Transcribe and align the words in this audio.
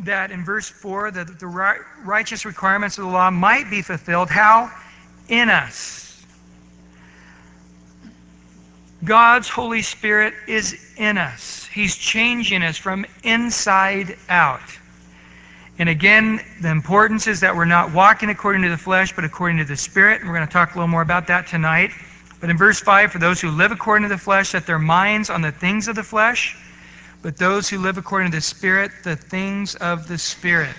that 0.00 0.30
in 0.30 0.44
verse 0.44 0.68
4 0.68 1.10
that 1.12 1.38
the 1.38 1.46
righteous 2.04 2.44
requirements 2.44 2.98
of 2.98 3.04
the 3.04 3.10
law 3.10 3.30
might 3.30 3.70
be 3.70 3.82
fulfilled. 3.82 4.30
How? 4.30 4.70
In 5.28 5.48
us. 5.48 6.00
God's 9.04 9.48
Holy 9.48 9.82
Spirit 9.82 10.34
is 10.46 10.78
in 10.96 11.18
us. 11.18 11.66
He's 11.72 11.96
changing 11.96 12.62
us 12.62 12.76
from 12.76 13.04
inside 13.24 14.16
out. 14.28 14.60
And 15.78 15.88
again, 15.88 16.40
the 16.60 16.70
importance 16.70 17.26
is 17.26 17.40
that 17.40 17.56
we're 17.56 17.64
not 17.64 17.92
walking 17.92 18.28
according 18.28 18.62
to 18.62 18.68
the 18.68 18.76
flesh, 18.76 19.12
but 19.14 19.24
according 19.24 19.58
to 19.58 19.64
the 19.64 19.76
Spirit. 19.76 20.20
And 20.20 20.30
we're 20.30 20.36
going 20.36 20.46
to 20.46 20.52
talk 20.52 20.74
a 20.74 20.78
little 20.78 20.86
more 20.86 21.02
about 21.02 21.28
that 21.28 21.48
tonight. 21.48 21.90
But 22.40 22.50
in 22.50 22.58
verse 22.58 22.78
5, 22.80 23.10
for 23.10 23.18
those 23.18 23.40
who 23.40 23.50
live 23.50 23.72
according 23.72 24.08
to 24.08 24.14
the 24.14 24.20
flesh, 24.20 24.50
set 24.50 24.66
their 24.66 24.78
minds 24.78 25.30
on 25.30 25.42
the 25.42 25.52
things 25.52 25.88
of 25.88 25.96
the 25.96 26.02
flesh, 26.02 26.56
but 27.22 27.36
those 27.36 27.68
who 27.68 27.78
live 27.78 27.98
according 27.98 28.32
to 28.32 28.38
the 28.38 28.42
Spirit, 28.42 28.90
the 29.04 29.16
things 29.16 29.74
of 29.76 30.08
the 30.08 30.18
Spirit. 30.18 30.76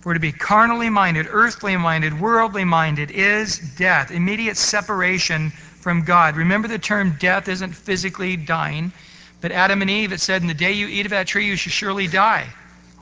For 0.00 0.14
to 0.14 0.20
be 0.20 0.32
carnally 0.32 0.90
minded, 0.90 1.28
earthly 1.30 1.76
minded, 1.76 2.18
worldly 2.18 2.64
minded 2.64 3.10
is 3.10 3.58
death, 3.76 4.10
immediate 4.10 4.56
separation 4.56 5.50
from 5.50 6.04
God. 6.04 6.36
Remember 6.36 6.66
the 6.66 6.78
term 6.78 7.16
death 7.20 7.48
isn't 7.48 7.72
physically 7.72 8.36
dying, 8.36 8.92
but 9.40 9.52
Adam 9.52 9.82
and 9.82 9.90
Eve, 9.90 10.12
it 10.12 10.20
said, 10.20 10.42
in 10.42 10.48
the 10.48 10.54
day 10.54 10.72
you 10.72 10.88
eat 10.88 11.06
of 11.06 11.10
that 11.10 11.26
tree, 11.26 11.46
you 11.46 11.56
shall 11.56 11.70
surely 11.70 12.08
die. 12.08 12.48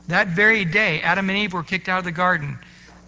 That 0.09 0.27
very 0.27 0.65
day, 0.65 1.01
Adam 1.01 1.29
and 1.29 1.39
Eve 1.39 1.53
were 1.53 1.63
kicked 1.63 1.87
out 1.87 1.99
of 1.99 2.05
the 2.05 2.11
garden. 2.11 2.59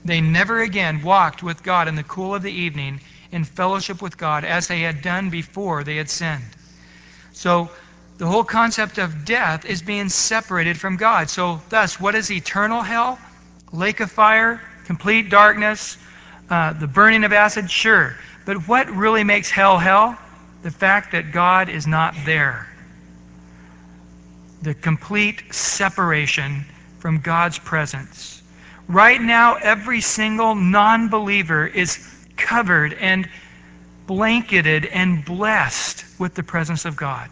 They 0.05 0.21
never 0.21 0.61
again 0.61 1.01
walked 1.01 1.43
with 1.43 1.63
God 1.63 1.87
in 1.87 1.95
the 1.95 2.03
cool 2.03 2.33
of 2.33 2.43
the 2.43 2.51
evening 2.51 3.01
in 3.31 3.43
fellowship 3.43 4.01
with 4.01 4.17
God 4.17 4.43
as 4.43 4.67
they 4.67 4.81
had 4.81 5.01
done 5.01 5.29
before 5.29 5.83
they 5.83 5.97
had 5.97 6.09
sinned. 6.09 6.43
So, 7.31 7.71
the 8.17 8.27
whole 8.27 8.43
concept 8.43 8.97
of 8.97 9.25
death 9.25 9.65
is 9.65 9.81
being 9.81 10.09
separated 10.09 10.79
from 10.79 10.97
God. 10.97 11.29
So, 11.29 11.61
thus, 11.69 11.99
what 11.99 12.15
is 12.15 12.31
eternal 12.31 12.81
hell? 12.81 13.19
Lake 13.71 13.99
of 13.99 14.11
fire, 14.11 14.61
complete 14.85 15.29
darkness, 15.29 15.97
uh, 16.49 16.73
the 16.73 16.87
burning 16.87 17.23
of 17.23 17.33
acid? 17.33 17.71
Sure. 17.71 18.15
But 18.45 18.67
what 18.67 18.89
really 18.89 19.23
makes 19.23 19.49
hell 19.49 19.79
hell? 19.79 20.17
The 20.61 20.71
fact 20.71 21.13
that 21.13 21.31
God 21.31 21.69
is 21.69 21.87
not 21.87 22.13
there. 22.25 22.67
The 24.61 24.73
complete 24.73 25.53
separation 25.53 26.65
from 26.99 27.19
God's 27.19 27.59
presence. 27.59 28.41
Right 28.87 29.21
now, 29.21 29.55
every 29.55 30.01
single 30.01 30.55
non 30.55 31.09
believer 31.09 31.65
is 31.65 31.97
covered 32.37 32.93
and 32.93 33.27
blanketed 34.05 34.85
and 34.85 35.23
blessed 35.23 36.05
with 36.19 36.35
the 36.35 36.43
presence 36.43 36.85
of 36.85 36.95
God. 36.95 37.29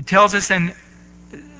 It 0.00 0.06
tells 0.06 0.34
us 0.34 0.50
in 0.50 0.72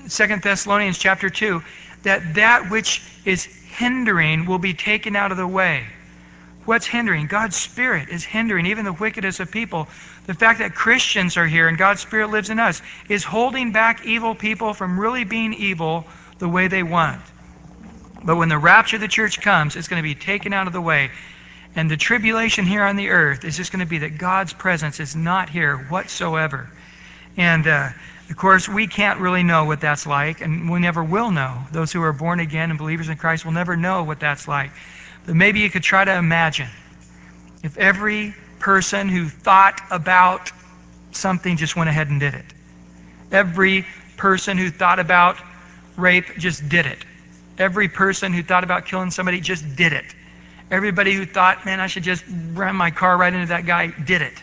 2 0.09 0.27
Thessalonians 0.39 0.97
chapter 0.97 1.29
2 1.29 1.63
that 2.05 2.37
that 2.37 2.71
which 2.71 3.03
is 3.27 3.45
hindering 3.45 4.47
will 4.47 4.59
be 4.59 4.73
taken 4.73 5.15
out 5.15 5.31
of 5.31 5.37
the 5.37 5.47
way. 5.47 5.85
What's 6.65 6.87
hindering? 6.87 7.27
God's 7.27 7.57
Spirit 7.57 8.09
is 8.09 8.25
hindering 8.25 8.65
even 8.65 8.87
the 8.87 8.95
wickedest 8.95 9.41
of 9.41 9.51
people. 9.51 9.89
The 10.25 10.33
fact 10.33 10.61
that 10.61 10.75
Christians 10.75 11.37
are 11.37 11.47
here 11.47 11.69
and 11.69 11.77
God's 11.77 12.01
Spirit 12.01 12.31
lives 12.31 12.49
in 12.49 12.59
us 12.59 12.81
is 13.11 13.25
holding 13.25 13.73
back 13.73 14.07
evil 14.07 14.35
people 14.35 14.73
from 14.73 14.99
really 14.99 15.25
being 15.25 15.53
evil 15.53 16.07
the 16.39 16.49
way 16.49 16.69
they 16.69 16.83
want. 16.83 17.21
But 18.25 18.37
when 18.37 18.49
the 18.49 18.57
rapture 18.57 18.97
of 18.97 19.03
the 19.03 19.09
church 19.09 19.43
comes, 19.43 19.77
it's 19.77 19.89
going 19.89 20.03
to 20.03 20.09
be 20.09 20.15
taken 20.15 20.55
out 20.55 20.67
of 20.67 20.73
the 20.73 20.81
way. 20.81 21.11
And 21.75 21.91
the 21.91 21.99
tribulation 21.99 22.65
here 22.65 22.85
on 22.85 22.97
the 22.97 23.11
earth 23.11 23.45
is 23.45 23.59
just 23.59 23.71
going 23.71 23.85
to 23.85 23.91
be 23.91 23.99
that 23.99 24.17
God's 24.17 24.55
presence 24.55 24.99
is 24.99 25.15
not 25.15 25.51
here 25.51 25.77
whatsoever. 25.77 26.71
And 27.37 27.67
uh, 27.67 27.91
of 28.31 28.37
course, 28.37 28.69
we 28.69 28.87
can't 28.87 29.19
really 29.19 29.43
know 29.43 29.65
what 29.65 29.81
that's 29.81 30.07
like, 30.07 30.41
and 30.41 30.71
we 30.71 30.79
never 30.79 31.03
will 31.03 31.33
know. 31.33 31.65
Those 31.73 31.93
who 31.93 32.01
are 32.03 32.13
born 32.13 32.39
again 32.39 32.71
and 32.71 32.79
believers 32.79 33.09
in 33.09 33.17
Christ 33.17 33.45
will 33.45 33.53
never 33.53 33.77
know 33.77 34.05
what 34.05 34.21
that's 34.21 34.47
like. 34.47 34.71
But 35.27 35.35
maybe 35.35 35.61
you 35.61 35.69
could 35.69 35.83
try 35.83 36.05
to 36.05 36.15
imagine 36.15 36.69
if 37.65 37.77
every 37.77 38.33
person 38.61 39.09
who 39.09 39.29
thought 39.29 39.81
about 39.91 40.53
something 41.11 41.57
just 41.57 41.75
went 41.75 41.91
ahead 41.91 42.09
and 42.09 42.21
did 42.21 42.35
it. 42.35 42.45
Every 43.33 43.85
person 44.17 44.57
who 44.57 44.71
thought 44.71 45.01
about 45.01 45.37
rape 45.97 46.27
just 46.39 46.69
did 46.69 46.87
it. 46.87 47.05
Every 47.59 47.89
person 47.89 48.33
who 48.33 48.45
thought 48.45 48.63
about 48.63 48.87
killing 48.87 49.11
somebody 49.11 49.41
just 49.41 49.75
did 49.75 49.93
it. 49.93 50.05
Everybody 50.71 51.15
who 51.15 51.27
thought, 51.27 51.65
man, 51.65 51.81
I 51.81 51.89
should 51.89 52.05
just 52.05 52.25
ram 52.53 52.77
my 52.77 52.93
car 52.93 53.17
right 53.17 53.33
into 53.33 53.49
that 53.49 53.67
guy 53.67 53.89
did 53.89 54.23
it. 54.23 54.41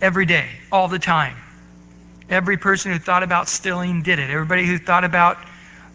Every 0.00 0.26
day, 0.26 0.48
all 0.70 0.88
the 0.88 0.98
time. 0.98 1.36
Every 2.30 2.56
person 2.56 2.92
who 2.92 2.98
thought 2.98 3.22
about 3.22 3.48
stealing 3.48 4.02
did 4.02 4.18
it. 4.18 4.30
Everybody 4.30 4.66
who 4.66 4.78
thought 4.78 5.04
about 5.04 5.38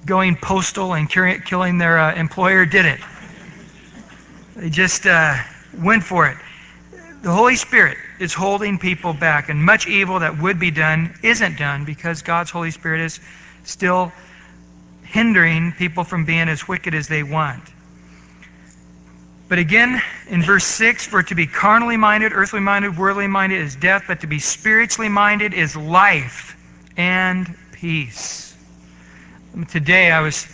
going 0.06 0.36
postal 0.36 0.94
and 0.94 1.09
killing 1.09 1.78
their 1.78 2.00
uh, 2.00 2.16
employer 2.16 2.66
did 2.66 2.86
it. 2.86 3.00
They 4.56 4.69
just 4.69 5.06
uh, 5.06 5.38
went 5.78 6.03
for 6.03 6.28
it. 6.28 6.38
The 7.22 7.31
Holy 7.31 7.56
Spirit 7.56 7.97
is 8.19 8.34
holding 8.34 8.78
people 8.78 9.14
back, 9.14 9.47
and 9.47 9.64
much 9.64 9.88
evil 9.88 10.20
that 10.20 10.38
would 10.41 10.59
be 10.59 10.72
done 10.72 11.16
isn't 11.24 11.58
done 11.58 11.85
because 11.85 12.22
God's 12.22 12.52
Holy 12.52 12.72
Spirit 12.72 13.02
is 13.02 13.20
still 13.64 14.12
hindering 15.03 15.72
people 15.72 16.03
from 16.03 16.25
being 16.25 16.50
as 16.50 16.68
wicked 16.68 16.94
as 16.94 17.08
they 17.08 17.24
want. 17.24 17.64
But 19.50 19.59
again, 19.59 20.02
in 20.30 20.42
verse 20.42 20.64
6, 20.66 21.06
for 21.06 21.22
to 21.22 21.36
be 21.36 21.46
carnally 21.46 21.98
minded, 21.98 22.31
earthly 22.34 22.59
minded, 22.59 22.98
worldly 22.98 23.28
minded 23.28 23.62
is 23.62 23.76
death, 23.76 24.06
but 24.08 24.22
to 24.22 24.28
be 24.28 24.40
spiritually 24.40 25.09
minded 25.09 25.54
is 25.54 25.76
life 25.76 26.58
and 26.98 27.56
peace. 27.74 28.56
Today 29.70 30.12
I 30.12 30.22
was 30.22 30.48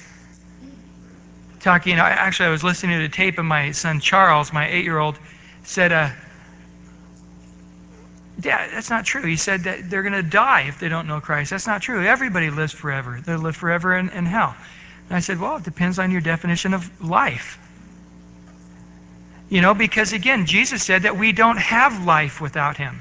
talking, 1.60 1.96
actually, 1.96 2.48
I 2.48 2.52
was 2.52 2.64
listening 2.64 2.98
to 2.98 3.08
the 3.08 3.14
tape, 3.14 3.38
and 3.38 3.48
my 3.48 3.72
son 3.72 4.00
Charles, 4.00 4.52
my 4.52 4.68
eight 4.70 4.84
year 4.84 4.98
old, 4.98 5.18
said, 5.64 5.92
uh, 5.92 6.10
Dad, 8.40 8.70
that's 8.74 8.90
not 8.90 9.06
true. 9.06 9.24
He 9.24 9.36
said 9.36 9.64
that 9.66 9.90
they're 9.90 10.02
going 10.02 10.14
to 10.14 10.24
die 10.24 10.62
if 10.62 10.80
they 10.80 10.88
don't 10.88 11.08
know 11.08 11.20
Christ. 11.20 11.52
That's 11.52 11.68
not 11.68 11.82
true. 11.82 12.06
Everybody 12.06 12.50
lives 12.50 12.72
forever. 12.72 13.20
They 13.24 13.36
live 13.36 13.56
forever 13.56 13.98
in, 13.98 14.10
in 14.10 14.26
hell. 14.26 14.56
And 15.10 15.18
I 15.18 15.20
said, 15.20 15.42
Well, 15.42 15.58
it 15.58 15.64
depends 15.64 16.00
on 16.00 16.12
your 16.12 16.22
definition 16.22 16.74
of 16.74 17.04
life. 17.04 17.60
You 19.50 19.62
know, 19.62 19.74
because 19.74 20.14
again, 20.14 20.46
Jesus 20.46 20.84
said 20.84 21.04
that 21.04 21.18
we 21.18 21.32
don't 21.32 21.58
have 21.58 22.06
life 22.06 22.40
without 22.40 22.78
him. 22.78 23.00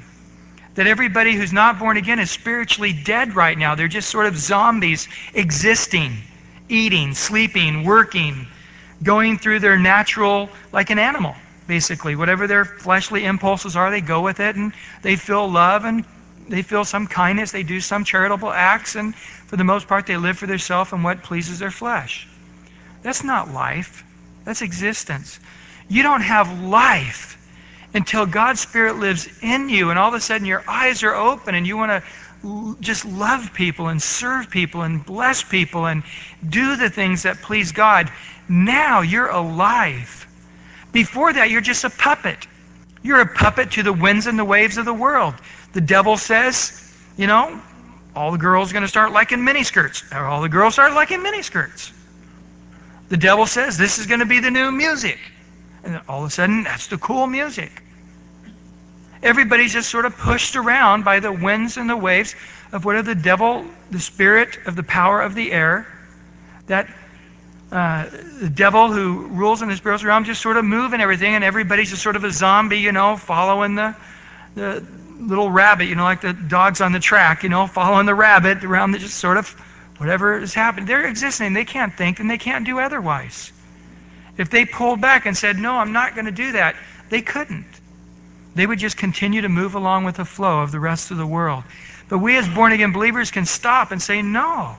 That 0.74 0.86
everybody 0.86 1.34
who's 1.34 1.52
not 1.52 1.78
born 1.78 1.96
again 1.96 2.18
is 2.18 2.30
spiritually 2.30 2.92
dead 2.92 3.34
right 3.34 3.56
now. 3.56 3.74
They're 3.74 3.88
just 3.88 4.08
sort 4.08 4.26
of 4.26 4.36
zombies 4.36 5.08
existing, 5.34 6.16
eating, 6.68 7.14
sleeping, 7.14 7.84
working, 7.84 8.46
going 9.02 9.38
through 9.38 9.60
their 9.60 9.78
natural, 9.78 10.48
like 10.72 10.90
an 10.90 10.98
animal 10.98 11.34
basically. 11.68 12.16
Whatever 12.16 12.48
their 12.48 12.64
fleshly 12.64 13.24
impulses 13.24 13.76
are, 13.76 13.92
they 13.92 14.00
go 14.00 14.22
with 14.22 14.40
it 14.40 14.56
and 14.56 14.72
they 15.02 15.14
feel 15.14 15.48
love 15.48 15.84
and 15.84 16.04
they 16.48 16.62
feel 16.62 16.84
some 16.84 17.06
kindness. 17.06 17.52
They 17.52 17.62
do 17.62 17.80
some 17.80 18.04
charitable 18.04 18.50
acts, 18.50 18.96
and 18.96 19.14
for 19.14 19.56
the 19.56 19.64
most 19.64 19.86
part, 19.86 20.06
they 20.06 20.16
live 20.16 20.38
for 20.38 20.46
themselves 20.46 20.92
and 20.92 21.04
what 21.04 21.22
pleases 21.22 21.60
their 21.60 21.70
flesh. 21.70 22.26
That's 23.02 23.22
not 23.22 23.52
life, 23.52 24.02
that's 24.44 24.62
existence. 24.62 25.38
You 25.88 26.02
don't 26.02 26.20
have 26.20 26.62
life 26.62 27.36
until 27.94 28.26
God's 28.26 28.60
Spirit 28.60 28.96
lives 28.96 29.28
in 29.42 29.68
you, 29.68 29.90
and 29.90 29.98
all 29.98 30.08
of 30.08 30.14
a 30.14 30.20
sudden 30.20 30.46
your 30.46 30.62
eyes 30.68 31.02
are 31.02 31.14
open 31.14 31.54
and 31.54 31.66
you 31.66 31.76
want 31.76 31.90
to 31.90 32.76
just 32.80 33.04
love 33.04 33.52
people 33.52 33.88
and 33.88 34.00
serve 34.00 34.50
people 34.50 34.82
and 34.82 35.04
bless 35.04 35.42
people 35.42 35.86
and 35.86 36.02
do 36.48 36.76
the 36.76 36.90
things 36.90 37.24
that 37.24 37.42
please 37.42 37.72
God. 37.72 38.12
Now 38.48 39.00
you're 39.00 39.28
alive. 39.28 40.26
Before 40.92 41.32
that, 41.32 41.50
you're 41.50 41.60
just 41.60 41.84
a 41.84 41.90
puppet. 41.90 42.46
You're 43.02 43.20
a 43.20 43.26
puppet 43.26 43.72
to 43.72 43.82
the 43.82 43.92
winds 43.92 44.26
and 44.26 44.38
the 44.38 44.44
waves 44.44 44.76
of 44.76 44.84
the 44.84 44.94
world. 44.94 45.34
The 45.72 45.80
devil 45.80 46.16
says, 46.16 46.92
you 47.16 47.26
know, 47.26 47.60
all 48.14 48.32
the 48.32 48.38
girls 48.38 48.70
are 48.70 48.72
going 48.74 48.82
to 48.82 48.88
start 48.88 49.12
liking 49.12 49.40
miniskirts. 49.40 50.14
All 50.14 50.40
the 50.42 50.48
girls 50.48 50.74
start 50.74 50.92
liking 50.92 51.20
miniskirts. 51.20 51.92
The 53.08 53.16
devil 53.16 53.46
says 53.46 53.78
this 53.78 53.98
is 53.98 54.06
going 54.06 54.20
to 54.20 54.26
be 54.26 54.40
the 54.40 54.50
new 54.50 54.70
music. 54.70 55.18
And 55.88 56.02
all 56.06 56.20
of 56.20 56.28
a 56.28 56.30
sudden, 56.30 56.64
that's 56.64 56.88
the 56.88 56.98
cool 56.98 57.26
music. 57.26 57.72
Everybody's 59.22 59.72
just 59.72 59.88
sort 59.88 60.04
of 60.04 60.18
pushed 60.18 60.54
around 60.54 61.02
by 61.02 61.20
the 61.20 61.32
winds 61.32 61.78
and 61.78 61.88
the 61.88 61.96
waves 61.96 62.34
of 62.72 62.84
what 62.84 63.02
the 63.06 63.14
devil, 63.14 63.64
the 63.90 63.98
spirit 63.98 64.58
of 64.66 64.76
the 64.76 64.82
power 64.82 65.22
of 65.22 65.34
the 65.34 65.50
air, 65.50 65.86
that 66.66 66.88
uh, 67.72 68.04
the 68.38 68.50
devil 68.50 68.92
who 68.92 69.28
rules 69.28 69.62
in 69.62 69.70
the 69.70 69.76
spiritual 69.76 70.08
realm 70.08 70.24
just 70.24 70.42
sort 70.42 70.58
of 70.58 70.64
moving 70.66 71.00
everything, 71.00 71.34
and 71.34 71.42
everybody's 71.42 71.88
just 71.88 72.02
sort 72.02 72.16
of 72.16 72.24
a 72.24 72.30
zombie, 72.30 72.80
you 72.80 72.92
know, 72.92 73.16
following 73.16 73.74
the, 73.74 73.96
the 74.56 74.84
little 75.18 75.50
rabbit, 75.50 75.86
you 75.86 75.94
know, 75.94 76.04
like 76.04 76.20
the 76.20 76.34
dogs 76.34 76.82
on 76.82 76.92
the 76.92 77.00
track, 77.00 77.44
you 77.44 77.48
know, 77.48 77.66
following 77.66 78.04
the 78.04 78.14
rabbit 78.14 78.62
around 78.62 78.90
the 78.90 78.98
just 78.98 79.16
sort 79.16 79.38
of 79.38 79.48
whatever 79.96 80.38
is 80.38 80.52
happening. 80.52 80.84
They're 80.84 81.06
existing. 81.06 81.54
They 81.54 81.64
can't 81.64 81.94
think 81.94 82.20
and 82.20 82.30
they 82.30 82.36
can't 82.36 82.66
do 82.66 82.78
otherwise. 82.78 83.52
If 84.38 84.50
they 84.50 84.64
pulled 84.64 85.00
back 85.00 85.26
and 85.26 85.36
said, 85.36 85.58
No, 85.58 85.74
I'm 85.74 85.92
not 85.92 86.14
going 86.14 86.26
to 86.26 86.32
do 86.32 86.52
that, 86.52 86.76
they 87.10 87.20
couldn't. 87.20 87.66
They 88.54 88.66
would 88.66 88.78
just 88.78 88.96
continue 88.96 89.42
to 89.42 89.48
move 89.48 89.74
along 89.74 90.04
with 90.04 90.16
the 90.16 90.24
flow 90.24 90.60
of 90.62 90.72
the 90.72 90.80
rest 90.80 91.10
of 91.10 91.16
the 91.16 91.26
world. 91.26 91.64
But 92.08 92.18
we 92.18 92.36
as 92.38 92.48
born 92.48 92.72
again 92.72 92.92
believers 92.92 93.30
can 93.30 93.44
stop 93.44 93.90
and 93.92 94.00
say, 94.00 94.22
No. 94.22 94.76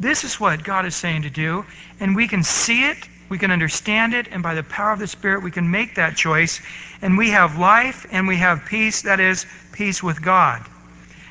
this 0.00 0.24
is 0.24 0.40
what 0.40 0.64
God 0.64 0.86
is 0.86 0.96
saying 0.96 1.22
to 1.22 1.30
do, 1.30 1.64
and 2.00 2.16
we 2.16 2.26
can 2.26 2.42
see 2.42 2.84
it, 2.84 3.08
we 3.28 3.38
can 3.38 3.50
understand 3.50 4.14
it, 4.14 4.28
and 4.30 4.42
by 4.42 4.54
the 4.54 4.62
power 4.62 4.92
of 4.92 4.98
the 4.98 5.06
Spirit, 5.06 5.42
we 5.42 5.50
can 5.50 5.70
make 5.70 5.94
that 5.94 6.16
choice, 6.16 6.60
and 7.00 7.16
we 7.16 7.30
have 7.30 7.58
life 7.58 8.06
and 8.10 8.26
we 8.26 8.36
have 8.36 8.64
peace, 8.66 9.02
that 9.02 9.20
is, 9.20 9.46
peace 9.72 10.02
with 10.02 10.20
God. 10.22 10.62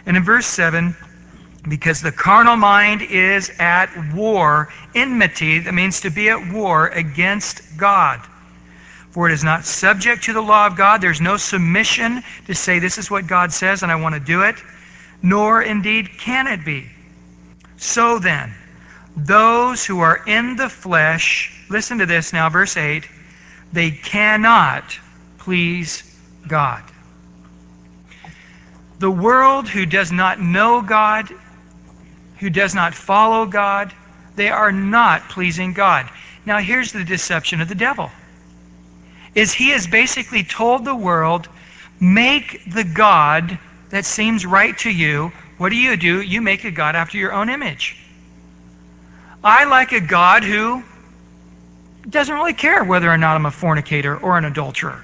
And 0.05 0.17
in 0.17 0.23
verse 0.23 0.45
7, 0.45 0.95
because 1.67 2.01
the 2.01 2.11
carnal 2.11 2.57
mind 2.57 3.01
is 3.01 3.51
at 3.57 4.13
war, 4.13 4.69
enmity, 4.93 5.59
that 5.59 5.73
means 5.73 6.01
to 6.01 6.09
be 6.09 6.29
at 6.29 6.51
war 6.51 6.87
against 6.87 7.77
God. 7.77 8.21
For 9.11 9.29
it 9.29 9.33
is 9.33 9.43
not 9.43 9.65
subject 9.65 10.23
to 10.23 10.33
the 10.33 10.41
law 10.41 10.67
of 10.67 10.75
God. 10.75 10.99
There's 10.99 11.21
no 11.21 11.37
submission 11.37 12.23
to 12.47 12.55
say, 12.55 12.79
this 12.79 12.97
is 12.97 13.09
what 13.09 13.27
God 13.27 13.53
says 13.53 13.83
and 13.83 13.91
I 13.91 13.95
want 13.95 14.15
to 14.15 14.19
do 14.19 14.41
it. 14.41 14.55
Nor 15.21 15.61
indeed 15.61 16.17
can 16.17 16.47
it 16.47 16.65
be. 16.65 16.89
So 17.77 18.19
then, 18.19 18.53
those 19.15 19.85
who 19.85 19.99
are 19.99 20.21
in 20.25 20.55
the 20.55 20.67
flesh, 20.67 21.65
listen 21.69 21.99
to 21.99 22.05
this 22.05 22.33
now, 22.33 22.49
verse 22.49 22.75
8, 22.75 23.07
they 23.71 23.91
cannot 23.91 24.83
please 25.37 26.03
God. 26.47 26.83
The 28.99 29.11
world 29.11 29.67
who 29.67 29.85
does 29.85 30.11
not 30.11 30.39
know 30.39 30.81
God 30.81 31.29
who 32.43 32.49
does 32.49 32.75
not 32.75 32.93
follow 32.93 33.45
God, 33.45 33.93
they 34.35 34.49
are 34.49 34.71
not 34.73 35.29
pleasing 35.29 35.71
God. 35.71 36.09
Now 36.45 36.57
here's 36.57 36.91
the 36.91 37.05
deception 37.05 37.61
of 37.61 37.69
the 37.69 37.75
devil. 37.75 38.11
Is 39.33 39.53
he 39.53 39.69
has 39.69 39.87
basically 39.87 40.43
told 40.43 40.83
the 40.83 40.93
world, 40.93 41.47
make 42.01 42.61
the 42.67 42.83
God 42.83 43.57
that 43.91 44.03
seems 44.03 44.45
right 44.45 44.77
to 44.79 44.89
you. 44.89 45.31
What 45.57 45.69
do 45.69 45.77
you 45.77 45.95
do? 45.95 46.21
You 46.21 46.41
make 46.41 46.65
a 46.65 46.71
God 46.71 46.97
after 46.97 47.17
your 47.17 47.31
own 47.31 47.49
image. 47.49 47.97
I 49.41 49.63
like 49.63 49.93
a 49.93 50.01
God 50.01 50.43
who 50.43 50.83
doesn't 52.09 52.35
really 52.35 52.53
care 52.53 52.83
whether 52.83 53.09
or 53.09 53.17
not 53.17 53.37
I'm 53.37 53.45
a 53.45 53.51
fornicator 53.51 54.17
or 54.17 54.37
an 54.37 54.43
adulterer. 54.43 55.01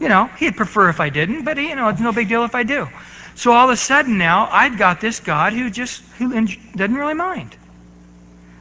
You 0.00 0.08
know, 0.08 0.30
he'd 0.38 0.56
prefer 0.56 0.88
if 0.88 0.98
I 0.98 1.10
didn't, 1.10 1.44
but 1.44 1.58
you 1.58 1.76
know, 1.76 1.88
it's 1.88 2.00
no 2.00 2.12
big 2.12 2.30
deal 2.30 2.44
if 2.44 2.54
I 2.54 2.62
do. 2.62 2.88
So 3.36 3.52
all 3.52 3.66
of 3.66 3.70
a 3.70 3.76
sudden 3.76 4.18
now, 4.18 4.48
I've 4.50 4.78
got 4.78 5.00
this 5.00 5.20
God 5.20 5.52
who 5.52 5.70
just 5.70 6.02
who 6.18 6.30
doesn't 6.30 6.94
really 6.94 7.14
mind. 7.14 7.54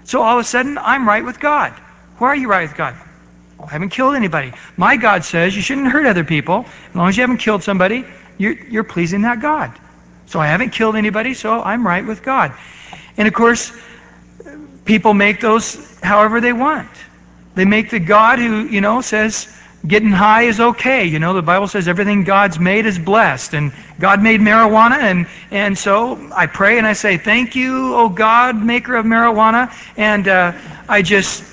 So 0.04 0.22
all 0.22 0.38
of 0.38 0.46
a 0.46 0.48
sudden, 0.48 0.78
I'm 0.78 1.08
right 1.08 1.26
with 1.26 1.40
God. 1.40 1.74
Why 2.18 2.28
are 2.28 2.36
you 2.36 2.48
right 2.48 2.68
with 2.68 2.78
God? 2.78 2.96
I 3.60 3.72
haven't 3.72 3.90
killed 3.90 4.16
anybody. 4.16 4.52
My 4.78 4.98
God 4.98 5.24
says 5.24 5.56
you 5.56 5.62
shouldn't 5.62 5.88
hurt 5.88 6.06
other 6.06 6.24
people. 6.24 6.66
As 6.90 6.96
long 6.96 7.10
as 7.10 7.18
you 7.18 7.22
haven't 7.22 7.38
killed 7.38 7.64
somebody, 7.64 8.06
you're, 8.38 8.54
you're 8.54 8.84
pleasing 8.84 9.22
that 9.22 9.42
God. 9.42 9.72
So 10.28 10.40
I 10.40 10.48
haven't 10.48 10.72
killed 10.72 10.96
anybody, 10.96 11.34
so 11.34 11.62
I'm 11.62 11.86
right 11.86 12.06
with 12.06 12.22
God. 12.22 12.54
And 13.18 13.28
of 13.28 13.34
course, 13.34 13.72
people 14.84 15.14
make 15.14 15.40
those 15.40 16.00
however 16.02 16.42
they 16.42 16.54
want. 16.54 16.90
They 17.56 17.66
make 17.66 17.90
the 17.90 18.00
God 18.00 18.40
who, 18.40 18.68
you 18.68 18.82
know, 18.82 19.02
says, 19.02 19.48
getting 19.88 20.12
high 20.12 20.44
is 20.44 20.60
okay. 20.60 21.06
You 21.06 21.20
know, 21.20 21.34
the 21.34 21.42
Bible 21.42 21.68
says 21.68 21.88
everything 21.88 22.24
God's 22.24 22.60
made 22.60 22.86
is 22.86 22.98
blessed. 22.98 23.54
And 23.54 23.72
God 24.00 24.22
made 24.22 24.42
marijuana. 24.42 24.98
And, 25.00 25.28
and 25.52 25.78
so 25.78 26.32
I 26.34 26.48
pray 26.48 26.78
and 26.78 26.88
I 26.88 26.94
say, 26.94 27.18
Thank 27.18 27.56
you, 27.56 27.96
oh 27.96 28.10
God, 28.10 28.56
maker 28.56 28.96
of 28.96 29.06
marijuana. 29.06 29.74
And 29.98 30.28
uh, 30.28 30.54
I 30.88 31.02
just, 31.02 31.44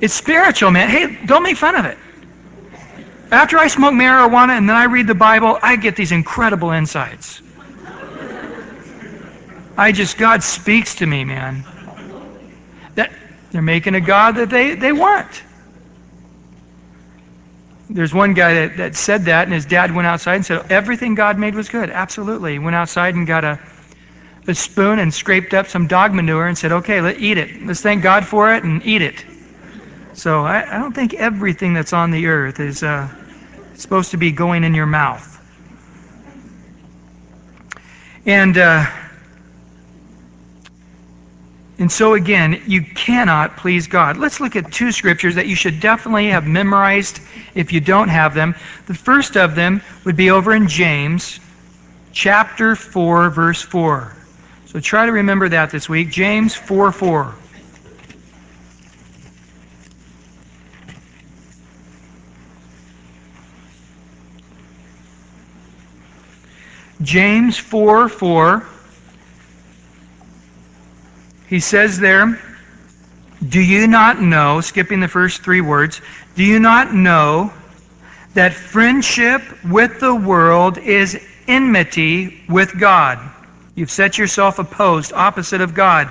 it's 0.00 0.14
spiritual, 0.14 0.70
man. 0.70 0.88
Hey, 0.88 1.26
don't 1.26 1.42
make 1.42 1.56
fun 1.56 1.76
of 1.76 1.84
it. 1.86 1.98
After 3.30 3.58
I 3.58 3.68
smoke 3.68 3.94
marijuana 3.94 4.56
and 4.56 4.68
then 4.68 4.76
I 4.76 4.84
read 4.84 5.08
the 5.08 5.14
Bible, 5.14 5.58
I 5.60 5.76
get 5.76 5.96
these 5.96 6.12
incredible 6.12 6.70
insights. 6.70 7.42
I 9.76 9.92
just, 9.92 10.16
God 10.16 10.42
speaks 10.42 10.96
to 10.96 11.06
me, 11.06 11.24
man. 11.24 11.64
That 12.94 13.12
they're 13.50 13.62
making 13.62 13.94
a 13.94 14.00
God 14.00 14.36
that 14.36 14.48
they, 14.48 14.74
they 14.74 14.92
want 14.92 15.42
there's 17.88 18.12
one 18.12 18.34
guy 18.34 18.54
that, 18.54 18.76
that 18.78 18.96
said 18.96 19.26
that, 19.26 19.44
and 19.44 19.52
his 19.52 19.66
dad 19.66 19.94
went 19.94 20.06
outside 20.06 20.36
and 20.36 20.46
said, 20.46 20.70
Everything 20.70 21.14
God 21.14 21.38
made 21.38 21.54
was 21.54 21.68
good. 21.68 21.90
Absolutely. 21.90 22.52
He 22.54 22.58
went 22.58 22.76
outside 22.76 23.14
and 23.14 23.26
got 23.26 23.44
a, 23.44 23.60
a 24.48 24.54
spoon 24.54 24.98
and 24.98 25.12
scraped 25.14 25.54
up 25.54 25.68
some 25.68 25.86
dog 25.86 26.12
manure 26.12 26.46
and 26.46 26.58
said, 26.58 26.72
Okay, 26.72 27.00
let's 27.00 27.20
eat 27.20 27.38
it. 27.38 27.62
Let's 27.62 27.80
thank 27.82 28.02
God 28.02 28.26
for 28.26 28.52
it 28.54 28.64
and 28.64 28.84
eat 28.84 29.02
it. 29.02 29.24
So 30.14 30.44
I, 30.44 30.76
I 30.76 30.78
don't 30.80 30.94
think 30.94 31.14
everything 31.14 31.74
that's 31.74 31.92
on 31.92 32.10
the 32.10 32.26
earth 32.26 32.58
is 32.60 32.82
uh, 32.82 33.08
supposed 33.74 34.12
to 34.12 34.16
be 34.16 34.32
going 34.32 34.64
in 34.64 34.74
your 34.74 34.86
mouth. 34.86 35.32
And 38.24 38.58
uh, 38.58 38.86
and 41.78 41.92
so 41.92 42.14
again, 42.14 42.62
you 42.66 42.82
cannot 42.82 43.58
please 43.58 43.86
God. 43.86 44.16
Let's 44.16 44.40
look 44.40 44.56
at 44.56 44.72
two 44.72 44.92
scriptures 44.92 45.34
that 45.34 45.46
you 45.46 45.54
should 45.54 45.80
definitely 45.80 46.28
have 46.28 46.46
memorized 46.46 47.20
if 47.54 47.72
you 47.72 47.80
don't 47.80 48.08
have 48.08 48.34
them. 48.34 48.54
The 48.86 48.94
first 48.94 49.36
of 49.36 49.54
them 49.54 49.82
would 50.04 50.16
be 50.16 50.30
over 50.30 50.54
in 50.54 50.68
James 50.68 51.38
chapter 52.12 52.76
4 52.76 53.28
verse 53.28 53.60
4. 53.60 54.16
So 54.66 54.80
try 54.80 55.04
to 55.04 55.12
remember 55.12 55.50
that 55.50 55.70
this 55.70 55.86
week. 55.86 56.10
James 56.10 56.54
4 56.54 56.92
4. 56.92 57.34
James 67.02 67.58
4 67.58 68.08
4. 68.08 68.66
He 71.48 71.60
says 71.60 71.98
there, 71.98 72.40
Do 73.46 73.60
you 73.60 73.86
not 73.86 74.20
know, 74.20 74.60
skipping 74.60 75.00
the 75.00 75.08
first 75.08 75.42
three 75.42 75.60
words, 75.60 76.00
do 76.34 76.42
you 76.42 76.58
not 76.58 76.92
know 76.92 77.52
that 78.34 78.52
friendship 78.52 79.42
with 79.64 80.00
the 80.00 80.14
world 80.14 80.78
is 80.78 81.18
enmity 81.46 82.42
with 82.48 82.78
God? 82.78 83.18
You've 83.74 83.90
set 83.90 84.18
yourself 84.18 84.58
opposed, 84.58 85.12
opposite 85.12 85.60
of 85.60 85.74
God. 85.74 86.08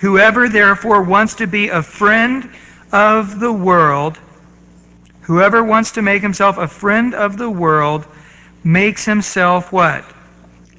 Whoever 0.00 0.48
therefore 0.48 1.02
wants 1.02 1.36
to 1.36 1.46
be 1.46 1.68
a 1.68 1.82
friend 1.82 2.48
of 2.92 3.40
the 3.40 3.52
world, 3.52 4.18
whoever 5.22 5.62
wants 5.62 5.92
to 5.92 6.02
make 6.02 6.22
himself 6.22 6.58
a 6.58 6.68
friend 6.68 7.14
of 7.14 7.36
the 7.36 7.50
world, 7.50 8.06
makes 8.62 9.04
himself 9.04 9.72
what? 9.72 10.04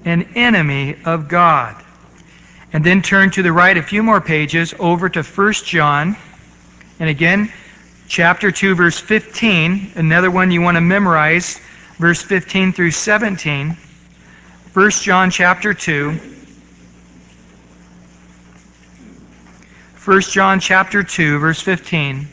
An 0.03 0.23
enemy 0.35 0.97
of 1.05 1.27
God. 1.27 1.75
And 2.75 2.83
then 2.83 3.01
turn 3.01 3.31
to 3.31 3.41
the 3.41 3.53
right 3.53 3.77
a 3.77 3.81
few 3.81 4.03
more 4.03 4.19
pages 4.19 4.73
over 4.77 5.07
to 5.07 5.23
1 5.23 5.53
John. 5.63 6.17
And 6.99 7.09
again, 7.09 7.49
chapter 8.09 8.51
2, 8.51 8.75
verse 8.75 8.99
15. 8.99 9.93
Another 9.95 10.29
one 10.29 10.51
you 10.51 10.59
want 10.59 10.75
to 10.75 10.81
memorize, 10.81 11.61
verse 11.99 12.21
15 12.21 12.73
through 12.73 12.91
17. 12.91 13.77
1 14.73 14.91
John 14.91 15.31
chapter 15.31 15.73
2. 15.73 16.19
1 20.03 20.21
John 20.23 20.59
chapter 20.59 21.01
2, 21.01 21.39
verse 21.39 21.61
15. 21.61 22.27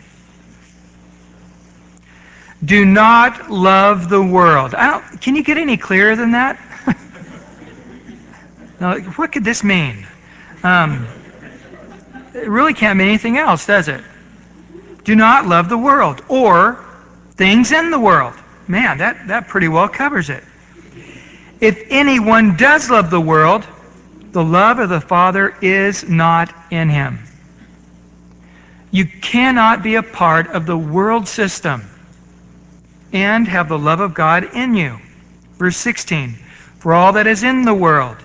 Do 2.65 2.85
not 2.85 3.49
love 3.49 4.09
the 4.09 4.21
world. 4.21 4.73
can 5.21 5.37
you 5.37 5.45
get 5.45 5.57
any 5.57 5.77
clearer 5.77 6.17
than 6.17 6.33
that? 6.33 6.59
now, 8.81 8.99
what 8.99 9.31
could 9.31 9.45
this 9.45 9.63
mean? 9.63 10.05
Um, 10.63 11.07
it 12.35 12.49
really 12.49 12.75
can't 12.75 12.99
mean 12.99 13.09
anything 13.09 13.39
else, 13.39 13.67
does 13.67 13.89
it? 13.89 14.03
Do 15.05 15.17
not 15.17 15.47
love 15.47 15.69
the 15.69 15.79
world 15.79 16.23
or 16.29 16.85
things 17.33 17.73
in 17.73 17.91
the 17.91 17.99
world. 17.99 18.35
Man, 18.69 18.99
that, 18.99 19.29
that 19.29 19.49
pretty 19.49 19.69
well 19.69 19.89
covers 19.89 20.31
it. 20.31 20.45
If 21.61 21.87
anyone 21.91 22.57
does 22.57 22.91
love 22.91 23.11
the 23.11 23.21
world, 23.21 23.67
the 24.31 24.43
love 24.43 24.79
of 24.79 24.89
the 24.89 25.01
Father 25.01 25.55
is 25.61 26.09
not 26.09 26.55
in 26.71 26.89
him. 26.89 27.19
You 28.91 29.07
cannot 29.07 29.83
be 29.83 29.97
a 29.97 30.03
part 30.03 30.49
of 30.49 30.67
the 30.67 30.77
world 30.77 31.27
system 31.29 31.83
and 33.13 33.47
have 33.49 33.69
the 33.69 33.79
love 33.79 34.01
of 34.01 34.15
God 34.15 34.55
in 34.55 34.75
you. 34.75 34.99
Verse 35.59 35.77
16 35.77 36.35
For 36.79 36.95
all 36.95 37.15
that 37.15 37.27
is 37.27 37.43
in 37.43 37.63
the 37.63 37.75
world, 37.75 38.17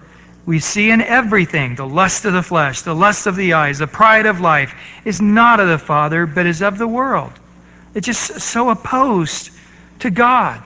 we 0.47 0.59
see 0.59 0.89
in 0.89 1.01
everything 1.01 1.75
the 1.75 1.85
lust 1.85 2.23
of 2.23 2.31
the 2.31 2.41
flesh, 2.41 2.81
the 2.81 2.95
lust 2.95 3.27
of 3.27 3.35
the 3.35 3.53
eyes, 3.53 3.79
the 3.79 3.85
pride 3.85 4.25
of 4.25 4.39
life 4.39 4.73
is 5.03 5.21
not 5.21 5.59
of 5.59 5.67
the 5.67 5.77
Father, 5.77 6.25
but 6.25 6.45
is 6.45 6.61
of 6.61 6.77
the 6.77 6.87
world. 6.87 7.33
It's 7.93 8.05
just 8.05 8.39
so 8.39 8.69
opposed 8.69 9.51
to 9.99 10.09
God. 10.09 10.61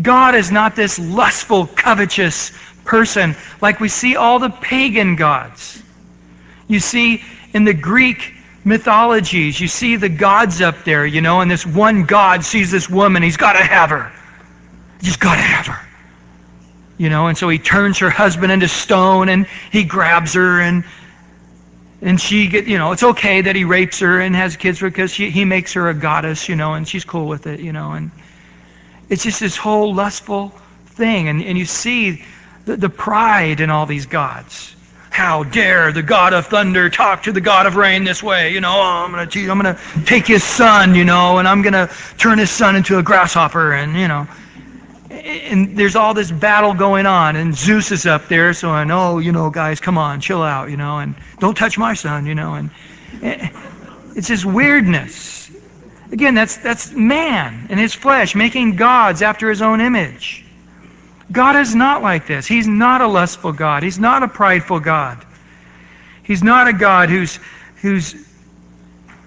God 0.00 0.36
is 0.36 0.52
not 0.52 0.76
this 0.76 0.98
lustful, 0.98 1.66
covetous 1.66 2.52
person 2.84 3.34
like 3.60 3.80
we 3.80 3.88
see 3.88 4.14
all 4.14 4.38
the 4.38 4.50
pagan 4.50 5.16
gods. 5.16 5.82
You 6.68 6.78
see 6.78 7.24
in 7.52 7.64
the 7.64 7.74
Greek 7.74 8.32
mythologies, 8.62 9.60
you 9.60 9.66
see 9.66 9.96
the 9.96 10.08
gods 10.08 10.60
up 10.60 10.84
there, 10.84 11.04
you 11.04 11.20
know, 11.20 11.40
and 11.40 11.50
this 11.50 11.66
one 11.66 12.04
god 12.04 12.44
sees 12.44 12.70
this 12.70 12.88
woman, 12.88 13.24
he's 13.24 13.38
got 13.38 13.54
to 13.54 13.64
have 13.64 13.90
her. 13.90 14.12
He's 15.00 15.16
got 15.16 15.34
to 15.34 15.40
have 15.40 15.66
her. 15.66 15.83
You 16.96 17.10
know, 17.10 17.26
and 17.26 17.36
so 17.36 17.48
he 17.48 17.58
turns 17.58 17.98
her 17.98 18.10
husband 18.10 18.52
into 18.52 18.68
stone 18.68 19.28
and 19.28 19.46
he 19.72 19.84
grabs 19.84 20.34
her 20.34 20.60
and 20.60 20.84
and 22.00 22.20
she 22.20 22.46
get 22.46 22.66
you 22.66 22.78
know 22.78 22.92
it's 22.92 23.02
okay 23.02 23.40
that 23.40 23.56
he 23.56 23.64
rapes 23.64 24.00
her 24.00 24.20
and 24.20 24.36
has 24.36 24.56
kids 24.56 24.78
because 24.78 25.10
she, 25.10 25.30
he 25.30 25.44
makes 25.44 25.72
her 25.72 25.88
a 25.88 25.94
goddess 25.94 26.48
you 26.48 26.54
know 26.54 26.74
and 26.74 26.86
she's 26.86 27.04
cool 27.04 27.26
with 27.26 27.46
it 27.46 27.60
you 27.60 27.72
know 27.72 27.92
and 27.92 28.10
it's 29.08 29.22
just 29.22 29.40
this 29.40 29.56
whole 29.56 29.94
lustful 29.94 30.52
thing. 30.94 31.28
And, 31.28 31.42
and 31.42 31.58
you 31.58 31.66
see 31.66 32.22
the, 32.64 32.76
the 32.76 32.88
pride 32.88 33.60
in 33.60 33.70
all 33.70 33.86
these 33.86 34.06
gods. 34.06 34.74
How 35.10 35.44
dare 35.44 35.92
the 35.92 36.02
god 36.02 36.32
of 36.32 36.46
thunder 36.46 36.90
talk 36.90 37.22
to 37.24 37.32
the 37.32 37.40
god 37.40 37.66
of 37.66 37.76
rain 37.76 38.02
this 38.02 38.20
way 38.20 38.52
you 38.52 38.60
know 38.60 38.72
oh, 38.72 39.04
i'm 39.04 39.12
going 39.12 39.28
to 39.28 39.48
i'm 39.48 39.60
going 39.60 39.76
to 39.76 39.80
take 40.06 40.26
his 40.26 40.42
son 40.42 40.96
you 40.96 41.04
know 41.04 41.38
and 41.38 41.46
i'm 41.46 41.62
going 41.62 41.72
to 41.72 41.88
turn 42.18 42.36
his 42.36 42.50
son 42.50 42.74
into 42.74 42.98
a 42.98 43.02
grasshopper 43.04 43.72
and 43.72 43.96
you 43.96 44.08
know 44.08 44.26
and 45.24 45.76
there's 45.76 45.96
all 45.96 46.12
this 46.12 46.30
battle 46.30 46.74
going 46.74 47.06
on, 47.06 47.36
and 47.36 47.56
Zeus 47.56 47.92
is 47.92 48.06
up 48.06 48.28
there, 48.28 48.52
so 48.52 48.68
I 48.68 48.84
know, 48.84 49.18
you 49.18 49.32
know, 49.32 49.50
guys, 49.50 49.80
come 49.80 49.96
on, 49.96 50.20
chill 50.20 50.42
out, 50.42 50.70
you 50.70 50.76
know, 50.76 50.98
and 50.98 51.14
don't 51.38 51.56
touch 51.56 51.78
my 51.78 51.94
son, 51.94 52.26
you 52.26 52.34
know, 52.34 52.54
and 52.54 52.70
it's 54.14 54.28
this 54.28 54.44
weirdness. 54.44 55.50
Again, 56.12 56.34
that's 56.34 56.58
that's 56.58 56.92
man 56.92 57.68
in 57.70 57.78
his 57.78 57.94
flesh 57.94 58.34
making 58.34 58.76
gods 58.76 59.22
after 59.22 59.48
his 59.48 59.62
own 59.62 59.80
image. 59.80 60.44
God 61.32 61.56
is 61.56 61.74
not 61.74 62.02
like 62.02 62.26
this. 62.26 62.46
He's 62.46 62.68
not 62.68 63.00
a 63.00 63.08
lustful 63.08 63.52
God. 63.52 63.82
He's 63.82 63.98
not 63.98 64.22
a 64.22 64.28
prideful 64.28 64.80
God. 64.80 65.24
He's 66.22 66.42
not 66.42 66.68
a 66.68 66.72
God 66.72 67.08
who's 67.08 67.38
who's 67.76 68.14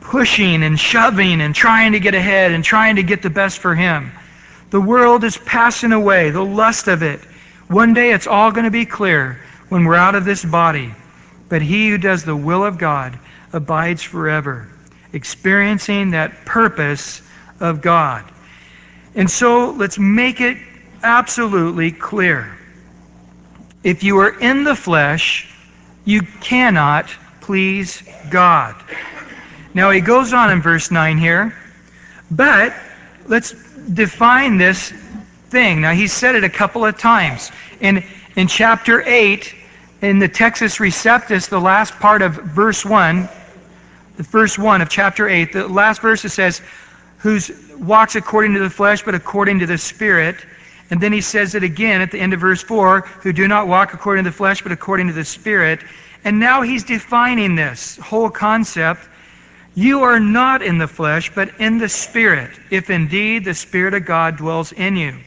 pushing 0.02 0.64
and 0.64 0.80
shoving 0.80 1.42
and 1.42 1.54
trying 1.54 1.94
to 1.94 2.00
get 2.00 2.14
ahead 2.14 2.52
and 2.52 2.64
trying 2.64 2.98
to 2.98 3.04
get 3.04 3.22
the 3.24 3.30
best 3.30 3.60
for 3.60 3.76
him. 3.76 4.12
The 4.70 4.82
world 4.82 5.24
is 5.24 5.38
passing 5.38 5.92
away, 5.92 6.32
the 6.32 6.44
lust 6.44 6.88
of 6.88 7.04
it. 7.04 7.22
One 7.68 7.94
day 7.94 8.12
it's 8.12 8.28
all 8.28 8.52
going 8.52 8.66
to 8.66 8.72
be 8.72 8.86
clear 8.86 9.42
when 9.70 9.86
we're 9.86 9.96
out 9.96 10.16
of 10.16 10.26
this 10.26 10.44
body. 10.44 10.94
But 11.50 11.62
he 11.62 11.90
who 11.90 11.98
does 11.98 12.24
the 12.24 12.36
will 12.36 12.66
of 12.66 12.78
God 12.78 13.18
abides 13.54 14.04
forever, 14.04 14.68
experiencing 15.14 16.12
that 16.12 16.46
purpose 16.46 17.22
of 17.60 17.82
God. 17.82 18.26
And 19.16 19.32
so 19.32 19.72
let's 19.72 19.98
make 19.98 20.42
it 20.42 20.58
absolutely 21.02 21.92
clear. 21.92 22.58
If 23.84 24.04
you 24.04 24.20
are 24.20 24.38
in 24.38 24.64
the 24.64 24.76
flesh, 24.76 25.54
you 26.04 26.22
cannot 26.22 27.10
please 27.42 28.04
God. 28.30 28.76
Now 29.74 29.92
he 29.92 30.02
goes 30.02 30.34
on 30.34 30.52
in 30.52 30.62
verse 30.62 30.92
9 30.92 31.18
here, 31.18 31.56
but 32.30 32.74
let's 33.28 33.54
define 33.92 34.58
this 34.58 34.92
thing. 35.50 35.82
Now, 35.82 35.94
he 35.94 36.08
said 36.08 36.36
it 36.36 36.44
a 36.44 36.50
couple 36.50 36.86
of 36.86 36.98
times. 36.98 37.52
In, 37.80 38.04
in 38.36 38.48
chapter 38.48 39.02
8, 39.02 39.54
in 40.02 40.20
the 40.20 40.30
Textus 40.30 40.80
Receptus, 40.80 41.50
the 41.50 41.60
last 41.60 41.94
part 42.00 42.22
of 42.22 42.34
verse 42.34 42.86
1, 42.86 43.30
the 44.18 44.24
first 44.24 44.60
1 44.60 44.82
of 44.82 44.90
chapter 44.90 45.28
8, 45.28 45.54
the 45.54 45.68
last 45.68 46.02
verse 46.02 46.26
it 46.26 46.30
says, 46.30 46.62
Whose 47.20 47.52
walks 47.80 48.16
according 48.16 48.54
to 48.54 48.60
the 48.60 48.70
flesh, 48.70 49.04
but 49.04 49.16
according 49.16 49.60
to 49.60 49.66
the 49.66 49.78
Spirit. 49.78 50.36
And 50.90 51.02
then 51.02 51.12
he 51.12 51.22
says 51.22 51.56
it 51.56 51.64
again 51.64 52.02
at 52.02 52.12
the 52.12 52.20
end 52.20 52.34
of 52.34 52.40
verse 52.40 52.62
4, 52.62 53.02
who 53.02 53.34
do 53.34 53.48
not 53.48 53.68
walk 53.68 53.94
according 53.94 54.24
to 54.24 54.30
the 54.30 54.36
flesh, 54.36 54.62
but 54.62 54.72
according 54.72 55.08
to 55.08 55.14
the 55.14 55.26
Spirit. 55.26 55.82
And 56.24 56.40
now 56.40 56.62
he's 56.62 56.84
defining 56.84 57.56
this 57.56 57.98
whole 57.98 58.30
concept 58.30 59.02
you 59.78 60.02
are 60.02 60.20
not 60.20 60.64
in 60.64 60.80
the 60.80 60.88
flesh, 60.88 61.32
but 61.36 61.52
in 61.60 61.78
the 61.78 61.88
Spirit, 61.88 62.50
if 62.72 62.90
indeed 62.90 63.46
the 63.46 63.54
Spirit 63.54 63.94
of 63.94 64.06
God 64.06 64.38
dwells 64.38 64.72
in 64.72 64.96
you. 64.96 65.20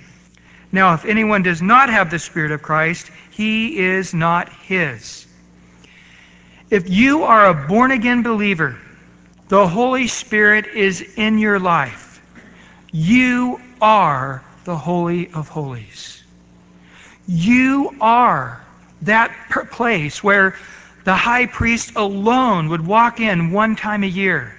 Now, 0.72 0.94
if 0.94 1.04
anyone 1.04 1.44
does 1.44 1.62
not 1.62 1.88
have 1.88 2.10
the 2.10 2.18
Spirit 2.18 2.50
of 2.50 2.60
Christ, 2.60 3.12
he 3.30 3.78
is 3.78 4.12
not 4.12 4.48
his. 4.48 5.24
If 6.68 6.90
you 6.90 7.22
are 7.22 7.46
a 7.46 7.68
born 7.68 7.92
again 7.92 8.24
believer, 8.24 8.76
the 9.46 9.68
Holy 9.68 10.08
Spirit 10.08 10.66
is 10.66 11.00
in 11.00 11.38
your 11.38 11.60
life. 11.60 12.20
You 12.90 13.60
are 13.80 14.42
the 14.64 14.76
Holy 14.76 15.30
of 15.30 15.48
Holies. 15.48 16.24
You 17.28 17.94
are 18.00 18.60
that 19.02 19.30
place 19.70 20.24
where 20.24 20.56
the 21.04 21.14
high 21.14 21.46
priest 21.46 21.92
alone 21.96 22.68
would 22.68 22.86
walk 22.86 23.20
in 23.20 23.52
one 23.52 23.76
time 23.76 24.02
a 24.02 24.08
year. 24.08 24.54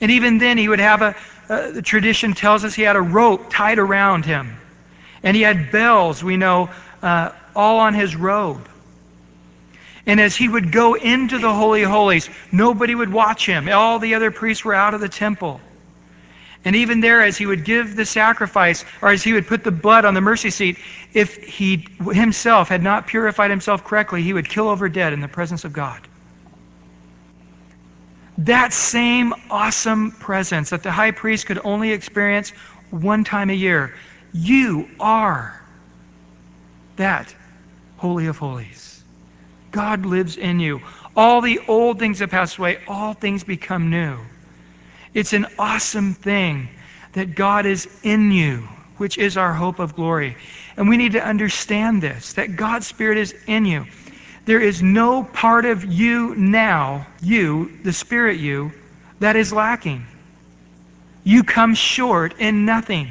And 0.00 0.10
even 0.12 0.38
then, 0.38 0.58
he 0.58 0.68
would 0.68 0.80
have 0.80 1.02
a, 1.02 1.16
uh, 1.48 1.70
the 1.72 1.82
tradition 1.82 2.34
tells 2.34 2.64
us 2.64 2.74
he 2.74 2.82
had 2.82 2.96
a 2.96 3.00
rope 3.00 3.50
tied 3.50 3.78
around 3.78 4.24
him. 4.24 4.56
And 5.22 5.36
he 5.36 5.42
had 5.42 5.72
bells, 5.72 6.22
we 6.22 6.36
know, 6.36 6.70
uh, 7.02 7.32
all 7.54 7.80
on 7.80 7.94
his 7.94 8.14
robe. 8.14 8.68
And 10.06 10.20
as 10.20 10.34
he 10.34 10.48
would 10.48 10.72
go 10.72 10.94
into 10.94 11.38
the 11.38 11.52
Holy 11.52 11.82
Holies, 11.82 12.30
nobody 12.50 12.94
would 12.94 13.12
watch 13.12 13.44
him. 13.44 13.68
All 13.68 13.98
the 13.98 14.14
other 14.14 14.30
priests 14.30 14.64
were 14.64 14.74
out 14.74 14.94
of 14.94 15.00
the 15.00 15.08
temple. 15.08 15.60
And 16.68 16.76
even 16.76 17.00
there, 17.00 17.22
as 17.22 17.38
he 17.38 17.46
would 17.46 17.64
give 17.64 17.96
the 17.96 18.04
sacrifice, 18.04 18.84
or 19.00 19.08
as 19.08 19.24
he 19.24 19.32
would 19.32 19.46
put 19.46 19.64
the 19.64 19.70
blood 19.70 20.04
on 20.04 20.12
the 20.12 20.20
mercy 20.20 20.50
seat, 20.50 20.76
if 21.14 21.42
he 21.42 21.88
himself 22.12 22.68
had 22.68 22.82
not 22.82 23.06
purified 23.06 23.48
himself 23.50 23.84
correctly, 23.84 24.20
he 24.22 24.34
would 24.34 24.46
kill 24.46 24.68
over 24.68 24.86
dead 24.90 25.14
in 25.14 25.22
the 25.22 25.28
presence 25.28 25.64
of 25.64 25.72
God. 25.72 26.06
That 28.36 28.74
same 28.74 29.32
awesome 29.48 30.10
presence 30.10 30.68
that 30.68 30.82
the 30.82 30.90
high 30.90 31.12
priest 31.12 31.46
could 31.46 31.58
only 31.64 31.92
experience 31.92 32.50
one 32.90 33.24
time 33.24 33.48
a 33.48 33.54
year, 33.54 33.94
you 34.34 34.90
are 35.00 35.58
that 36.96 37.34
Holy 37.96 38.26
of 38.26 38.36
Holies. 38.36 39.02
God 39.70 40.04
lives 40.04 40.36
in 40.36 40.60
you. 40.60 40.82
All 41.16 41.40
the 41.40 41.60
old 41.66 41.98
things 41.98 42.18
have 42.18 42.28
passed 42.28 42.58
away, 42.58 42.76
all 42.86 43.14
things 43.14 43.42
become 43.42 43.88
new. 43.88 44.18
It's 45.14 45.32
an 45.32 45.46
awesome 45.58 46.14
thing 46.14 46.68
that 47.12 47.34
God 47.34 47.66
is 47.66 47.88
in 48.02 48.30
you, 48.30 48.68
which 48.98 49.18
is 49.18 49.36
our 49.36 49.52
hope 49.52 49.78
of 49.78 49.96
glory. 49.96 50.36
And 50.76 50.88
we 50.88 50.96
need 50.96 51.12
to 51.12 51.24
understand 51.24 52.02
this 52.02 52.34
that 52.34 52.56
God's 52.56 52.86
Spirit 52.86 53.18
is 53.18 53.34
in 53.46 53.64
you. 53.64 53.86
There 54.44 54.60
is 54.60 54.82
no 54.82 55.24
part 55.24 55.66
of 55.66 55.84
you 55.84 56.34
now, 56.34 57.06
you, 57.20 57.78
the 57.82 57.92
Spirit 57.92 58.38
you, 58.38 58.72
that 59.20 59.36
is 59.36 59.52
lacking. 59.52 60.06
You 61.22 61.44
come 61.44 61.74
short 61.74 62.38
in 62.38 62.64
nothing. 62.64 63.08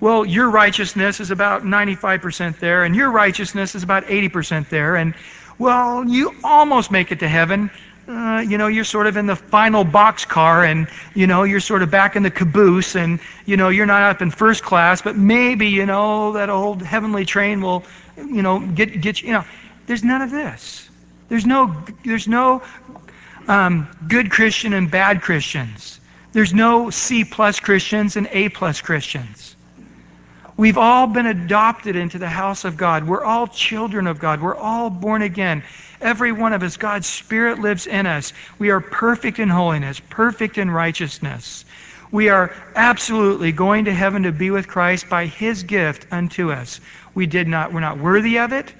Well, 0.00 0.24
your 0.24 0.48
righteousness 0.48 1.20
is 1.20 1.30
about 1.30 1.64
95% 1.64 2.58
there, 2.60 2.84
and 2.84 2.94
your 2.94 3.10
righteousness 3.10 3.74
is 3.74 3.82
about 3.82 4.04
80% 4.04 4.68
there, 4.68 4.96
and 4.96 5.14
well, 5.58 6.08
you 6.08 6.36
almost 6.44 6.92
make 6.92 7.10
it 7.10 7.18
to 7.20 7.28
heaven, 7.28 7.70
uh, 8.08 8.40
you 8.40 8.56
know, 8.56 8.68
you're 8.68 8.84
sort 8.84 9.06
of 9.06 9.18
in 9.18 9.26
the 9.26 9.36
final 9.36 9.84
boxcar 9.84 10.66
and, 10.66 10.88
you 11.14 11.26
know, 11.26 11.42
you're 11.42 11.60
sort 11.60 11.82
of 11.82 11.90
back 11.90 12.16
in 12.16 12.22
the 12.22 12.30
caboose 12.30 12.96
and, 12.96 13.20
you 13.44 13.56
know, 13.56 13.68
you're 13.68 13.86
not 13.86 14.02
up 14.02 14.22
in 14.22 14.30
first 14.30 14.62
class, 14.62 15.02
but 15.02 15.14
maybe, 15.16 15.68
you 15.68 15.84
know, 15.84 16.32
that 16.32 16.48
old 16.48 16.80
heavenly 16.80 17.26
train 17.26 17.60
will, 17.60 17.84
you 18.16 18.40
know, 18.42 18.60
get, 18.60 19.00
get 19.00 19.20
you, 19.20 19.28
you 19.28 19.34
know. 19.34 19.44
There's 19.86 20.04
none 20.04 20.22
of 20.22 20.30
this. 20.30 20.88
There's 21.28 21.44
no, 21.44 21.76
there's 22.04 22.28
no 22.28 22.62
um, 23.46 23.88
good 24.06 24.30
Christian 24.30 24.72
and 24.72 24.90
bad 24.90 25.20
Christians. 25.20 26.00
There's 26.32 26.54
no 26.54 26.90
C 26.90 27.24
plus 27.24 27.60
Christians 27.60 28.16
and 28.16 28.26
A 28.30 28.48
plus 28.48 28.80
Christians. 28.80 29.56
We've 30.58 30.76
all 30.76 31.06
been 31.06 31.26
adopted 31.26 31.94
into 31.94 32.18
the 32.18 32.28
house 32.28 32.64
of 32.64 32.76
God. 32.76 33.06
We're 33.06 33.24
all 33.24 33.46
children 33.46 34.08
of 34.08 34.18
God. 34.18 34.42
We're 34.42 34.56
all 34.56 34.90
born 34.90 35.22
again. 35.22 35.62
Every 36.00 36.32
one 36.32 36.52
of 36.52 36.64
us, 36.64 36.76
God's 36.76 37.06
Spirit 37.06 37.60
lives 37.60 37.86
in 37.86 38.06
us. 38.06 38.32
We 38.58 38.70
are 38.70 38.80
perfect 38.80 39.38
in 39.38 39.48
holiness, 39.48 40.00
perfect 40.10 40.58
in 40.58 40.68
righteousness. 40.68 41.64
We 42.10 42.30
are 42.30 42.52
absolutely 42.74 43.52
going 43.52 43.84
to 43.84 43.94
heaven 43.94 44.24
to 44.24 44.32
be 44.32 44.50
with 44.50 44.66
Christ 44.66 45.08
by 45.08 45.26
his 45.26 45.62
gift 45.62 46.08
unto 46.10 46.50
us. 46.50 46.80
We 47.14 47.26
did 47.26 47.46
not, 47.46 47.72
we're 47.72 47.78
not 47.78 47.98
worthy 47.98 48.40
of 48.40 48.52
it. 48.52 48.74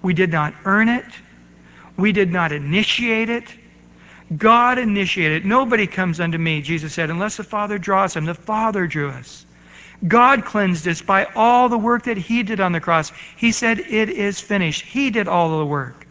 We 0.00 0.14
did 0.14 0.32
not 0.32 0.54
earn 0.64 0.88
it. 0.88 1.04
We 1.98 2.12
did 2.12 2.32
not 2.32 2.50
initiate 2.50 3.28
it. 3.28 3.44
God 4.34 4.78
initiated 4.78 5.42
it. 5.42 5.46
Nobody 5.46 5.86
comes 5.86 6.18
unto 6.18 6.38
me, 6.38 6.62
Jesus 6.62 6.94
said, 6.94 7.10
unless 7.10 7.36
the 7.36 7.44
Father 7.44 7.76
draws 7.76 8.16
him. 8.16 8.24
The 8.24 8.32
Father 8.32 8.86
drew 8.86 9.10
us. 9.10 9.43
God 10.06 10.44
cleansed 10.44 10.86
us 10.86 11.00
by 11.00 11.26
all 11.34 11.68
the 11.68 11.78
work 11.78 12.04
that 12.04 12.18
He 12.18 12.42
did 12.42 12.60
on 12.60 12.72
the 12.72 12.80
cross. 12.80 13.12
He 13.36 13.52
said, 13.52 13.78
It 13.78 14.10
is 14.10 14.40
finished. 14.40 14.82
He 14.82 15.10
did 15.10 15.28
all 15.28 15.58
the 15.58 15.66
work. 15.66 16.06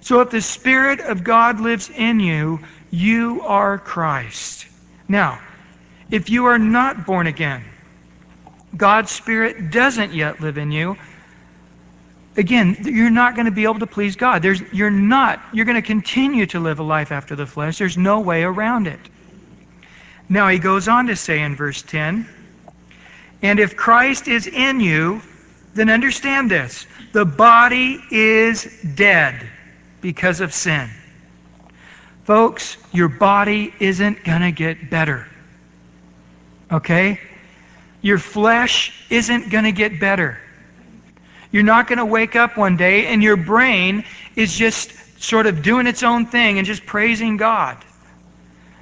So 0.00 0.20
if 0.20 0.30
the 0.30 0.40
Spirit 0.40 1.00
of 1.00 1.22
God 1.22 1.60
lives 1.60 1.90
in 1.90 2.20
you, 2.20 2.60
you 2.90 3.42
are 3.42 3.78
Christ. 3.78 4.66
Now, 5.06 5.40
if 6.10 6.30
you 6.30 6.46
are 6.46 6.58
not 6.58 7.06
born 7.06 7.26
again, 7.26 7.64
God's 8.76 9.10
Spirit 9.10 9.70
doesn't 9.70 10.12
yet 10.12 10.40
live 10.40 10.58
in 10.58 10.72
you, 10.72 10.96
again, 12.36 12.76
you're 12.82 13.10
not 13.10 13.34
going 13.34 13.46
to 13.46 13.52
be 13.52 13.64
able 13.64 13.80
to 13.80 13.86
please 13.86 14.16
God. 14.16 14.42
There's, 14.42 14.60
you're 14.72 14.90
not. 14.90 15.40
You're 15.52 15.66
going 15.66 15.80
to 15.80 15.86
continue 15.86 16.46
to 16.46 16.60
live 16.60 16.78
a 16.78 16.82
life 16.82 17.12
after 17.12 17.36
the 17.36 17.46
flesh. 17.46 17.78
There's 17.78 17.98
no 17.98 18.20
way 18.20 18.42
around 18.42 18.86
it. 18.86 19.00
Now, 20.28 20.48
he 20.48 20.58
goes 20.58 20.88
on 20.88 21.06
to 21.06 21.16
say 21.16 21.40
in 21.40 21.56
verse 21.56 21.82
10 21.82 22.28
and 23.42 23.60
if 23.60 23.76
Christ 23.76 24.28
is 24.28 24.46
in 24.46 24.80
you, 24.80 25.22
then 25.74 25.90
understand 25.90 26.50
this 26.50 26.86
the 27.12 27.24
body 27.24 28.00
is 28.10 28.64
dead 28.94 29.48
because 30.00 30.40
of 30.40 30.52
sin. 30.52 30.90
Folks, 32.24 32.76
your 32.92 33.08
body 33.08 33.72
isn't 33.80 34.22
going 34.22 34.42
to 34.42 34.52
get 34.52 34.90
better. 34.90 35.26
Okay? 36.70 37.20
Your 38.02 38.18
flesh 38.18 38.92
isn't 39.08 39.50
going 39.50 39.64
to 39.64 39.72
get 39.72 39.98
better. 39.98 40.38
You're 41.50 41.62
not 41.62 41.86
going 41.86 41.98
to 41.98 42.04
wake 42.04 42.36
up 42.36 42.58
one 42.58 42.76
day 42.76 43.06
and 43.06 43.22
your 43.22 43.36
brain 43.36 44.04
is 44.36 44.54
just 44.54 44.92
sort 45.22 45.46
of 45.46 45.62
doing 45.62 45.86
its 45.86 46.02
own 46.02 46.26
thing 46.26 46.58
and 46.58 46.66
just 46.66 46.84
praising 46.84 47.38
God. 47.38 47.78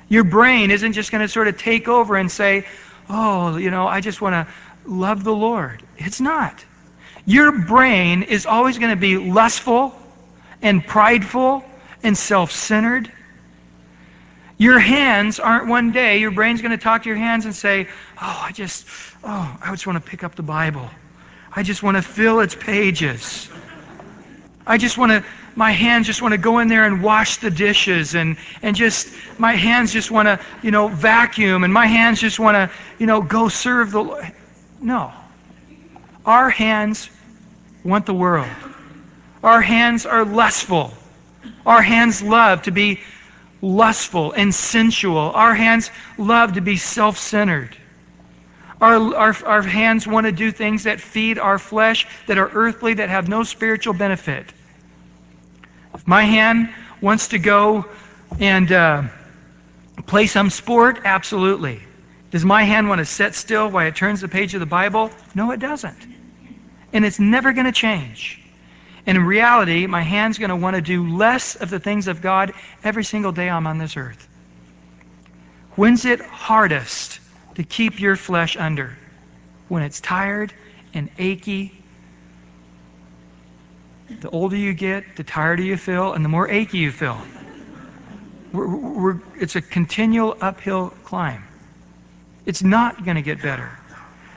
Your 0.09 0.25
brain 0.25 0.71
isn't 0.71 0.93
just 0.93 1.13
going 1.13 1.23
to 1.23 1.29
sort 1.29 1.49
of 1.49 1.59
take 1.59 1.89
over 1.89 2.17
and 2.17 2.31
say, 2.31 2.67
oh, 3.09 3.57
you 3.57 3.71
know, 3.71 3.87
I 3.87 4.01
just 4.01 4.21
want 4.21 4.35
to 4.35 4.55
love 4.91 5.25
the 5.25 5.35
Lord. 5.35 5.83
It's 5.97 6.21
not. 6.21 6.65
Your 7.25 7.53
brain 7.53 8.23
is 8.23 8.47
always 8.47 8.79
going 8.79 8.91
to 8.91 9.01
be 9.01 9.17
lustful 9.19 9.95
and 10.63 10.85
prideful 10.85 11.65
and 12.03 12.17
self 12.17 12.53
centered. 12.53 13.11
Your 14.59 14.79
hands 14.79 15.39
aren't 15.39 15.67
one 15.67 15.93
day, 15.93 16.19
your 16.19 16.31
brain's 16.31 16.63
going 16.63 16.71
to 16.71 16.83
talk 16.83 17.03
to 17.03 17.09
your 17.09 17.19
hands 17.19 17.45
and 17.45 17.55
say, 17.55 17.89
Oh, 18.21 18.43
I 18.45 18.53
just, 18.53 18.87
oh, 19.23 19.59
I 19.63 19.71
just 19.71 19.87
want 19.87 20.03
to 20.03 20.11
pick 20.11 20.25
up 20.25 20.35
the 20.35 20.43
Bible. 20.43 20.89
I 21.55 21.63
just 21.63 21.83
want 21.83 21.97
to 21.97 22.03
fill 22.03 22.41
its 22.41 22.55
pages. 22.55 23.49
I 24.67 24.79
just 24.79 24.97
want 24.97 25.13
to, 25.13 25.25
my 25.57 25.73
hands 25.73 26.07
just 26.07 26.21
want 26.21 26.33
to 26.33 26.39
go 26.39 26.59
in 26.59 26.69
there 26.69 26.85
and 26.85 27.03
wash 27.03 27.39
the 27.39 27.51
dishes 27.51 28.15
and, 28.15 28.37
and 28.63 28.77
just, 28.77 29.09
my 29.39 29.55
hands 29.55 29.91
just 29.91 30.11
want 30.11 30.27
to, 30.27 30.39
you 30.63 30.71
know, 30.71 30.89
vacuum 30.89 31.65
and 31.65 31.73
my 31.73 31.87
hands 31.87 32.21
just 32.21 32.39
want 32.39 32.55
to, 32.55 32.71
you 32.99 33.07
know, 33.07 33.23
go 33.23 33.49
serve 33.49 33.91
the 33.91 34.03
Lord. 34.03 34.31
No. 34.81 35.13
Our 36.27 36.51
hands 36.51 37.09
want 37.83 38.05
the 38.05 38.15
world. 38.15 38.49
Our 39.43 39.63
hands 39.63 40.05
are 40.05 40.27
lustful. 40.27 40.93
Our 41.65 41.81
hands 41.81 42.23
love 42.23 42.63
to 42.63 42.71
be 42.71 43.01
lustful 43.63 44.33
and 44.33 44.55
sensual. 44.55 45.33
Our 45.35 45.55
hands 45.55 45.91
love 46.19 46.55
to 46.55 46.61
be 46.61 46.77
self 46.77 47.17
centered. 47.17 47.75
Our, 48.79 49.15
our, 49.15 49.37
our 49.47 49.63
hands 49.63 50.07
want 50.07 50.27
to 50.27 50.33
do 50.33 50.51
things 50.51 50.85
that 50.85 51.01
feed 51.01 51.39
our 51.39 51.59
flesh, 51.59 52.07
that 52.27 52.37
are 52.37 52.51
earthly, 52.53 52.95
that 52.95 53.09
have 53.09 53.27
no 53.27 53.43
spiritual 53.43 53.95
benefit. 53.95 54.53
My 56.07 56.23
hand 56.23 56.73
wants 57.01 57.29
to 57.29 57.39
go 57.39 57.85
and 58.39 58.71
uh, 58.71 59.03
play 60.07 60.27
some 60.27 60.51
sport, 60.51 61.01
absolutely. 61.05 61.83
Does 62.31 62.45
my 62.45 62.63
hand 62.63 62.89
want 62.89 63.01
to 63.01 63.05
sit 63.05 63.35
still 63.35 63.69
while 63.69 63.87
it 63.87 63.97
turns 63.97 64.21
the 64.21 64.29
page 64.29 64.55
of 64.55 64.61
the 64.61 64.67
Bible? 64.67 65.11
No, 65.35 65.51
it 65.51 65.61
doesn't. 65.61 65.99
And 66.93 67.05
it's 67.05 67.19
never 67.19 67.53
going 67.53 67.67
to 67.67 67.73
change. 67.73 68.41
And 69.05 69.19
in 69.19 69.25
reality, 69.25 69.87
my 69.87 70.03
hand's 70.03 70.39
going 70.39 70.51
to 70.51 70.57
want 70.57 70.77
to 70.77 70.83
do 70.83 71.09
less 71.17 71.57
of 71.57 71.71
the 71.71 71.79
things 71.79 72.09
of 72.09 72.23
God 72.23 72.53
every 72.83 73.05
single 73.05 73.33
day 73.33 73.49
I'm 73.49 73.67
on 73.67 73.79
this 73.79 73.97
earth. 73.97 74.29
When's 75.77 76.05
it 76.05 76.21
hardest 76.21 77.21
to 77.57 77.65
keep 77.65 78.01
your 78.01 78.17
flesh 78.17 78.57
under 78.57 78.97
when 79.69 79.83
it's 79.83 80.01
tired 80.01 80.53
and 80.95 81.11
achy. 81.19 81.76
The 84.09 84.31
older 84.31 84.57
you 84.57 84.73
get, 84.73 85.17
the 85.17 85.25
tireder 85.25 85.63
you 85.63 85.77
feel, 85.77 86.13
and 86.13 86.25
the 86.25 86.29
more 86.29 86.49
achy 86.49 86.79
you 86.79 86.93
feel. 86.93 87.21
We're, 88.53 88.77
we're, 88.77 89.21
it's 89.39 89.57
a 89.57 89.61
continual 89.61 90.37
uphill 90.41 90.91
climb. 91.05 91.45
It's 92.45 92.63
not 92.63 93.05
going 93.05 93.17
to 93.17 93.23
get 93.23 93.43
better. 93.43 93.71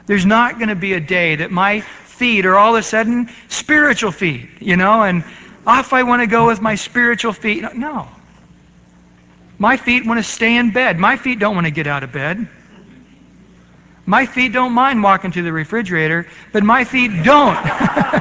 There's 0.07 0.25
not 0.25 0.57
going 0.57 0.69
to 0.69 0.75
be 0.75 0.93
a 0.93 0.99
day 0.99 1.35
that 1.35 1.51
my 1.51 1.81
feet 1.81 2.45
are 2.45 2.57
all 2.57 2.75
of 2.75 2.79
a 2.79 2.83
sudden 2.83 3.29
spiritual 3.47 4.11
feet, 4.11 4.49
you 4.59 4.75
know, 4.75 5.03
and 5.03 5.23
off 5.67 5.93
I 5.93 6.03
want 6.03 6.21
to 6.23 6.27
go 6.27 6.47
with 6.47 6.59
my 6.61 6.75
spiritual 6.75 7.31
feet. 7.31 7.63
No. 7.75 8.07
My 9.59 9.77
feet 9.77 10.05
want 10.05 10.17
to 10.17 10.23
stay 10.23 10.55
in 10.55 10.71
bed. 10.71 10.97
My 10.97 11.17
feet 11.17 11.37
don't 11.37 11.53
want 11.53 11.67
to 11.67 11.71
get 11.71 11.85
out 11.85 12.03
of 12.03 12.11
bed. 12.11 12.47
My 14.05 14.25
feet 14.25 14.51
don't 14.51 14.73
mind 14.73 15.03
walking 15.03 15.31
to 15.33 15.43
the 15.43 15.53
refrigerator, 15.53 16.25
but 16.51 16.63
my 16.63 16.83
feet 16.83 17.23
don't. 17.23 17.55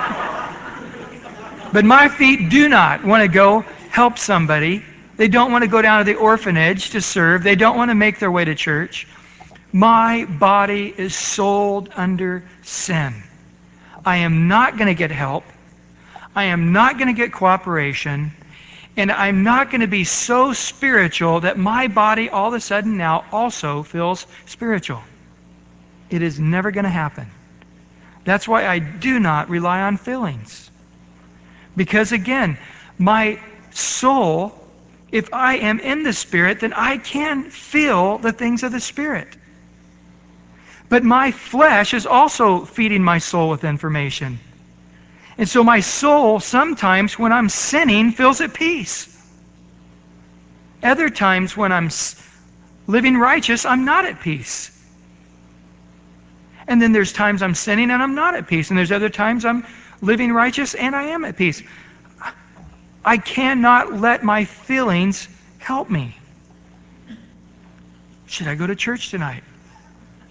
but 1.73 1.85
my 1.85 2.09
feet 2.09 2.51
do 2.51 2.69
not 2.69 3.05
want 3.05 3.23
to 3.23 3.29
go 3.29 3.61
help 3.91 4.19
somebody. 4.19 4.85
They 5.17 5.29
don't 5.29 5.51
want 5.53 5.65
to 5.65 5.69
go 5.69 5.83
down 5.83 5.99
to 5.99 6.05
the 6.05 6.19
orphanage 6.19 6.91
to 6.91 7.01
serve. 7.01 7.43
They 7.43 7.57
don't 7.57 7.77
want 7.77 7.91
to 7.91 7.95
make 7.95 8.19
their 8.19 8.31
way 8.31 8.45
to 8.45 8.55
church. 8.55 9.07
My 9.73 10.25
body 10.25 10.95
is 10.97 11.15
sold 11.15 11.91
under 11.95 12.45
sin. 12.63 13.23
I 14.05 14.19
am 14.19 14.49
not 14.49 14.77
going 14.77 14.87
to 14.87 14.95
get 14.95 15.11
help. 15.11 15.45
I 16.35 16.45
am 16.45 16.73
not 16.73 16.99
going 16.99 17.09
to 17.09 17.15
get 17.15 17.33
cooperation. 17.33 18.33
And 18.97 19.13
I'm 19.13 19.43
not 19.43 19.71
going 19.71 19.83
to 19.83 19.87
be 19.87 20.05
so 20.05 20.53
spiritual 20.53 21.41
that 21.41 21.59
my 21.59 21.89
body 21.89 22.31
all 22.31 22.49
of 22.49 22.55
a 22.55 22.61
sudden 22.61 22.97
now 22.97 23.25
also 23.31 23.83
feels 23.83 24.27
spiritual. 24.47 25.03
It 26.11 26.23
is 26.23 26.41
never 26.41 26.71
going 26.71 26.85
to 26.85 26.91
happen. 26.91 27.27
That's 28.25 28.49
why 28.49 28.67
I 28.67 28.79
do 28.79 29.21
not 29.21 29.51
rely 29.51 29.83
on 29.83 29.97
feelings. 29.99 30.68
Because 31.79 32.11
again, 32.11 32.59
my 32.99 33.39
soul, 33.71 34.53
if 35.13 35.33
I 35.33 35.59
am 35.59 35.79
in 35.79 36.03
the 36.03 36.13
Spirit, 36.13 36.61
then 36.61 36.73
I 36.73 36.99
can 36.99 37.51
feel 37.51 38.19
the 38.19 38.33
things 38.33 38.65
of 38.65 38.73
the 38.73 38.81
Spirit. 38.81 39.29
But 40.89 41.05
my 41.05 41.31
flesh 41.31 41.95
is 41.95 42.05
also 42.05 42.65
feeding 42.65 43.05
my 43.05 43.19
soul 43.19 43.49
with 43.49 43.63
information. 43.63 44.41
And 45.39 45.49
so 45.49 45.63
my 45.63 45.79
soul, 45.79 46.41
sometimes 46.41 47.17
when 47.17 47.33
I'm 47.33 47.49
sinning, 47.49 48.11
feels 48.11 48.41
at 48.41 48.55
peace. 48.55 49.15
Other 50.83 51.11
times 51.11 51.57
when 51.57 51.71
I'm 51.71 51.91
living 52.89 53.17
righteous, 53.17 53.65
I'm 53.65 53.85
not 53.85 54.05
at 54.05 54.21
peace. 54.21 54.73
And 56.67 56.83
then 56.83 56.91
there's 56.91 57.13
times 57.13 57.41
I'm 57.41 57.55
sinning 57.55 57.93
and 57.93 58.03
I'm 58.03 58.17
not 58.17 58.35
at 58.35 58.49
peace. 58.49 58.71
And 58.71 58.79
there's 58.79 58.93
other 58.93 59.11
times 59.11 59.45
I'm 59.45 59.65
living 60.01 60.33
righteous 60.33 60.75
and 60.75 60.95
I 60.95 61.05
am 61.05 61.25
at 61.25 61.37
peace. 61.37 61.63
I 63.05 63.17
cannot 63.17 63.93
let 63.93 64.23
my 64.23 64.45
feelings 64.45 65.29
help 65.59 65.89
me. 65.89 66.17
Should 68.27 68.49
I 68.49 68.55
go 68.55 68.67
to 68.67 68.77
church 68.77 69.11
tonight? 69.11 69.43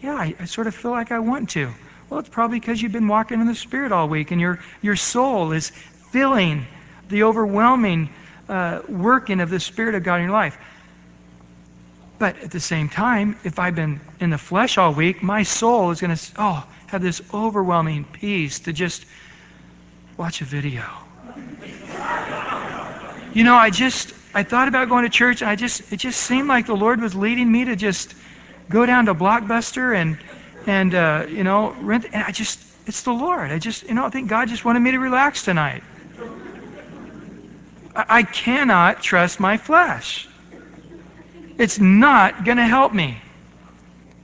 Yeah, 0.02 0.14
I, 0.14 0.36
I, 0.40 0.46
sort 0.46 0.68
of 0.68 0.76
feel 0.76 0.92
like 0.92 1.12
I 1.12 1.20
want 1.20 1.50
to. 1.52 1.74
Well, 2.10 2.20
it's 2.20 2.30
probably 2.30 2.60
because 2.60 2.82
you've 2.82 2.92
been 2.92 3.08
walking 3.08 3.42
in 3.42 3.48
the 3.48 3.56
Spirit 3.56 3.92
all 3.92 4.08
week 4.08 4.32
and 4.32 4.40
your, 4.40 4.60
your 4.82 4.96
soul 4.96 5.52
is 5.52 5.72
feeling 6.12 6.68
the 7.10 7.24
overwhelming 7.24 8.10
uh, 8.48 8.82
working 8.88 9.40
of 9.40 9.50
the 9.50 9.60
Spirit 9.60 9.96
of 9.96 10.04
God 10.04 10.18
in 10.18 10.24
your 10.24 10.32
life. 10.32 10.58
But 12.20 12.40
at 12.44 12.52
the 12.52 12.60
same 12.60 12.90
time, 12.90 13.38
if 13.44 13.60
I've 13.60 13.76
been 13.76 14.02
in 14.20 14.30
the 14.30 14.38
flesh 14.38 14.78
all 14.78 14.94
week, 14.94 15.22
my 15.22 15.44
soul 15.44 15.92
is 15.92 16.02
going 16.02 16.16
to 16.16 16.32
oh 16.38 16.68
have 16.88 17.02
this 17.02 17.22
overwhelming 17.34 18.06
peace 18.06 18.60
to 18.62 18.74
just 18.74 19.06
watch 20.18 20.42
a 20.42 20.46
video. 20.46 20.84
you 23.34 23.44
know, 23.44 23.56
I 23.56 23.70
just 23.70 24.14
I 24.34 24.44
thought 24.44 24.68
about 24.68 24.90
going 24.90 25.04
to 25.04 25.10
church, 25.10 25.42
and 25.42 25.50
I 25.50 25.56
just 25.56 25.94
it 25.94 25.98
just 25.98 26.20
seemed 26.20 26.48
like 26.48 26.66
the 26.66 26.76
Lord 26.76 27.00
was 27.00 27.16
leading 27.16 27.52
me 27.52 27.66
to 27.66 27.76
just 27.76 28.16
go 28.70 28.86
down 28.86 29.06
to 29.06 29.16
Blockbuster 29.16 29.96
and 29.96 30.18
and 30.66 30.94
uh, 30.94 31.26
you 31.30 31.44
know 31.44 31.72
rent. 31.82 32.06
And 32.12 32.24
I 32.24 32.32
just 32.32 32.60
it's 32.88 33.04
the 33.04 33.14
Lord. 33.14 33.52
I 33.52 33.60
just 33.60 33.84
you 33.84 33.94
know 33.94 34.06
I 34.06 34.10
think 34.10 34.28
God 34.28 34.50
just 34.50 34.66
wanted 34.66 34.80
me 34.80 34.92
to 34.92 35.00
relax 35.00 35.44
tonight. 35.44 35.84
I, 37.96 38.06
I 38.10 38.24
cannot 38.24 39.02
trust 39.02 39.40
my 39.40 39.58
flesh. 39.58 40.28
It's 41.58 41.80
not 41.80 42.46
going 42.46 42.58
to 42.58 42.66
help 42.66 42.94
me. 42.94 43.18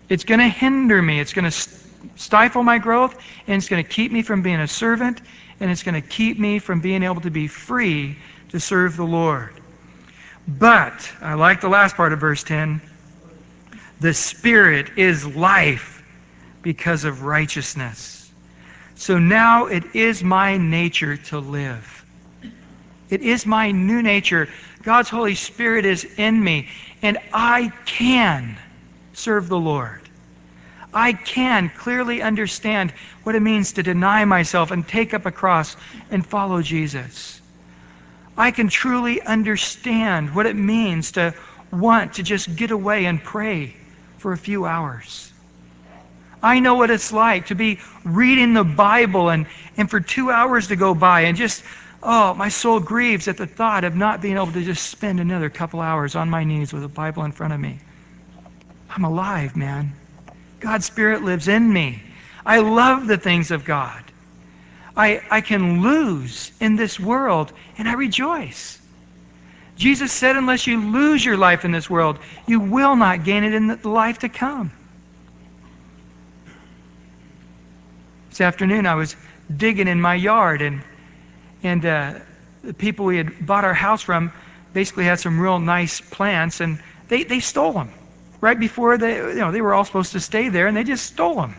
It's 0.10 0.24
going 0.24 0.40
to 0.40 0.48
hinder 0.48 1.02
me. 1.02 1.20
It's 1.20 1.34
going 1.34 1.50
to 1.50 1.83
stifle 2.16 2.64
my 2.64 2.78
growth, 2.78 3.16
and 3.48 3.58
it's 3.58 3.70
going 3.70 3.84
to 3.84 3.90
keep 3.90 4.12
me 4.12 4.22
from 4.22 4.42
being 4.42 4.60
a 4.60 4.68
servant, 4.68 5.22
and 5.60 5.72
it's 5.72 5.84
going 5.84 6.02
to 6.02 6.08
keep 6.08 6.40
me 6.40 6.60
from 6.60 6.82
being 6.82 7.04
able 7.04 7.22
to 7.22 7.32
be 7.32 7.48
free 7.48 8.18
to 8.50 8.60
serve 8.60 8.98
the 8.98 9.06
Lord. 9.06 9.54
But, 10.48 11.12
I 11.22 11.36
like 11.36 11.62
the 11.62 11.70
last 11.70 11.96
part 11.96 12.14
of 12.14 12.20
verse 12.20 12.44
10 12.44 12.82
the 14.00 14.14
Spirit 14.14 14.98
is 14.98 15.26
life 15.26 16.04
because 16.62 17.06
of 17.06 17.24
righteousness. 17.24 18.30
So 18.96 19.18
now 19.18 19.68
it 19.68 19.96
is 19.96 20.24
my 20.24 20.58
nature 20.58 21.18
to 21.18 21.40
live. 21.40 22.06
It 23.10 23.22
is 23.22 23.46
my 23.46 23.72
new 23.72 24.02
nature. 24.02 24.50
God's 24.82 25.10
Holy 25.10 25.36
Spirit 25.36 25.86
is 25.86 26.04
in 26.04 26.44
me, 26.44 26.68
and 27.02 27.18
I 27.34 27.72
can 27.86 28.58
serve 29.14 29.48
the 29.48 29.60
Lord. 29.60 30.03
I 30.94 31.14
can 31.14 31.70
clearly 31.70 32.22
understand 32.22 32.92
what 33.24 33.36
it 33.36 33.42
means 33.42 33.74
to 33.74 33.84
deny 33.84 34.26
myself 34.26 34.72
and 34.72 34.88
take 34.88 35.14
up 35.14 35.26
a 35.26 35.32
cross 35.32 35.76
and 36.12 36.26
follow 36.26 36.62
Jesus. 36.62 37.42
I 38.38 38.52
can 38.52 38.68
truly 38.68 39.22
understand 39.22 40.36
what 40.36 40.46
it 40.46 40.56
means 40.56 41.14
to 41.14 41.34
want 41.72 42.16
to 42.16 42.24
just 42.24 42.56
get 42.56 42.72
away 42.72 43.06
and 43.06 43.24
pray 43.24 43.76
for 44.18 44.34
a 44.34 44.38
few 44.38 44.66
hours. 44.66 45.32
I 46.42 46.60
know 46.60 46.76
what 46.76 46.92
it's 46.92 47.14
like 47.14 47.48
to 47.48 47.56
be 47.56 47.80
reading 48.04 48.54
the 48.54 48.64
Bible 48.64 49.30
and, 49.30 49.48
and 49.78 49.90
for 49.90 50.00
two 50.00 50.30
hours 50.30 50.68
to 50.68 50.76
go 50.76 50.94
by 50.94 51.22
and 51.22 51.38
just 51.38 51.64
Oh, 52.06 52.34
my 52.34 52.50
soul 52.50 52.82
grieves 52.82 53.30
at 53.30 53.38
the 53.38 53.48
thought 53.48 53.86
of 53.86 53.96
not 53.96 54.22
being 54.22 54.36
able 54.36 54.52
to 54.52 54.62
just 54.62 54.90
spend 54.90 55.22
another 55.22 55.50
couple 55.50 55.80
hours 55.80 56.16
on 56.16 56.30
my 56.30 56.44
knees 56.44 56.74
with 56.74 56.84
a 56.84 56.90
Bible 56.90 57.24
in 57.24 57.32
front 57.32 57.54
of 57.54 57.60
me. 57.62 57.80
I'm 58.90 59.06
alive, 59.06 59.56
man. 59.56 59.94
God's 60.64 60.86
Spirit 60.86 61.24
lives 61.24 61.48
in 61.48 61.72
me. 61.72 62.02
I 62.46 62.60
love 62.60 63.06
the 63.06 63.18
things 63.18 63.52
of 63.52 63.66
God. 63.66 64.04
I, 64.96 65.22
I 65.30 65.42
can 65.42 65.82
lose 65.82 66.52
in 66.60 66.76
this 66.76 67.00
world, 67.00 67.52
and 67.78 67.88
I 67.88 67.94
rejoice. 67.94 68.80
Jesus 69.76 70.12
said, 70.12 70.38
unless 70.38 70.66
you 70.66 70.80
lose 70.80 71.24
your 71.24 71.36
life 71.36 71.66
in 71.66 71.72
this 71.72 71.90
world, 71.90 72.18
you 72.48 72.60
will 72.60 72.96
not 72.96 73.24
gain 73.24 73.44
it 73.44 73.54
in 73.54 73.68
the 73.68 73.90
life 73.90 74.20
to 74.20 74.30
come. 74.30 74.72
This 78.30 78.42
afternoon, 78.42 78.86
I 78.86 78.96
was 78.96 79.16
digging 79.56 79.88
in 79.88 80.00
my 80.00 80.16
yard, 80.16 80.62
and 80.62 80.82
and 81.62 81.86
uh, 81.86 82.14
the 82.64 82.74
people 82.74 83.06
we 83.06 83.18
had 83.18 83.46
bought 83.46 83.64
our 83.64 83.74
house 83.74 84.02
from 84.02 84.32
basically 84.74 85.06
had 85.06 85.20
some 85.20 85.40
real 85.40 85.60
nice 85.60 86.02
plants, 86.02 86.60
and 86.60 86.82
they, 87.10 87.24
they 87.24 87.40
stole 87.40 87.74
them 87.74 87.92
right 88.44 88.60
before 88.60 88.98
they 88.98 89.16
you 89.16 89.36
know 89.36 89.52
they 89.54 89.62
were 89.62 89.74
all 89.74 89.86
supposed 89.86 90.12
to 90.12 90.20
stay 90.20 90.50
there, 90.50 90.68
and 90.68 90.76
they 90.76 90.84
just 90.84 91.06
stole 91.06 91.36
them. 91.36 91.56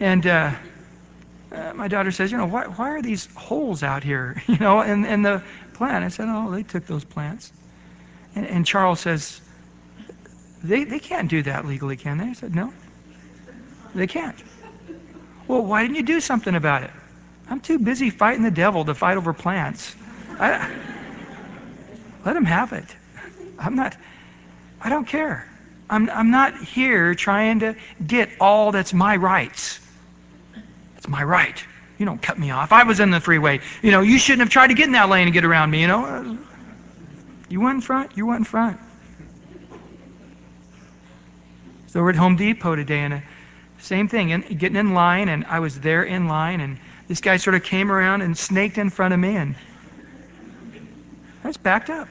And 0.00 0.26
uh, 0.26 0.52
uh, 1.52 1.72
my 1.74 1.86
daughter 1.86 2.10
says, 2.10 2.32
you 2.32 2.38
know, 2.38 2.46
why, 2.46 2.66
why 2.66 2.90
are 2.90 3.00
these 3.00 3.28
holes 3.34 3.84
out 3.84 4.02
here, 4.02 4.42
you 4.48 4.58
know, 4.58 4.80
and, 4.80 5.06
in 5.06 5.22
the 5.22 5.42
plant? 5.74 6.04
I 6.04 6.08
said, 6.08 6.26
oh, 6.28 6.50
they 6.50 6.64
took 6.64 6.86
those 6.86 7.04
plants. 7.04 7.52
And, 8.34 8.46
and 8.46 8.66
Charles 8.66 8.98
says, 8.98 9.40
they, 10.64 10.82
they 10.82 10.98
can't 10.98 11.30
do 11.30 11.42
that 11.44 11.64
legally, 11.64 11.96
can 11.96 12.18
they? 12.18 12.24
I 12.24 12.32
said, 12.32 12.56
no, 12.56 12.72
they 13.94 14.08
can't. 14.08 14.36
Well, 15.46 15.62
why 15.62 15.82
didn't 15.82 15.96
you 15.96 16.02
do 16.02 16.20
something 16.20 16.54
about 16.54 16.82
it? 16.82 16.90
I'm 17.48 17.60
too 17.60 17.78
busy 17.78 18.10
fighting 18.10 18.42
the 18.42 18.50
devil 18.50 18.84
to 18.84 18.94
fight 18.94 19.16
over 19.16 19.32
plants. 19.32 19.94
I, 20.40 20.74
let 22.24 22.36
him 22.36 22.46
have 22.46 22.72
it. 22.72 22.96
I'm 23.58 23.76
not, 23.76 23.96
I 24.84 24.90
don't 24.90 25.08
care. 25.08 25.48
I'm, 25.88 26.10
I'm 26.10 26.30
not 26.30 26.62
here 26.62 27.14
trying 27.14 27.60
to 27.60 27.74
get 28.06 28.28
all 28.38 28.70
that's 28.70 28.92
my 28.92 29.16
rights. 29.16 29.80
It's 30.98 31.08
my 31.08 31.24
right. 31.24 31.62
You 31.98 32.04
don't 32.04 32.20
cut 32.20 32.38
me 32.38 32.50
off. 32.50 32.70
I 32.70 32.82
was 32.82 33.00
in 33.00 33.10
the 33.10 33.20
freeway. 33.20 33.60
You 33.82 33.90
know, 33.90 34.02
you 34.02 34.18
shouldn't 34.18 34.40
have 34.40 34.50
tried 34.50 34.68
to 34.68 34.74
get 34.74 34.86
in 34.86 34.92
that 34.92 35.08
lane 35.08 35.26
and 35.26 35.32
get 35.32 35.44
around 35.44 35.70
me, 35.70 35.80
you 35.80 35.86
know. 35.86 36.38
You 37.48 37.60
went 37.60 37.76
in 37.76 37.80
front, 37.80 38.16
you 38.16 38.26
went 38.26 38.40
in 38.40 38.44
front. 38.44 38.78
So 41.86 42.02
we're 42.02 42.10
at 42.10 42.16
Home 42.16 42.36
Depot 42.36 42.74
today, 42.74 42.98
and 42.98 43.14
uh, 43.14 43.20
same 43.78 44.08
thing, 44.08 44.32
and 44.32 44.58
getting 44.58 44.76
in 44.76 44.92
line, 44.92 45.28
and 45.28 45.44
I 45.44 45.60
was 45.60 45.78
there 45.78 46.02
in 46.02 46.26
line, 46.26 46.60
and 46.60 46.78
this 47.06 47.20
guy 47.20 47.36
sort 47.36 47.54
of 47.54 47.62
came 47.62 47.92
around 47.92 48.22
and 48.22 48.36
snaked 48.36 48.76
in 48.78 48.90
front 48.90 49.14
of 49.14 49.20
me, 49.20 49.36
and 49.36 49.54
I 51.44 51.46
was 51.46 51.56
backed 51.56 51.90
up. 51.90 52.08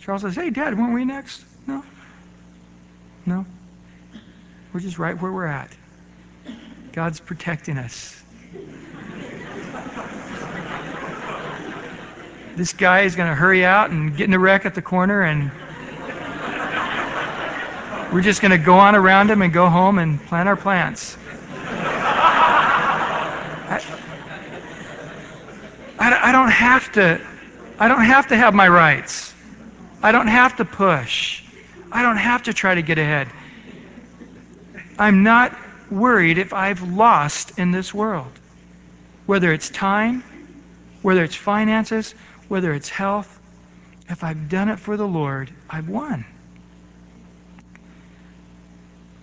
Charles 0.00 0.22
says, 0.22 0.34
Hey, 0.34 0.50
Dad, 0.50 0.78
weren't 0.78 0.94
we 0.94 1.04
next? 1.04 1.44
No. 1.66 1.84
No. 3.26 3.46
We're 4.72 4.80
just 4.80 4.98
right 4.98 5.20
where 5.20 5.32
we're 5.32 5.46
at. 5.46 5.70
God's 6.92 7.20
protecting 7.20 7.78
us. 7.78 8.20
this 12.56 12.72
guy 12.72 13.02
is 13.02 13.16
going 13.16 13.28
to 13.28 13.34
hurry 13.34 13.64
out 13.64 13.90
and 13.90 14.16
get 14.16 14.28
in 14.28 14.34
a 14.34 14.38
wreck 14.38 14.66
at 14.66 14.74
the 14.74 14.82
corner, 14.82 15.22
and 15.22 15.50
we're 18.12 18.20
just 18.20 18.42
going 18.42 18.50
to 18.50 18.58
go 18.58 18.74
on 18.74 18.94
around 18.94 19.30
him 19.30 19.40
and 19.42 19.52
go 19.52 19.68
home 19.68 19.98
and 19.98 20.22
plant 20.26 20.48
our 20.48 20.56
plants. 20.56 21.16
I, 25.98 26.28
I 26.28 26.32
don't 26.32 26.50
have 26.50 26.92
to. 26.92 27.20
I 27.78 27.88
don't 27.88 28.04
have 28.04 28.28
to 28.28 28.36
have 28.36 28.52
my 28.52 28.68
rights. 28.68 29.32
I 30.02 30.12
don't 30.12 30.26
have 30.26 30.56
to 30.56 30.64
push. 30.64 31.42
I 31.92 32.02
don't 32.02 32.16
have 32.16 32.44
to 32.44 32.52
try 32.52 32.74
to 32.74 32.82
get 32.82 32.98
ahead. 32.98 33.28
I'm 34.98 35.22
not 35.22 35.56
worried 35.90 36.38
if 36.38 36.52
I've 36.52 36.82
lost 36.82 37.58
in 37.58 37.70
this 37.72 37.92
world. 37.92 38.32
Whether 39.26 39.52
it's 39.52 39.70
time, 39.70 40.22
whether 41.02 41.24
it's 41.24 41.36
finances, 41.36 42.14
whether 42.48 42.72
it's 42.72 42.88
health, 42.88 43.38
if 44.08 44.24
I've 44.24 44.48
done 44.48 44.68
it 44.68 44.78
for 44.78 44.96
the 44.96 45.06
Lord, 45.06 45.50
I've 45.68 45.88
won. 45.88 46.24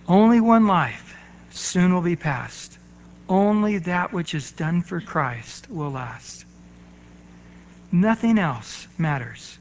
Only 0.06 0.40
one 0.40 0.66
life 0.66 1.14
soon 1.50 1.92
will 1.92 2.02
be 2.02 2.16
past. 2.16 2.78
Only 3.28 3.78
that 3.78 4.12
which 4.12 4.34
is 4.34 4.52
done 4.52 4.82
for 4.82 5.00
Christ 5.00 5.70
will 5.70 5.90
last. 5.90 6.46
Nothing 7.92 8.38
else 8.38 8.86
matters. 8.96 9.58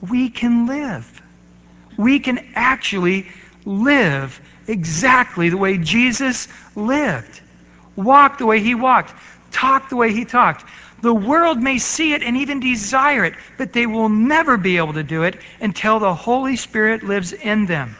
We 0.00 0.30
can 0.30 0.66
live. 0.66 1.22
We 1.98 2.20
can 2.20 2.52
actually 2.54 3.28
live 3.66 4.40
exactly 4.66 5.50
the 5.50 5.58
way 5.58 5.76
Jesus 5.76 6.48
lived. 6.74 7.42
Walk 7.96 8.38
the 8.38 8.46
way 8.46 8.60
he 8.60 8.74
walked. 8.74 9.12
Talk 9.50 9.90
the 9.90 9.96
way 9.96 10.12
he 10.12 10.24
talked. 10.24 10.64
The 11.00 11.12
world 11.12 11.60
may 11.60 11.78
see 11.78 12.12
it 12.12 12.22
and 12.22 12.36
even 12.38 12.60
desire 12.60 13.24
it, 13.24 13.34
but 13.56 13.72
they 13.72 13.86
will 13.86 14.08
never 14.08 14.56
be 14.56 14.78
able 14.78 14.94
to 14.94 15.02
do 15.02 15.24
it 15.24 15.40
until 15.60 15.98
the 15.98 16.14
Holy 16.14 16.56
Spirit 16.56 17.02
lives 17.02 17.32
in 17.32 17.66
them. 17.66 17.96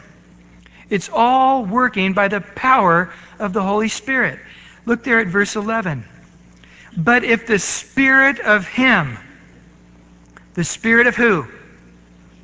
It's 0.90 1.10
all 1.12 1.64
working 1.64 2.12
by 2.14 2.28
the 2.28 2.40
power 2.40 3.12
of 3.38 3.52
the 3.52 3.62
Holy 3.62 3.88
Spirit. 3.88 4.38
Look 4.86 5.04
there 5.04 5.20
at 5.20 5.26
verse 5.26 5.54
11. 5.54 6.04
But 6.96 7.24
if 7.24 7.46
the 7.46 7.58
Spirit 7.58 8.40
of 8.40 8.66
Him, 8.66 9.18
the 10.54 10.64
Spirit 10.64 11.06
of 11.06 11.14
who? 11.14 11.46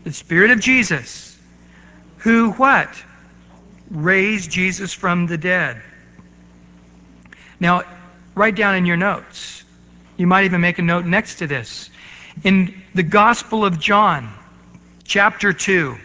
The 0.05 0.13
Spirit 0.13 0.51
of 0.51 0.61
Jesus. 0.61 1.34
Who 2.25 2.51
what? 2.53 2.91
Raised 3.91 4.51
Jesus 4.51 4.93
from 4.93 5.27
the 5.27 5.39
dead. 5.39 5.81
Now, 7.61 7.83
write 8.35 8.57
down 8.57 8.75
in 8.75 8.87
your 8.87 8.97
notes. 8.97 9.63
You 10.17 10.27
might 10.27 10.45
even 10.45 10.61
make 10.61 10.79
a 10.79 10.83
note 10.83 11.05
next 11.05 11.37
to 11.37 11.47
this. 11.47 11.91
In 12.43 12.83
the 12.95 13.03
Gospel 13.03 13.65
of 13.65 13.79
John, 13.79 14.33
chapter 15.05 15.53
2, 15.53 15.97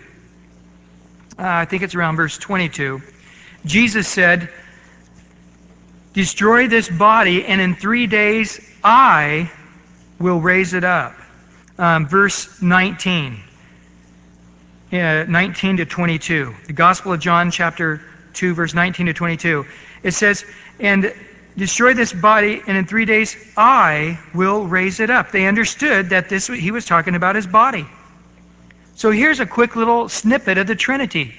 uh, 1.38 1.42
I 1.42 1.66
think 1.66 1.84
it's 1.84 1.96
around 1.96 2.18
verse 2.18 2.38
22, 2.38 3.02
Jesus 3.66 4.08
said, 4.08 4.50
Destroy 6.14 6.68
this 6.68 6.90
body, 6.90 7.46
and 7.46 7.62
in 7.62 7.76
three 7.76 8.08
days 8.08 8.60
I 8.84 9.52
will 10.20 10.40
raise 10.40 10.74
it 10.74 10.84
up 10.84 11.16
um, 11.80 12.08
verse 12.08 12.62
19. 12.62 13.42
Uh, 14.92 15.24
19 15.28 15.78
to 15.78 15.86
22. 15.86 16.56
The 16.66 16.74
Gospel 16.74 17.14
of 17.14 17.20
John, 17.20 17.52
chapter 17.52 18.02
2, 18.34 18.56
verse 18.56 18.74
19 18.74 19.06
to 19.06 19.14
22. 19.14 19.68
It 20.02 20.12
says, 20.16 20.44
And 20.80 21.14
destroy 21.56 21.94
this 21.94 22.12
body, 22.12 22.60
and 22.66 22.76
in 22.76 22.88
three 22.88 23.06
days 23.06 23.38
I 23.56 24.18
will 24.34 24.66
raise 24.66 25.00
it 25.00 25.12
up. 25.12 25.32
They 25.32 25.46
understood 25.46 26.10
that 26.10 26.28
this 26.28 26.48
he 26.48 26.72
was 26.72 26.86
talking 26.86 27.14
about 27.14 27.36
his 27.36 27.46
body. 27.46 27.86
So 28.96 29.12
here's 29.12 29.40
a 29.40 29.46
quick 29.46 29.76
little 29.76 30.10
snippet 30.10 30.58
of 30.58 30.66
the 30.66 30.76
Trinity. 30.76 31.36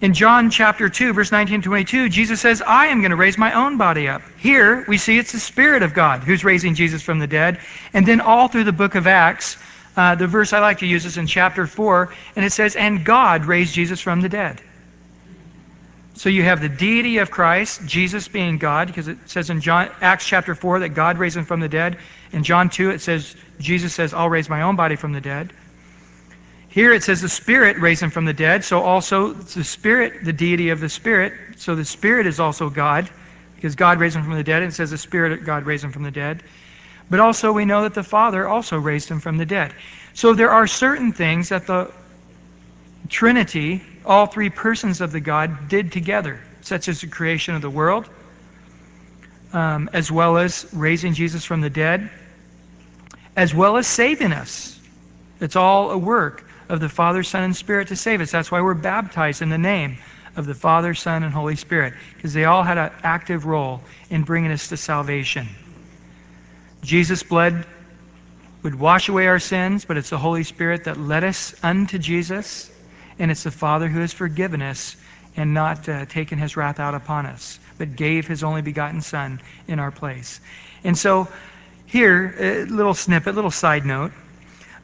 In 0.00 0.14
John 0.14 0.50
chapter 0.50 0.88
2, 0.88 1.14
verse 1.14 1.32
19 1.32 1.62
to 1.62 1.66
22, 1.66 2.08
Jesus 2.08 2.40
says, 2.40 2.62
I 2.62 2.86
am 2.86 3.00
going 3.00 3.10
to 3.10 3.16
raise 3.16 3.36
my 3.36 3.52
own 3.52 3.78
body 3.78 4.06
up. 4.06 4.22
Here, 4.38 4.84
we 4.86 4.96
see 4.96 5.18
it's 5.18 5.32
the 5.32 5.40
Spirit 5.40 5.82
of 5.82 5.92
God 5.92 6.22
who's 6.22 6.44
raising 6.44 6.76
Jesus 6.76 7.02
from 7.02 7.18
the 7.18 7.26
dead. 7.26 7.58
And 7.92 8.06
then 8.06 8.20
all 8.20 8.46
through 8.46 8.64
the 8.64 8.72
book 8.72 8.94
of 8.94 9.08
Acts, 9.08 9.56
uh, 9.96 10.14
the 10.14 10.26
verse 10.26 10.52
I 10.52 10.60
like 10.60 10.78
to 10.78 10.86
use 10.86 11.04
is 11.04 11.18
in 11.18 11.26
chapter 11.26 11.66
4, 11.66 12.12
and 12.36 12.44
it 12.44 12.52
says, 12.52 12.76
And 12.76 13.04
God 13.04 13.44
raised 13.44 13.74
Jesus 13.74 14.00
from 14.00 14.20
the 14.20 14.28
dead. 14.28 14.60
So 16.14 16.28
you 16.28 16.42
have 16.44 16.60
the 16.60 16.68
deity 16.68 17.18
of 17.18 17.30
Christ, 17.30 17.84
Jesus 17.86 18.28
being 18.28 18.58
God, 18.58 18.86
because 18.86 19.08
it 19.08 19.18
says 19.26 19.50
in 19.50 19.60
John, 19.60 19.90
Acts 20.00 20.26
chapter 20.26 20.54
4 20.54 20.80
that 20.80 20.90
God 20.90 21.18
raised 21.18 21.36
him 21.36 21.44
from 21.44 21.60
the 21.60 21.68
dead. 21.68 21.98
In 22.32 22.44
John 22.44 22.70
2, 22.70 22.90
it 22.90 23.00
says, 23.00 23.34
Jesus 23.58 23.94
says, 23.94 24.14
I'll 24.14 24.28
raise 24.28 24.48
my 24.48 24.62
own 24.62 24.76
body 24.76 24.96
from 24.96 25.12
the 25.12 25.20
dead. 25.20 25.52
Here 26.68 26.92
it 26.92 27.02
says 27.02 27.20
the 27.20 27.28
Spirit 27.28 27.78
raised 27.78 28.02
him 28.02 28.10
from 28.10 28.24
the 28.24 28.32
dead, 28.32 28.64
so 28.64 28.80
also 28.80 29.32
the 29.32 29.64
Spirit, 29.64 30.24
the 30.24 30.32
deity 30.32 30.70
of 30.70 30.80
the 30.80 30.88
Spirit. 30.88 31.34
So 31.56 31.74
the 31.74 31.84
Spirit 31.84 32.26
is 32.26 32.40
also 32.40 32.70
God, 32.70 33.10
because 33.56 33.74
God 33.74 33.98
raised 33.98 34.16
him 34.16 34.24
from 34.24 34.34
the 34.34 34.44
dead. 34.44 34.62
And 34.62 34.72
it 34.72 34.74
says 34.74 34.90
the 34.90 34.98
Spirit 34.98 35.44
God 35.44 35.66
raised 35.66 35.84
him 35.84 35.92
from 35.92 36.02
the 36.02 36.10
dead. 36.10 36.42
But 37.12 37.20
also 37.20 37.52
we 37.52 37.66
know 37.66 37.82
that 37.82 37.92
the 37.92 38.02
Father 38.02 38.48
also 38.48 38.78
raised 38.78 39.10
him 39.10 39.20
from 39.20 39.36
the 39.36 39.44
dead. 39.44 39.74
So 40.14 40.32
there 40.32 40.48
are 40.48 40.66
certain 40.66 41.12
things 41.12 41.50
that 41.50 41.66
the 41.66 41.90
Trinity, 43.10 43.82
all 44.06 44.24
three 44.24 44.48
persons 44.48 45.02
of 45.02 45.12
the 45.12 45.20
God, 45.20 45.68
did 45.68 45.92
together, 45.92 46.40
such 46.62 46.88
as 46.88 47.02
the 47.02 47.08
creation 47.08 47.54
of 47.54 47.60
the 47.60 47.68
world, 47.68 48.08
um, 49.52 49.90
as 49.92 50.10
well 50.10 50.38
as 50.38 50.66
raising 50.72 51.12
Jesus 51.12 51.44
from 51.44 51.60
the 51.60 51.68
dead, 51.68 52.08
as 53.36 53.54
well 53.54 53.76
as 53.76 53.86
saving 53.86 54.32
us. 54.32 54.80
It's 55.38 55.54
all 55.54 55.90
a 55.90 55.98
work 55.98 56.48
of 56.70 56.80
the 56.80 56.88
Father, 56.88 57.22
Son, 57.24 57.42
and 57.42 57.54
Spirit 57.54 57.88
to 57.88 57.96
save 57.96 58.22
us. 58.22 58.30
That's 58.30 58.50
why 58.50 58.62
we're 58.62 58.72
baptized 58.72 59.42
in 59.42 59.50
the 59.50 59.58
name 59.58 59.98
of 60.34 60.46
the 60.46 60.54
Father, 60.54 60.94
Son, 60.94 61.24
and 61.24 61.34
Holy 61.34 61.56
Spirit, 61.56 61.92
because 62.16 62.32
they 62.32 62.46
all 62.46 62.62
had 62.62 62.78
an 62.78 62.90
active 63.02 63.44
role 63.44 63.82
in 64.08 64.22
bringing 64.22 64.50
us 64.50 64.68
to 64.68 64.78
salvation. 64.78 65.46
Jesus' 66.82 67.22
blood 67.22 67.66
would 68.62 68.74
wash 68.74 69.08
away 69.08 69.26
our 69.26 69.38
sins, 69.38 69.84
but 69.84 69.96
it's 69.96 70.10
the 70.10 70.18
Holy 70.18 70.44
Spirit 70.44 70.84
that 70.84 70.98
led 70.98 71.24
us 71.24 71.54
unto 71.62 71.98
Jesus, 71.98 72.70
and 73.18 73.30
it's 73.30 73.42
the 73.42 73.50
Father 73.50 73.88
who 73.88 74.00
has 74.00 74.12
forgiven 74.12 74.62
us 74.62 74.96
and 75.36 75.54
not 75.54 75.88
uh, 75.88 76.04
taken 76.06 76.38
his 76.38 76.56
wrath 76.56 76.78
out 76.78 76.94
upon 76.94 77.26
us, 77.26 77.58
but 77.78 77.96
gave 77.96 78.26
his 78.26 78.44
only 78.44 78.62
begotten 78.62 79.00
Son 79.00 79.40
in 79.66 79.78
our 79.78 79.90
place. 79.90 80.40
And 80.84 80.96
so, 80.96 81.28
here, 81.86 82.34
a 82.38 82.64
little 82.64 82.94
snippet, 82.94 83.34
little 83.34 83.50
side 83.50 83.84
note. 83.84 84.12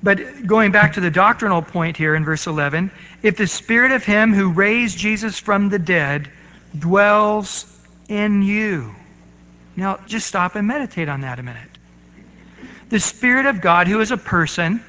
But 0.02 0.46
going 0.46 0.70
back 0.70 0.94
to 0.94 1.00
the 1.00 1.10
doctrinal 1.10 1.62
point 1.62 1.96
here 1.96 2.14
in 2.14 2.24
verse 2.24 2.46
11, 2.46 2.90
if 3.22 3.36
the 3.36 3.46
Spirit 3.46 3.92
of 3.92 4.04
Him 4.04 4.32
who 4.32 4.50
raised 4.50 4.96
Jesus 4.96 5.38
from 5.38 5.68
the 5.68 5.78
dead 5.78 6.30
dwells 6.78 7.66
in 8.08 8.42
you. 8.42 8.94
Now, 9.76 9.98
just 10.06 10.26
stop 10.26 10.54
and 10.54 10.66
meditate 10.66 11.08
on 11.08 11.22
that 11.22 11.38
a 11.38 11.42
minute. 11.42 11.67
The 12.88 13.00
Spirit 13.00 13.46
of 13.46 13.60
God, 13.60 13.86
who 13.86 14.00
is 14.00 14.10
a 14.10 14.16
person, 14.16 14.82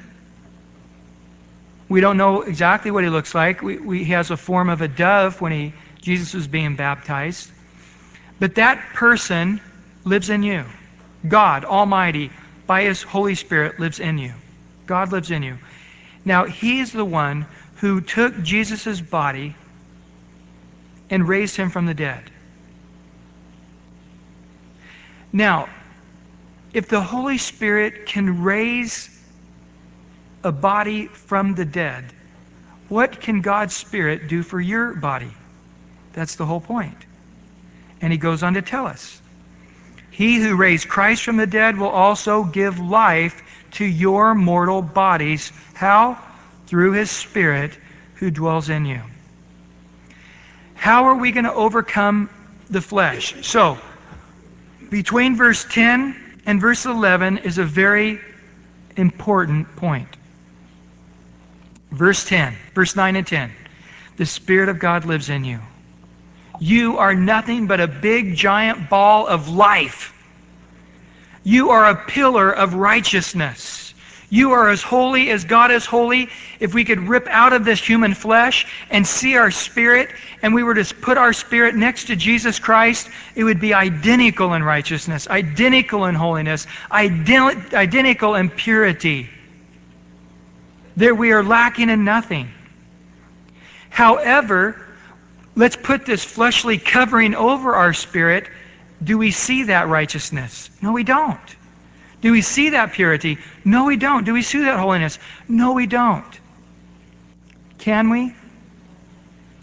we 1.90 2.02
don't 2.02 2.18
know 2.18 2.44
exactly 2.44 2.92
what 2.92 3.04
he 3.04 3.10
looks 3.10 3.34
like. 3.36 3.62
We, 3.62 3.78
we, 3.78 4.04
he 4.04 4.14
has 4.14 4.32
a 4.32 4.38
form 4.38 4.70
of 4.70 4.82
a 4.82 4.88
dove 4.88 5.42
when 5.42 5.52
he, 5.52 5.74
Jesus 6.02 6.34
was 6.34 6.48
being 6.48 6.76
baptized. 6.76 7.50
But 8.40 8.56
that 8.56 8.94
person 8.94 9.60
lives 10.06 10.30
in 10.30 10.44
you. 10.44 10.66
God, 11.28 11.66
Almighty, 11.66 12.32
by 12.66 12.84
His 12.84 13.02
Holy 13.02 13.36
Spirit, 13.36 13.80
lives 13.80 14.00
in 14.00 14.18
you. 14.18 14.34
God 14.86 15.12
lives 15.12 15.32
in 15.32 15.44
you. 15.44 15.58
Now, 16.24 16.46
He's 16.46 16.92
the 16.92 17.04
one 17.04 17.48
who 17.78 18.02
took 18.02 18.42
Jesus' 18.42 19.02
body 19.02 19.56
and 21.10 21.28
raised 21.28 21.56
him 21.56 21.70
from 21.70 21.86
the 21.86 21.94
dead. 21.94 22.24
Now, 25.32 25.70
if 26.74 26.88
the 26.88 27.02
Holy 27.02 27.38
Spirit 27.38 28.06
can 28.06 28.44
raise 28.44 29.10
a 30.44 30.52
body 30.52 31.08
from 31.08 31.56
the 31.56 31.66
dead, 31.66 32.06
what 32.88 33.20
can 33.22 33.42
God's 33.42 33.76
Spirit 33.76 34.28
do 34.28 34.44
for 34.44 34.60
your 34.60 34.94
body? 34.94 35.32
That's 36.14 36.36
the 36.36 36.46
whole 36.46 36.62
point. 36.62 36.98
And 38.02 38.12
he 38.12 38.18
goes 38.18 38.44
on 38.44 38.54
to 38.54 38.62
tell 38.62 38.88
us 38.88 39.22
He 40.12 40.38
who 40.38 40.56
raised 40.56 40.88
Christ 40.88 41.24
from 41.24 41.38
the 41.38 41.48
dead 41.48 41.78
will 41.78 41.90
also 41.90 42.44
give 42.44 42.80
life 42.80 43.42
to 43.72 43.86
your 43.86 44.36
mortal 44.36 44.82
bodies. 44.82 45.52
How? 45.74 46.18
Through 46.68 46.94
his 46.94 47.12
Spirit 47.12 47.78
who 48.16 48.32
dwells 48.32 48.70
in 48.70 48.86
you. 48.86 49.02
How 50.76 51.06
are 51.06 51.16
we 51.16 51.32
going 51.32 51.46
to 51.46 51.54
overcome 51.54 52.30
the 52.70 52.82
flesh? 52.82 53.36
So, 53.46 53.78
between 54.90 55.36
verse 55.36 55.66
10 55.70 56.29
and 56.50 56.60
verse 56.60 56.88
11 56.88 57.38
is 57.38 57.60
a 57.60 57.64
very 57.64 58.20
important 58.98 59.76
point. 59.76 60.08
Verse 61.92 62.28
10, 62.28 62.56
verse 62.74 62.96
9 62.96 63.18
and 63.18 63.28
10. 63.28 63.52
The 64.18 64.26
Spirit 64.26 64.68
of 64.70 64.80
God 64.80 65.06
lives 65.06 65.30
in 65.30 65.44
you. 65.44 65.60
You 66.60 66.98
are 66.98 67.14
nothing 67.14 67.68
but 67.68 67.80
a 67.80 67.88
big, 67.88 68.36
giant 68.36 68.90
ball 68.90 69.28
of 69.28 69.48
life. 69.48 70.12
You 71.44 71.70
are 71.70 71.86
a 71.86 71.96
pillar 71.96 72.52
of 72.52 72.74
righteousness. 72.74 73.89
You 74.32 74.52
are 74.52 74.70
as 74.70 74.84
holy 74.84 75.32
as 75.32 75.44
God 75.44 75.72
is 75.72 75.86
holy. 75.86 76.30
If 76.60 76.74
we 76.74 76.86
could 76.86 77.00
rip 77.08 77.28
out 77.28 77.52
of 77.54 77.66
this 77.66 77.84
human 77.84 78.14
flesh 78.14 78.68
and 78.92 79.06
see 79.06 79.36
our 79.38 79.50
spirit, 79.50 80.10
and 80.44 80.54
we 80.54 80.62
were 80.62 80.76
to 80.76 80.96
put 80.96 81.18
our 81.18 81.34
spirit 81.34 81.74
next 81.74 82.06
to 82.06 82.16
Jesus 82.16 82.60
Christ, 82.60 83.10
it 83.34 83.44
would 83.44 83.60
be 83.60 83.74
identical 83.74 84.54
in 84.54 84.64
righteousness, 84.64 85.28
identical 85.28 86.06
in 86.06 86.14
holiness, 86.14 86.68
identical 86.92 88.36
in 88.36 88.50
purity. 88.52 89.30
There 90.96 91.16
we 91.16 91.32
are 91.32 91.44
lacking 91.44 91.90
in 91.90 92.04
nothing. 92.04 92.52
However, 93.90 94.80
let's 95.56 95.76
put 95.76 96.06
this 96.06 96.24
fleshly 96.24 96.78
covering 96.78 97.34
over 97.34 97.74
our 97.74 97.94
spirit. 97.94 98.48
Do 99.04 99.18
we 99.18 99.32
see 99.32 99.64
that 99.64 99.88
righteousness? 99.88 100.70
No, 100.82 100.92
we 100.92 101.04
don't. 101.04 101.40
Do 102.22 102.32
we 102.32 102.42
see 102.42 102.72
that 102.72 102.94
purity? 102.94 103.38
No, 103.64 103.86
we 103.86 103.96
don't. 103.96 104.26
Do 104.26 104.34
we 104.34 104.42
see 104.42 104.64
that 104.64 104.78
holiness? 104.78 105.20
No, 105.48 105.74
we 105.74 105.88
don't. 105.88 106.40
Can 107.78 108.10
we? 108.10 108.36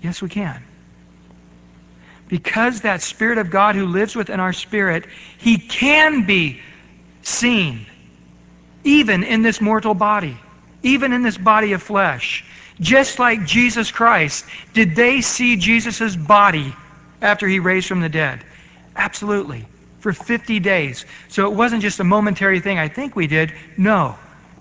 Yes, 0.00 0.22
we 0.22 0.28
can. 0.28 0.62
Because 2.28 2.80
that 2.80 3.02
Spirit 3.02 3.38
of 3.38 3.50
God 3.50 3.74
who 3.74 3.86
lives 3.86 4.16
within 4.16 4.40
our 4.40 4.52
spirit, 4.52 5.06
He 5.38 5.58
can 5.58 6.24
be 6.24 6.60
seen, 7.22 7.86
even 8.84 9.22
in 9.22 9.42
this 9.42 9.60
mortal 9.60 9.94
body, 9.94 10.36
even 10.82 11.12
in 11.12 11.22
this 11.22 11.36
body 11.36 11.72
of 11.72 11.82
flesh. 11.82 12.44
Just 12.80 13.18
like 13.18 13.44
Jesus 13.46 13.90
Christ. 13.90 14.44
Did 14.72 14.96
they 14.96 15.20
see 15.20 15.56
Jesus' 15.56 16.16
body 16.16 16.74
after 17.20 17.46
He 17.46 17.58
raised 17.58 17.86
from 17.86 18.00
the 18.00 18.08
dead? 18.08 18.44
Absolutely 18.94 19.66
for 20.00 20.12
50 20.12 20.60
days. 20.60 21.04
So 21.28 21.50
it 21.50 21.54
wasn't 21.54 21.82
just 21.82 22.00
a 22.00 22.04
momentary 22.04 22.60
thing. 22.60 22.78
I 22.78 22.88
think 22.88 23.16
we 23.16 23.26
did. 23.26 23.52
No. 23.76 24.16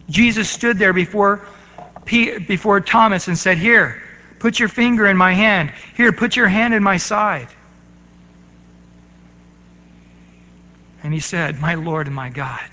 Jesus 0.09 0.49
stood 0.49 0.77
there 0.77 0.93
before, 0.93 1.45
before 2.05 2.81
Thomas 2.81 3.27
and 3.27 3.37
said, 3.37 3.57
Here, 3.57 4.01
put 4.39 4.59
your 4.59 4.69
finger 4.69 5.07
in 5.07 5.17
my 5.17 5.33
hand. 5.33 5.73
Here, 5.95 6.11
put 6.11 6.35
your 6.35 6.47
hand 6.47 6.73
in 6.73 6.83
my 6.83 6.97
side. 6.97 7.47
And 11.03 11.13
he 11.13 11.19
said, 11.19 11.59
My 11.59 11.75
Lord 11.75 12.07
and 12.07 12.15
my 12.15 12.29
God. 12.29 12.67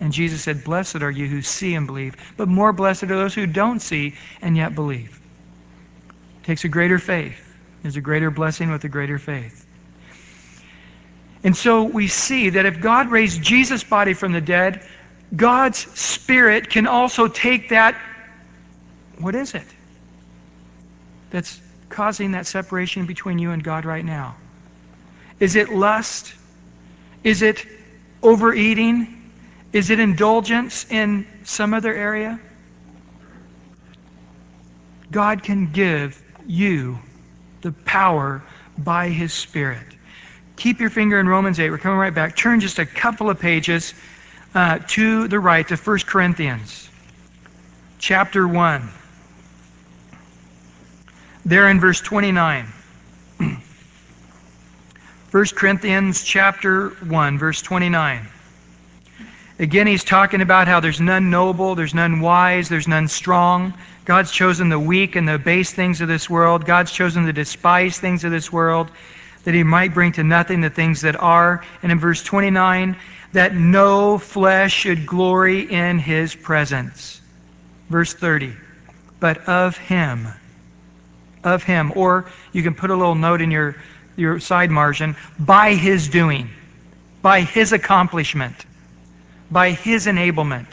And 0.00 0.12
Jesus 0.12 0.42
said, 0.42 0.64
Blessed 0.64 1.02
are 1.02 1.10
you 1.10 1.26
who 1.26 1.42
see 1.42 1.74
and 1.74 1.86
believe, 1.86 2.14
but 2.36 2.48
more 2.48 2.72
blessed 2.72 3.04
are 3.04 3.06
those 3.06 3.34
who 3.34 3.46
don't 3.46 3.80
see 3.80 4.14
and 4.40 4.56
yet 4.56 4.74
believe. 4.74 5.20
It 6.42 6.46
takes 6.46 6.64
a 6.64 6.68
greater 6.68 6.98
faith. 6.98 7.36
There's 7.82 7.96
a 7.96 8.00
greater 8.00 8.30
blessing 8.30 8.70
with 8.70 8.84
a 8.84 8.88
greater 8.88 9.18
faith. 9.18 9.66
And 11.48 11.56
so 11.56 11.84
we 11.84 12.08
see 12.08 12.50
that 12.50 12.66
if 12.66 12.78
God 12.78 13.10
raised 13.10 13.40
Jesus' 13.40 13.82
body 13.82 14.12
from 14.12 14.32
the 14.32 14.40
dead, 14.42 14.86
God's 15.34 15.78
Spirit 15.98 16.68
can 16.68 16.86
also 16.86 17.26
take 17.26 17.70
that. 17.70 17.98
What 19.16 19.34
is 19.34 19.54
it? 19.54 19.64
That's 21.30 21.58
causing 21.88 22.32
that 22.32 22.46
separation 22.46 23.06
between 23.06 23.38
you 23.38 23.52
and 23.52 23.64
God 23.64 23.86
right 23.86 24.04
now. 24.04 24.36
Is 25.40 25.56
it 25.56 25.70
lust? 25.70 26.34
Is 27.24 27.40
it 27.40 27.64
overeating? 28.22 29.32
Is 29.72 29.88
it 29.88 30.00
indulgence 30.00 30.84
in 30.90 31.26
some 31.44 31.72
other 31.72 31.94
area? 31.94 32.38
God 35.10 35.42
can 35.42 35.72
give 35.72 36.22
you 36.46 36.98
the 37.62 37.72
power 37.72 38.42
by 38.76 39.08
His 39.08 39.32
Spirit 39.32 39.86
keep 40.58 40.80
your 40.80 40.90
finger 40.90 41.18
in 41.18 41.28
Romans 41.28 41.58
8. 41.58 41.70
We're 41.70 41.78
coming 41.78 41.98
right 41.98 42.14
back. 42.14 42.36
Turn 42.36 42.60
just 42.60 42.78
a 42.78 42.86
couple 42.86 43.30
of 43.30 43.38
pages 43.38 43.94
uh, 44.54 44.80
to 44.88 45.28
the 45.28 45.38
right 45.38 45.66
to 45.68 45.76
1 45.76 45.98
Corinthians 46.00 46.88
chapter 47.98 48.46
1. 48.46 48.88
There 51.46 51.70
in 51.70 51.80
verse 51.80 52.00
29. 52.00 52.66
1 55.30 55.44
Corinthians 55.54 56.22
chapter 56.22 56.88
1, 56.90 57.38
verse 57.38 57.62
29. 57.62 58.28
Again, 59.60 59.86
he's 59.86 60.04
talking 60.04 60.40
about 60.40 60.68
how 60.68 60.80
there's 60.80 61.00
none 61.00 61.30
noble, 61.30 61.74
there's 61.74 61.94
none 61.94 62.20
wise, 62.20 62.68
there's 62.68 62.86
none 62.86 63.08
strong. 63.08 63.74
God's 64.04 64.30
chosen 64.30 64.68
the 64.68 64.78
weak 64.78 65.16
and 65.16 65.28
the 65.28 65.38
base 65.38 65.72
things 65.72 66.00
of 66.00 66.08
this 66.08 66.30
world. 66.30 66.64
God's 66.64 66.92
chosen 66.92 67.26
the 67.26 67.32
despised 67.32 68.00
things 68.00 68.24
of 68.24 68.30
this 68.30 68.52
world 68.52 68.90
that 69.48 69.54
he 69.54 69.62
might 69.62 69.94
bring 69.94 70.12
to 70.12 70.22
nothing 70.22 70.60
the 70.60 70.68
things 70.68 71.00
that 71.00 71.16
are. 71.16 71.64
And 71.82 71.90
in 71.90 71.98
verse 71.98 72.22
29, 72.22 72.98
that 73.32 73.54
no 73.54 74.18
flesh 74.18 74.74
should 74.74 75.06
glory 75.06 75.60
in 75.60 75.98
his 75.98 76.34
presence. 76.34 77.18
Verse 77.88 78.12
30, 78.12 78.52
but 79.18 79.48
of 79.48 79.78
him. 79.78 80.28
Of 81.42 81.62
him. 81.62 81.94
Or 81.96 82.30
you 82.52 82.62
can 82.62 82.74
put 82.74 82.90
a 82.90 82.94
little 82.94 83.14
note 83.14 83.40
in 83.40 83.50
your, 83.50 83.76
your 84.16 84.38
side 84.38 84.70
margin 84.70 85.16
by 85.38 85.72
his 85.72 86.08
doing, 86.08 86.50
by 87.22 87.40
his 87.40 87.72
accomplishment, 87.72 88.66
by 89.50 89.70
his 89.70 90.04
enablement. 90.04 90.66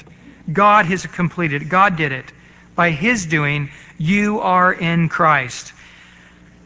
God 0.51 0.85
has 0.87 1.05
completed 1.05 1.61
it. 1.61 1.69
God 1.69 1.95
did 1.95 2.11
it. 2.11 2.25
By 2.75 2.89
his 2.89 3.25
doing, 3.25 3.69
you 3.97 4.41
are 4.41 4.73
in 4.73 5.07
Christ. 5.07 5.71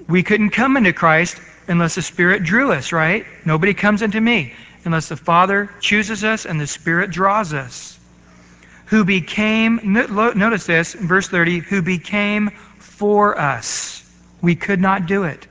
We 0.07 0.23
couldn't 0.23 0.49
come 0.49 0.75
into 0.75 0.91
Christ 0.91 1.39
unless 1.69 1.95
the 1.95 2.01
Spirit 2.01 2.43
drew 2.43 2.73
us, 2.73 2.91
right? 2.91 3.25
Nobody 3.45 3.73
comes 3.73 4.01
into 4.01 4.19
me 4.19 4.53
unless 4.83 5.07
the 5.07 5.15
Father 5.15 5.69
chooses 5.79 6.23
us 6.23 6.45
and 6.45 6.59
the 6.59 6.67
Spirit 6.67 7.11
draws 7.11 7.53
us. 7.53 7.97
Who 8.87 9.05
became, 9.05 9.79
notice 9.83 10.65
this, 10.65 10.93
verse 10.93 11.29
30, 11.29 11.59
who 11.59 11.81
became 11.81 12.49
for 12.79 13.39
us. 13.39 14.03
We 14.41 14.55
could 14.55 14.81
not 14.81 15.05
do 15.05 15.23
it. 15.23 15.47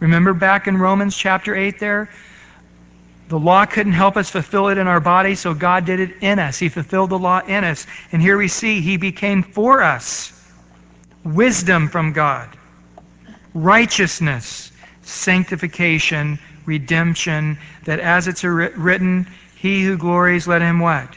Remember 0.00 0.34
back 0.34 0.66
in 0.66 0.76
Romans 0.76 1.16
chapter 1.16 1.54
8 1.54 1.80
there? 1.80 2.10
The 3.28 3.38
law 3.38 3.64
couldn't 3.64 3.94
help 3.94 4.18
us 4.18 4.28
fulfill 4.28 4.68
it 4.68 4.76
in 4.76 4.86
our 4.86 5.00
body, 5.00 5.34
so 5.34 5.54
God 5.54 5.86
did 5.86 5.98
it 5.98 6.16
in 6.20 6.38
us. 6.38 6.58
He 6.58 6.68
fulfilled 6.68 7.08
the 7.08 7.18
law 7.18 7.40
in 7.40 7.64
us. 7.64 7.86
And 8.12 8.20
here 8.20 8.36
we 8.36 8.48
see 8.48 8.82
He 8.82 8.98
became 8.98 9.42
for 9.42 9.82
us 9.82 10.30
wisdom 11.24 11.88
from 11.88 12.12
God, 12.12 12.50
righteousness, 13.54 14.70
sanctification, 15.04 16.38
redemption, 16.66 17.58
that 17.84 18.00
as 18.00 18.28
it's 18.28 18.44
written, 18.44 19.26
He 19.56 19.84
who 19.84 19.96
glories, 19.96 20.46
let 20.46 20.62
him 20.62 20.80
what? 20.80 21.08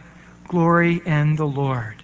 Glory 0.47 1.01
in 1.05 1.35
the 1.35 1.47
Lord. 1.47 1.95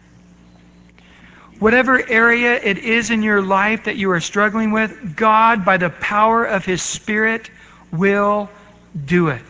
Whatever 1.59 2.01
area 2.09 2.55
it 2.61 2.77
is 2.77 3.09
in 3.09 3.23
your 3.23 3.41
life 3.41 3.85
that 3.85 3.95
you 3.95 4.11
are 4.11 4.19
struggling 4.19 4.71
with, 4.71 5.15
God, 5.15 5.63
by 5.63 5.77
the 5.77 5.89
power 5.89 6.43
of 6.43 6.65
His 6.65 6.81
Spirit, 6.81 7.49
will 7.91 8.49
do 9.05 9.29
it. 9.29 9.45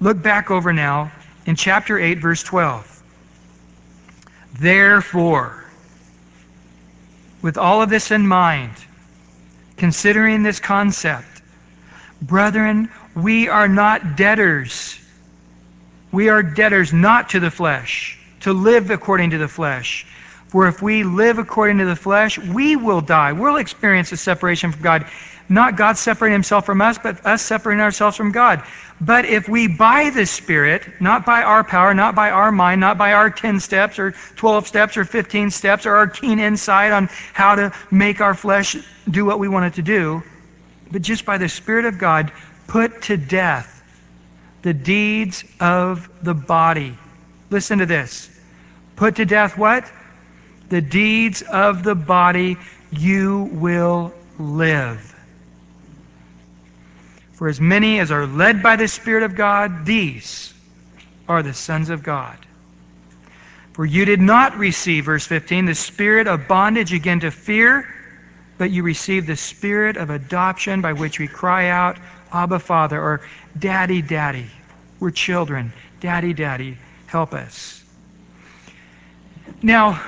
Look 0.00 0.20
back 0.20 0.50
over 0.50 0.72
now 0.72 1.12
in 1.44 1.54
chapter 1.54 1.98
8, 1.98 2.18
verse 2.18 2.42
12. 2.42 3.02
Therefore, 4.58 5.64
with 7.42 7.56
all 7.56 7.82
of 7.82 7.88
this 7.88 8.10
in 8.10 8.26
mind, 8.26 8.72
considering 9.76 10.42
this 10.42 10.60
concept, 10.60 11.26
brethren, 12.20 12.90
we 13.14 13.48
are 13.48 13.68
not 13.68 14.16
debtors. 14.16 14.98
We 16.12 16.28
are 16.28 16.42
debtors 16.42 16.92
not 16.92 17.30
to 17.30 17.40
the 17.40 17.50
flesh, 17.50 18.18
to 18.40 18.52
live 18.52 18.90
according 18.90 19.30
to 19.30 19.38
the 19.38 19.48
flesh. 19.48 20.06
For 20.48 20.68
if 20.68 20.80
we 20.80 21.02
live 21.02 21.38
according 21.38 21.78
to 21.78 21.84
the 21.84 21.96
flesh, 21.96 22.38
we 22.38 22.76
will 22.76 23.00
die. 23.00 23.32
We'll 23.32 23.56
experience 23.56 24.12
a 24.12 24.16
separation 24.16 24.72
from 24.72 24.82
God. 24.82 25.06
Not 25.48 25.76
God 25.76 25.96
separating 25.96 26.34
himself 26.34 26.66
from 26.66 26.80
us, 26.80 26.98
but 26.98 27.24
us 27.26 27.42
separating 27.42 27.80
ourselves 27.82 28.16
from 28.16 28.32
God. 28.32 28.62
But 29.00 29.26
if 29.26 29.48
we 29.48 29.68
by 29.68 30.10
the 30.10 30.24
Spirit, 30.24 31.00
not 31.00 31.26
by 31.26 31.42
our 31.42 31.62
power, 31.62 31.92
not 31.92 32.14
by 32.14 32.30
our 32.30 32.50
mind, 32.50 32.80
not 32.80 32.96
by 32.96 33.12
our 33.12 33.28
10 33.28 33.60
steps 33.60 33.98
or 33.98 34.12
12 34.36 34.66
steps 34.66 34.96
or 34.96 35.04
15 35.04 35.50
steps 35.50 35.84
or 35.84 35.96
our 35.96 36.06
keen 36.06 36.38
insight 36.38 36.92
on 36.92 37.08
how 37.34 37.56
to 37.56 37.72
make 37.90 38.20
our 38.20 38.34
flesh 38.34 38.76
do 39.08 39.24
what 39.26 39.38
we 39.38 39.48
want 39.48 39.66
it 39.66 39.74
to 39.74 39.82
do, 39.82 40.22
but 40.90 41.02
just 41.02 41.26
by 41.26 41.36
the 41.36 41.48
Spirit 41.48 41.84
of 41.84 41.98
God, 41.98 42.32
put 42.68 43.02
to 43.02 43.16
death 43.16 43.72
the 44.62 44.72
deeds 44.72 45.44
of 45.60 46.08
the 46.22 46.34
body. 46.34 46.96
Listen 47.50 47.78
to 47.80 47.86
this. 47.86 48.30
Put 48.96 49.16
to 49.16 49.26
death 49.26 49.58
what? 49.58 49.90
The 50.70 50.80
deeds 50.80 51.42
of 51.42 51.82
the 51.82 51.94
body, 51.94 52.56
you 52.90 53.50
will 53.52 54.14
live. 54.38 55.15
For 57.36 57.48
as 57.48 57.60
many 57.60 58.00
as 58.00 58.10
are 58.10 58.26
led 58.26 58.62
by 58.62 58.76
the 58.76 58.88
Spirit 58.88 59.22
of 59.22 59.34
God, 59.34 59.84
these 59.84 60.52
are 61.28 61.42
the 61.42 61.54
sons 61.54 61.90
of 61.90 62.02
God. 62.02 62.38
For 63.74 63.84
you 63.84 64.06
did 64.06 64.22
not 64.22 64.56
receive, 64.56 65.04
verse 65.04 65.26
15, 65.26 65.66
the 65.66 65.74
spirit 65.74 66.28
of 66.28 66.48
bondage 66.48 66.94
again 66.94 67.20
to 67.20 67.30
fear, 67.30 67.86
but 68.56 68.70
you 68.70 68.82
received 68.82 69.26
the 69.26 69.36
spirit 69.36 69.98
of 69.98 70.08
adoption 70.08 70.80
by 70.80 70.94
which 70.94 71.18
we 71.18 71.28
cry 71.28 71.68
out, 71.68 71.98
Abba, 72.32 72.58
Father, 72.58 72.98
or 72.98 73.20
Daddy, 73.58 74.00
Daddy. 74.00 74.46
We're 74.98 75.10
children. 75.10 75.74
Daddy, 76.00 76.32
Daddy, 76.32 76.78
help 77.06 77.34
us. 77.34 77.84
Now, 79.60 80.02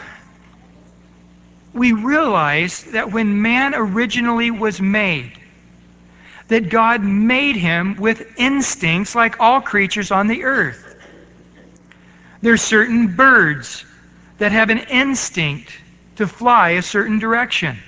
we 1.75 1.93
realize 1.93 2.85
that 2.85 3.13
when 3.13 3.43
man 3.43 3.75
originally 3.75 4.51
was 4.51 4.81
made, 4.81 5.38
that 6.49 6.71
God 6.71 7.03
made 7.03 7.57
him 7.57 7.97
with 7.97 8.39
instincts 8.39 9.15
like 9.15 9.39
all 9.41 9.61
creatures 9.61 10.11
on 10.11 10.27
the 10.27 10.45
earth. 10.45 10.97
There's 12.41 12.63
certain 12.63 13.15
birds 13.17 13.85
that 14.39 14.53
have 14.53 14.71
an 14.71 14.79
instinct 14.79 15.73
to 16.17 16.27
fly 16.27 16.71
a 16.71 16.83
certain 16.83 17.19
direction. 17.19 17.79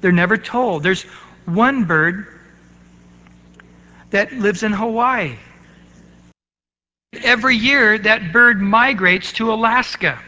They're 0.00 0.12
never 0.12 0.36
told. 0.36 0.82
There's 0.82 1.02
one 1.44 1.84
bird 1.84 2.26
that 4.10 4.32
lives 4.32 4.62
in 4.62 4.72
Hawaii. 4.72 5.36
Every 7.14 7.56
year, 7.56 7.98
that 7.98 8.32
bird 8.32 8.60
migrates 8.60 9.32
to 9.34 9.52
Alaska. 9.52 10.18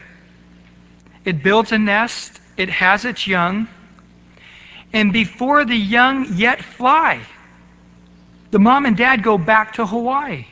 It 1.25 1.43
builds 1.43 1.71
a 1.71 1.77
nest, 1.77 2.39
it 2.57 2.69
has 2.69 3.05
its 3.05 3.27
young, 3.27 3.67
and 4.93 5.11
before 5.11 5.65
the 5.65 5.75
young 5.75 6.35
yet 6.35 6.63
fly, 6.63 7.21
the 8.55 8.59
mom 8.59 8.85
and 8.85 8.95
dad 8.95 9.21
go 9.21 9.37
back 9.37 9.73
to 9.73 9.85
Hawaii. 9.85 10.45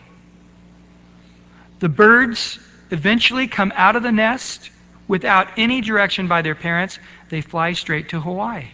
The 1.79 1.87
birds 1.87 2.59
eventually 2.91 3.47
come 3.47 3.71
out 3.73 3.95
of 3.95 4.03
the 4.03 4.11
nest 4.11 4.71
without 5.07 5.47
any 5.55 5.79
direction 5.79 6.27
by 6.27 6.41
their 6.41 6.53
parents. 6.53 6.99
They 7.29 7.39
fly 7.39 7.71
straight 7.71 8.09
to 8.09 8.19
Hawaii. 8.19 8.65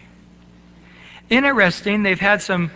Interesting, 1.28 2.02
they've 2.02 2.18
had 2.18 2.42
some 2.42 2.72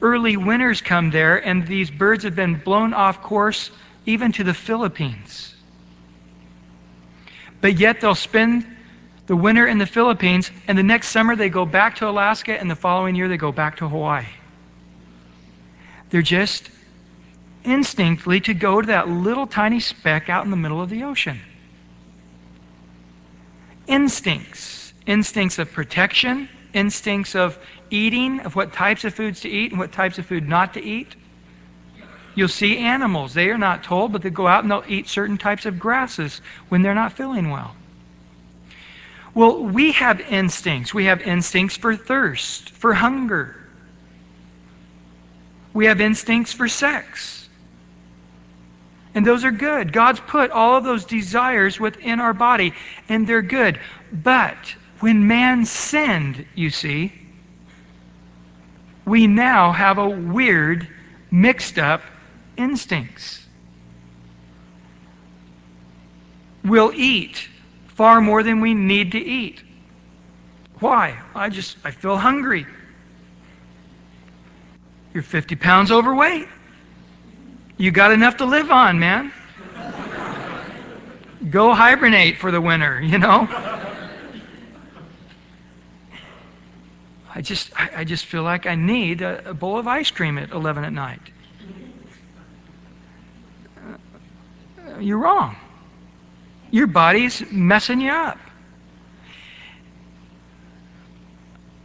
early 0.00 0.36
winters 0.36 0.80
come 0.80 1.12
there, 1.12 1.36
and 1.36 1.68
these 1.68 1.88
birds 1.88 2.24
have 2.24 2.34
been 2.34 2.56
blown 2.56 2.94
off 2.94 3.22
course 3.22 3.70
even 4.04 4.32
to 4.32 4.42
the 4.42 4.54
Philippines. 4.54 5.54
But 7.60 7.78
yet 7.78 8.00
they'll 8.00 8.16
spend 8.16 8.66
the 9.28 9.36
winter 9.36 9.68
in 9.68 9.78
the 9.78 9.86
Philippines, 9.86 10.50
and 10.66 10.76
the 10.76 10.82
next 10.82 11.10
summer 11.10 11.36
they 11.36 11.48
go 11.48 11.64
back 11.64 11.94
to 11.98 12.08
Alaska, 12.08 12.58
and 12.58 12.68
the 12.68 12.74
following 12.74 13.14
year 13.14 13.28
they 13.28 13.36
go 13.36 13.52
back 13.52 13.76
to 13.76 13.88
Hawaii. 13.88 14.26
They're 16.12 16.20
just 16.20 16.68
instinctively 17.64 18.40
to 18.42 18.52
go 18.52 18.82
to 18.82 18.88
that 18.88 19.08
little 19.08 19.46
tiny 19.46 19.80
speck 19.80 20.28
out 20.28 20.44
in 20.44 20.50
the 20.50 20.58
middle 20.58 20.82
of 20.82 20.90
the 20.90 21.04
ocean. 21.04 21.40
Instincts. 23.86 24.92
Instincts 25.06 25.58
of 25.58 25.72
protection, 25.72 26.50
instincts 26.74 27.34
of 27.34 27.58
eating, 27.90 28.40
of 28.40 28.54
what 28.54 28.74
types 28.74 29.04
of 29.04 29.14
foods 29.14 29.40
to 29.40 29.48
eat 29.48 29.70
and 29.70 29.80
what 29.80 29.92
types 29.92 30.18
of 30.18 30.26
food 30.26 30.46
not 30.46 30.74
to 30.74 30.84
eat. 30.84 31.16
You'll 32.34 32.48
see 32.48 32.76
animals. 32.76 33.32
They 33.32 33.48
are 33.48 33.56
not 33.56 33.82
told, 33.82 34.12
but 34.12 34.20
they 34.20 34.28
go 34.28 34.46
out 34.46 34.64
and 34.64 34.70
they'll 34.70 34.84
eat 34.86 35.08
certain 35.08 35.38
types 35.38 35.64
of 35.64 35.78
grasses 35.78 36.42
when 36.68 36.82
they're 36.82 36.94
not 36.94 37.14
feeling 37.14 37.48
well. 37.48 37.74
Well, 39.32 39.64
we 39.64 39.92
have 39.92 40.20
instincts. 40.20 40.92
We 40.92 41.06
have 41.06 41.22
instincts 41.22 41.78
for 41.78 41.96
thirst, 41.96 42.68
for 42.68 42.92
hunger, 42.92 43.61
we 45.72 45.86
have 45.86 46.00
instincts 46.00 46.52
for 46.52 46.68
sex. 46.68 47.48
And 49.14 49.26
those 49.26 49.44
are 49.44 49.50
good. 49.50 49.92
God's 49.92 50.20
put 50.20 50.50
all 50.50 50.76
of 50.76 50.84
those 50.84 51.04
desires 51.04 51.78
within 51.78 52.20
our 52.20 52.32
body, 52.32 52.74
and 53.08 53.26
they're 53.26 53.42
good. 53.42 53.78
But 54.10 54.74
when 55.00 55.26
man 55.26 55.66
sinned, 55.66 56.46
you 56.54 56.70
see, 56.70 57.12
we 59.04 59.26
now 59.26 59.72
have 59.72 59.98
a 59.98 60.08
weird, 60.08 60.88
mixed 61.30 61.78
up 61.78 62.02
instincts. 62.56 63.40
We'll 66.64 66.92
eat 66.94 67.48
far 67.88 68.20
more 68.20 68.42
than 68.42 68.60
we 68.60 68.74
need 68.74 69.12
to 69.12 69.18
eat. 69.18 69.62
Why? 70.78 71.18
I 71.34 71.48
just 71.48 71.76
I 71.84 71.90
feel 71.90 72.16
hungry. 72.16 72.66
You're 75.14 75.22
50 75.22 75.56
pounds 75.56 75.90
overweight. 75.90 76.48
You 77.76 77.90
got 77.90 78.12
enough 78.12 78.38
to 78.38 78.44
live 78.44 78.70
on, 78.70 78.98
man. 78.98 79.32
Go 81.50 81.74
hibernate 81.74 82.38
for 82.38 82.50
the 82.50 82.60
winter, 82.60 83.00
you 83.00 83.18
know? 83.18 83.48
I 87.34 87.40
just, 87.40 87.72
I 87.76 88.04
just 88.04 88.26
feel 88.26 88.42
like 88.42 88.66
I 88.66 88.74
need 88.74 89.22
a, 89.22 89.50
a 89.50 89.54
bowl 89.54 89.78
of 89.78 89.88
ice 89.88 90.10
cream 90.10 90.36
at 90.36 90.50
11 90.50 90.84
at 90.84 90.92
night. 90.92 91.20
Uh, 94.86 94.98
you're 94.98 95.18
wrong. 95.18 95.56
Your 96.70 96.86
body's 96.86 97.42
messing 97.50 98.00
you 98.00 98.10
up. 98.10 98.38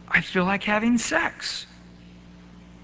I 0.06 0.20
feel 0.20 0.44
like 0.44 0.64
having 0.64 0.98
sex. 0.98 1.66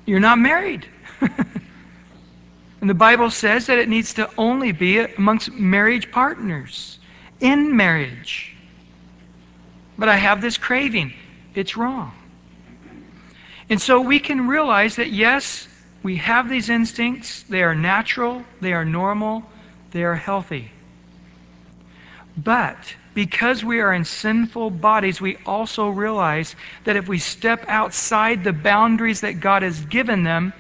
You're 0.07 0.21
not 0.21 0.39
married. 0.39 0.87
and 1.21 2.91
the 2.91 2.95
Bible 2.95 3.31
says 3.31 3.67
that 3.67 3.79
it 3.79 3.89
needs 3.89 4.15
to 4.15 4.29
only 4.37 4.73
be 4.73 4.99
amongst 4.99 5.51
marriage 5.53 6.11
partners, 6.11 6.99
in 7.41 7.77
marriage. 7.77 8.55
But 9.97 10.09
I 10.09 10.17
have 10.17 10.41
this 10.41 10.59
craving. 10.59 11.13
It's 11.55 11.77
wrong. 11.77 12.13
And 13.71 13.81
so 13.81 14.01
we 14.01 14.19
can 14.19 14.49
realize 14.49 14.97
that, 14.97 15.11
yes, 15.11 15.67
we 16.03 16.17
have 16.17 16.49
these 16.49 16.69
instincts. 16.69 17.45
They 17.45 17.63
are 17.63 17.75
natural, 17.75 18.45
they 18.61 18.75
are 18.75 18.85
normal, 18.85 19.43
they 19.93 20.05
are 20.05 20.15
healthy. 20.15 20.71
But 22.37 22.77
because 23.15 23.65
we 23.65 23.81
are 23.81 23.93
in 23.93 24.05
sinful 24.05 24.71
bodies, 24.71 25.21
we 25.21 25.37
also 25.47 25.89
realize 25.89 26.55
that 26.85 26.97
if 26.97 27.09
we 27.09 27.19
step 27.19 27.65
outside 27.69 28.43
the 28.43 28.53
boundaries 28.53 29.21
that 29.21 29.41
God 29.41 29.63
has 29.63 29.79
given 29.81 30.25
them, 30.25 30.53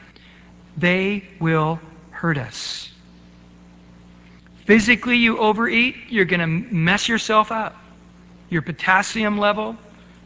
they 0.76 1.24
will 1.40 1.80
hurt 2.10 2.38
us. 2.38 2.90
Physically, 4.66 5.18
you 5.18 5.38
overeat, 5.38 5.96
you're 6.08 6.24
going 6.24 6.40
to 6.40 6.46
mess 6.46 7.08
yourself 7.08 7.52
up. 7.52 7.76
Your 8.48 8.62
potassium 8.62 9.38
level, 9.38 9.76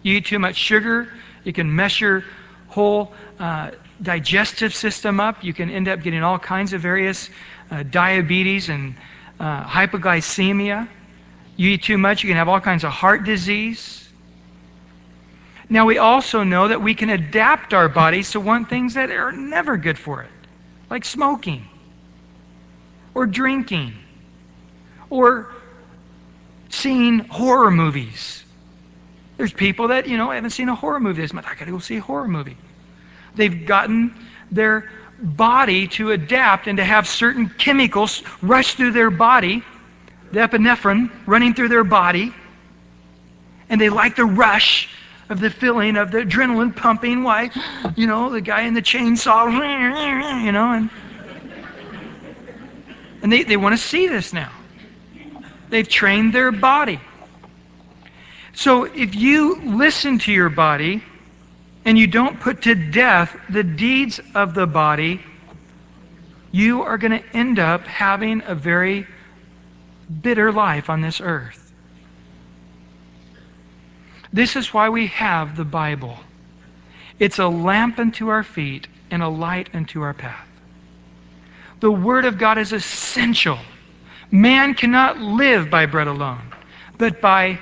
you 0.02 0.18
eat 0.18 0.26
too 0.26 0.38
much 0.38 0.56
sugar, 0.56 1.12
you 1.44 1.52
can 1.52 1.74
mess 1.74 2.00
your 2.00 2.24
whole 2.68 3.12
uh, 3.38 3.70
digestive 4.02 4.74
system 4.74 5.18
up. 5.18 5.42
You 5.42 5.54
can 5.54 5.70
end 5.70 5.88
up 5.88 6.02
getting 6.02 6.22
all 6.22 6.38
kinds 6.38 6.72
of 6.72 6.80
various 6.80 7.30
uh, 7.70 7.82
diabetes 7.82 8.68
and 8.68 8.94
uh, 9.40 9.64
hypoglycemia. 9.64 10.88
You 11.58 11.70
eat 11.70 11.82
too 11.82 11.98
much, 11.98 12.22
you 12.22 12.28
can 12.28 12.36
have 12.36 12.48
all 12.48 12.60
kinds 12.60 12.84
of 12.84 12.92
heart 12.92 13.24
disease. 13.24 14.08
Now, 15.68 15.86
we 15.86 15.98
also 15.98 16.44
know 16.44 16.68
that 16.68 16.80
we 16.80 16.94
can 16.94 17.10
adapt 17.10 17.74
our 17.74 17.88
bodies 17.88 18.30
to 18.30 18.40
want 18.40 18.70
things 18.70 18.94
that 18.94 19.10
are 19.10 19.32
never 19.32 19.76
good 19.76 19.98
for 19.98 20.22
it, 20.22 20.30
like 20.88 21.04
smoking, 21.04 21.68
or 23.12 23.26
drinking, 23.26 23.92
or 25.10 25.48
seeing 26.70 27.18
horror 27.18 27.72
movies. 27.72 28.44
There's 29.36 29.52
people 29.52 29.88
that, 29.88 30.06
you 30.08 30.16
know, 30.16 30.30
haven't 30.30 30.50
seen 30.50 30.68
a 30.68 30.76
horror 30.76 31.00
movie 31.00 31.22
this 31.22 31.32
month. 31.32 31.48
I 31.48 31.56
got 31.56 31.64
to 31.64 31.72
go 31.72 31.80
see 31.80 31.96
a 31.96 32.00
horror 32.00 32.28
movie. 32.28 32.56
They've 33.34 33.66
gotten 33.66 34.14
their 34.52 34.88
body 35.20 35.88
to 35.88 36.12
adapt 36.12 36.68
and 36.68 36.78
to 36.78 36.84
have 36.84 37.08
certain 37.08 37.48
chemicals 37.48 38.22
rush 38.42 38.74
through 38.74 38.92
their 38.92 39.10
body, 39.10 39.64
the 40.32 40.40
epinephrine 40.40 41.10
running 41.26 41.54
through 41.54 41.68
their 41.68 41.84
body, 41.84 42.32
and 43.68 43.80
they 43.80 43.88
like 43.88 44.16
the 44.16 44.24
rush 44.24 44.88
of 45.28 45.40
the 45.40 45.50
feeling 45.50 45.96
of 45.96 46.10
the 46.10 46.18
adrenaline 46.18 46.74
pumping. 46.74 47.22
Why, 47.22 47.50
you 47.96 48.06
know, 48.06 48.30
the 48.30 48.40
guy 48.40 48.62
in 48.62 48.74
the 48.74 48.82
chainsaw, 48.82 49.52
you 50.44 50.52
know, 50.52 50.72
and 50.72 50.90
and 53.22 53.32
they, 53.32 53.42
they 53.42 53.56
want 53.56 53.76
to 53.76 53.82
see 53.82 54.06
this 54.06 54.32
now. 54.32 54.52
They've 55.70 55.88
trained 55.88 56.32
their 56.32 56.52
body. 56.52 57.00
So 58.54 58.84
if 58.84 59.14
you 59.14 59.60
listen 59.62 60.18
to 60.20 60.32
your 60.32 60.48
body 60.48 61.02
and 61.84 61.98
you 61.98 62.06
don't 62.06 62.40
put 62.40 62.62
to 62.62 62.74
death 62.74 63.36
the 63.50 63.62
deeds 63.62 64.20
of 64.34 64.54
the 64.54 64.66
body, 64.66 65.20
you 66.50 66.82
are 66.82 66.96
going 66.98 67.12
to 67.12 67.36
end 67.36 67.58
up 67.58 67.82
having 67.82 68.42
a 68.46 68.54
very 68.54 69.06
bitter 70.08 70.52
life 70.52 70.90
on 70.90 71.00
this 71.00 71.20
earth. 71.20 71.72
This 74.32 74.56
is 74.56 74.72
why 74.72 74.88
we 74.88 75.06
have 75.08 75.56
the 75.56 75.64
Bible. 75.64 76.18
It's 77.18 77.38
a 77.38 77.48
lamp 77.48 77.98
unto 77.98 78.28
our 78.28 78.42
feet 78.42 78.86
and 79.10 79.22
a 79.22 79.28
light 79.28 79.70
unto 79.74 80.02
our 80.02 80.14
path. 80.14 80.46
The 81.80 81.90
Word 81.90 82.24
of 82.24 82.38
God 82.38 82.58
is 82.58 82.72
essential. 82.72 83.58
Man 84.30 84.74
cannot 84.74 85.18
live 85.18 85.70
by 85.70 85.86
bread 85.86 86.08
alone, 86.08 86.52
but 86.98 87.20
by 87.20 87.58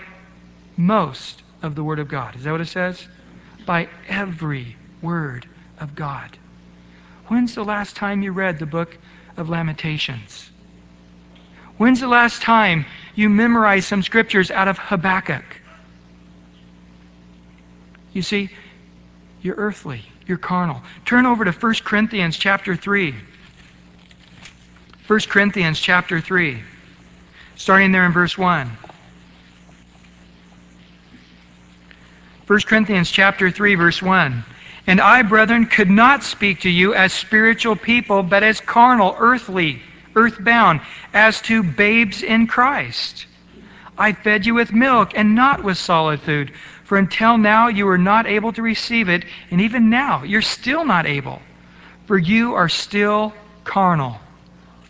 most 0.76 1.42
of 1.62 1.74
the 1.74 1.84
Word 1.84 1.98
of 1.98 2.08
God. 2.08 2.36
Is 2.36 2.44
that 2.44 2.52
what 2.52 2.60
it 2.60 2.66
says? 2.66 3.06
by 3.66 3.88
every 4.08 4.76
word 5.02 5.46
of 5.78 5.94
God. 5.94 6.38
When's 7.26 7.54
the 7.54 7.64
last 7.64 7.96
time 7.96 8.22
you 8.22 8.32
read 8.32 8.58
the 8.58 8.66
book 8.66 8.96
of 9.36 9.50
Lamentations? 9.50 10.50
When's 11.78 12.00
the 12.00 12.08
last 12.08 12.42
time 12.42 12.86
you 13.14 13.28
memorized 13.28 13.86
some 13.86 14.02
scriptures 14.02 14.50
out 14.50 14.68
of 14.68 14.78
Habakkuk? 14.78 15.44
You 18.12 18.22
see, 18.22 18.50
you're 19.42 19.56
earthly, 19.56 20.02
you're 20.26 20.38
carnal. 20.38 20.82
Turn 21.04 21.26
over 21.26 21.44
to 21.44 21.52
1 21.52 21.74
Corinthians 21.84 22.36
chapter 22.36 22.76
3. 22.76 23.14
1 25.06 25.20
Corinthians 25.28 25.78
chapter 25.78 26.20
3, 26.20 26.62
starting 27.54 27.92
there 27.92 28.06
in 28.06 28.12
verse 28.12 28.36
1. 28.36 28.70
1 32.46 32.60
Corinthians 32.60 33.10
chapter 33.10 33.50
3 33.50 33.74
verse 33.74 34.00
1. 34.00 34.44
And 34.88 35.00
I, 35.00 35.22
brethren, 35.22 35.66
could 35.66 35.90
not 35.90 36.22
speak 36.22 36.60
to 36.60 36.70
you 36.70 36.94
as 36.94 37.12
spiritual 37.12 37.76
people, 37.76 38.22
but 38.22 38.42
as 38.42 38.60
carnal, 38.60 39.14
earthly, 39.18 39.82
earthbound, 40.16 40.80
as 41.14 41.40
to 41.42 41.62
babes 41.62 42.22
in 42.22 42.46
Christ. 42.46 43.26
I 43.96 44.12
fed 44.12 44.44
you 44.44 44.54
with 44.54 44.72
milk 44.72 45.12
and 45.14 45.34
not 45.34 45.62
with 45.62 45.78
solid 45.78 46.20
food, 46.20 46.52
for 46.84 46.98
until 46.98 47.38
now 47.38 47.68
you 47.68 47.86
were 47.86 47.98
not 47.98 48.26
able 48.26 48.52
to 48.52 48.62
receive 48.62 49.08
it, 49.08 49.24
and 49.50 49.60
even 49.60 49.90
now 49.90 50.22
you're 50.24 50.42
still 50.42 50.84
not 50.84 51.06
able, 51.06 51.40
for 52.06 52.18
you 52.18 52.54
are 52.54 52.68
still 52.68 53.32
carnal. 53.64 54.18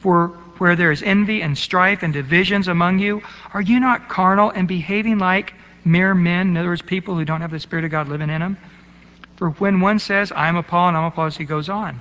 For 0.00 0.28
where 0.58 0.76
there 0.76 0.92
is 0.92 1.02
envy 1.02 1.42
and 1.42 1.56
strife 1.56 2.02
and 2.02 2.12
divisions 2.12 2.68
among 2.68 2.98
you, 2.98 3.22
are 3.52 3.60
you 3.60 3.80
not 3.80 4.08
carnal 4.08 4.50
and 4.50 4.66
behaving 4.66 5.18
like 5.18 5.52
mere 5.84 6.14
men, 6.14 6.48
in 6.48 6.56
other 6.56 6.68
words, 6.68 6.82
people 6.82 7.14
who 7.14 7.24
don't 7.24 7.42
have 7.42 7.50
the 7.50 7.60
Spirit 7.60 7.84
of 7.84 7.90
God 7.90 8.08
living 8.08 8.30
in 8.30 8.40
them. 8.40 8.56
For 9.36 9.50
when 9.50 9.80
one 9.80 9.98
says, 9.98 10.32
I'm 10.34 10.56
of 10.56 10.66
Paul 10.66 10.88
and 10.88 10.96
I'm 10.96 11.04
of 11.04 11.12
Apollos, 11.12 11.36
he 11.36 11.44
goes 11.44 11.68
on. 11.68 12.00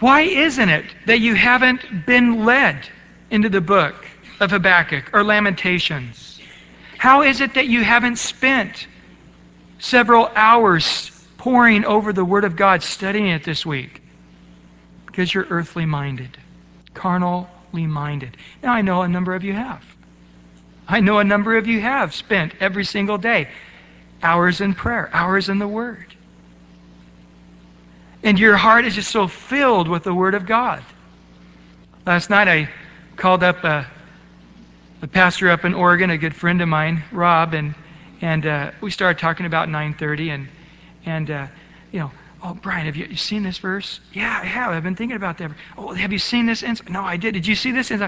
Why 0.00 0.22
isn't 0.22 0.68
it 0.68 0.84
that 1.06 1.20
you 1.20 1.34
haven't 1.34 2.06
been 2.06 2.44
led 2.44 2.88
into 3.30 3.48
the 3.48 3.60
book 3.60 3.94
of 4.40 4.50
Habakkuk 4.50 5.10
or 5.12 5.22
Lamentations? 5.22 6.40
How 6.98 7.22
is 7.22 7.40
it 7.40 7.54
that 7.54 7.66
you 7.66 7.84
haven't 7.84 8.16
spent 8.16 8.86
several 9.78 10.26
hours 10.34 11.10
poring 11.36 11.84
over 11.84 12.12
the 12.12 12.24
Word 12.24 12.44
of 12.44 12.56
God, 12.56 12.82
studying 12.82 13.28
it 13.28 13.44
this 13.44 13.64
week? 13.64 14.02
Because 15.06 15.32
you're 15.32 15.46
earthly 15.48 15.86
minded, 15.86 16.36
carnally 16.94 17.46
minded. 17.72 18.36
Now, 18.62 18.72
I 18.72 18.80
know 18.80 19.02
a 19.02 19.08
number 19.08 19.34
of 19.34 19.44
you 19.44 19.52
have. 19.52 19.84
I 20.88 21.00
know 21.00 21.18
a 21.18 21.24
number 21.24 21.56
of 21.56 21.66
you 21.66 21.80
have 21.80 22.14
spent 22.14 22.54
every 22.60 22.84
single 22.84 23.18
day 23.18 23.48
hours 24.22 24.60
in 24.60 24.74
prayer, 24.74 25.08
hours 25.12 25.48
in 25.48 25.58
the 25.58 25.68
Word. 25.68 26.13
And 28.24 28.38
your 28.38 28.56
heart 28.56 28.86
is 28.86 28.94
just 28.94 29.10
so 29.10 29.28
filled 29.28 29.86
with 29.86 30.02
the 30.02 30.14
Word 30.14 30.34
of 30.34 30.46
God. 30.46 30.82
Last 32.06 32.30
night 32.30 32.48
I 32.48 32.70
called 33.16 33.42
up 33.42 33.62
a, 33.64 33.86
a 35.02 35.06
pastor 35.06 35.50
up 35.50 35.66
in 35.66 35.74
Oregon, 35.74 36.08
a 36.08 36.16
good 36.16 36.34
friend 36.34 36.62
of 36.62 36.68
mine, 36.68 37.04
Rob, 37.12 37.52
and 37.52 37.74
and 38.22 38.46
uh, 38.46 38.70
we 38.80 38.90
started 38.90 39.20
talking 39.20 39.44
about 39.44 39.68
9:30, 39.68 40.30
and 40.30 40.48
and 41.04 41.30
uh, 41.30 41.46
you 41.92 41.98
know, 42.00 42.10
oh 42.42 42.54
Brian, 42.54 42.86
have 42.86 42.96
you, 42.96 43.04
you, 43.04 43.16
seen 43.16 43.42
this 43.42 43.58
verse? 43.58 44.00
Yeah, 44.14 44.40
I 44.42 44.46
have. 44.46 44.72
I've 44.72 44.82
been 44.82 44.96
thinking 44.96 45.16
about 45.16 45.36
that. 45.38 45.50
Oh, 45.76 45.92
have 45.92 46.10
you 46.10 46.18
seen 46.18 46.46
this? 46.46 46.64
No, 46.88 47.02
I 47.02 47.18
did. 47.18 47.34
Did 47.34 47.46
you 47.46 47.54
see 47.54 47.72
this? 47.72 47.90
You 47.90 48.00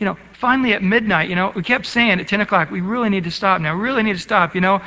know, 0.00 0.16
finally 0.38 0.72
at 0.72 0.82
midnight, 0.82 1.28
you 1.28 1.36
know, 1.36 1.52
we 1.54 1.62
kept 1.62 1.84
saying 1.84 2.18
at 2.18 2.26
10 2.26 2.40
o'clock, 2.40 2.70
we 2.70 2.80
really 2.80 3.10
need 3.10 3.24
to 3.24 3.30
stop 3.30 3.60
now, 3.60 3.76
we 3.76 3.82
really 3.82 4.02
need 4.02 4.14
to 4.14 4.22
stop, 4.22 4.54
you 4.54 4.62
know. 4.62 4.80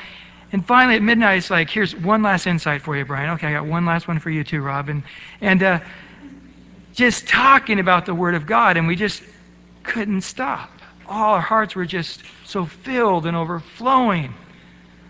And 0.54 0.66
finally 0.66 0.95
at 0.95 1.01
midnight, 1.01 1.39
it's 1.39 1.49
like, 1.49 1.70
here's 1.70 1.93
one 1.93 2.22
last 2.22 2.47
insight 2.47 2.84
for 2.84 2.95
you, 2.95 3.04
Brian. 3.04 3.32
Okay, 3.32 3.47
I 3.47 3.51
got 3.54 3.66
one 3.66 3.86
last 3.86 4.08
one 4.08 4.20
for 4.20 4.30
you 4.30 4.45
too, 4.45 4.62
Rob. 4.62 4.88
And, 4.88 5.04
and 5.41 5.62
uh, 5.62 5.80
just 6.93 7.28
talking 7.28 7.80
about 7.80 8.06
the 8.06 8.16
Word 8.16 8.36
of 8.36 8.45
God, 8.45 8.78
and 8.78 8.88
we 8.88 8.95
just 8.95 9.22
couldn't 9.84 10.22
stop. 10.22 10.70
All 11.10 11.34
our 11.34 11.41
hearts 11.41 11.76
were 11.76 11.86
just 11.86 12.22
so 12.45 12.66
filled 12.66 13.26
and 13.26 13.36
overflowing 13.36 14.34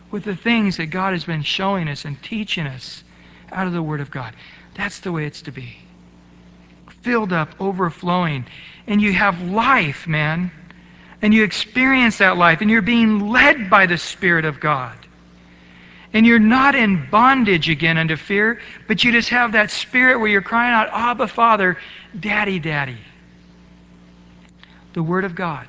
with 0.09 0.23
the 0.23 0.35
things 0.35 0.77
that 0.77 0.87
God 0.87 1.13
has 1.13 1.25
been 1.25 1.43
showing 1.43 1.87
us 1.87 2.05
and 2.05 2.19
teaching 2.23 2.65
us 2.65 3.03
out 3.51 3.67
of 3.67 3.73
the 3.73 3.83
Word 3.83 4.01
of 4.01 4.09
God. 4.09 4.33
That's 4.73 5.01
the 5.01 5.11
way 5.11 5.25
it's 5.25 5.43
to 5.43 5.51
be. 5.51 5.77
Filled 7.01 7.33
up, 7.33 7.61
overflowing 7.61 8.45
and 8.87 9.01
you 9.01 9.13
have 9.13 9.41
life, 9.41 10.07
man. 10.07 10.51
And 11.21 11.33
you 11.33 11.43
experience 11.43 12.17
that 12.17 12.37
life, 12.37 12.61
and 12.61 12.69
you're 12.69 12.81
being 12.81 13.29
led 13.29 13.69
by 13.69 13.85
the 13.85 13.97
Spirit 13.97 14.43
of 14.45 14.59
God. 14.59 14.97
And 16.13 16.27
you're 16.27 16.39
not 16.39 16.75
in 16.75 17.09
bondage 17.09 17.69
again 17.69 17.97
unto 17.97 18.15
fear, 18.15 18.61
but 18.87 19.03
you 19.03 19.11
just 19.11 19.29
have 19.29 19.53
that 19.53 19.71
spirit 19.71 20.19
where 20.19 20.27
you're 20.27 20.41
crying 20.41 20.73
out, 20.73 20.89
Abba, 20.91 21.27
Father, 21.27 21.77
Daddy, 22.17 22.59
Daddy. 22.59 22.99
The 24.93 25.01
Word 25.01 25.25
of 25.25 25.33
God. 25.33 25.67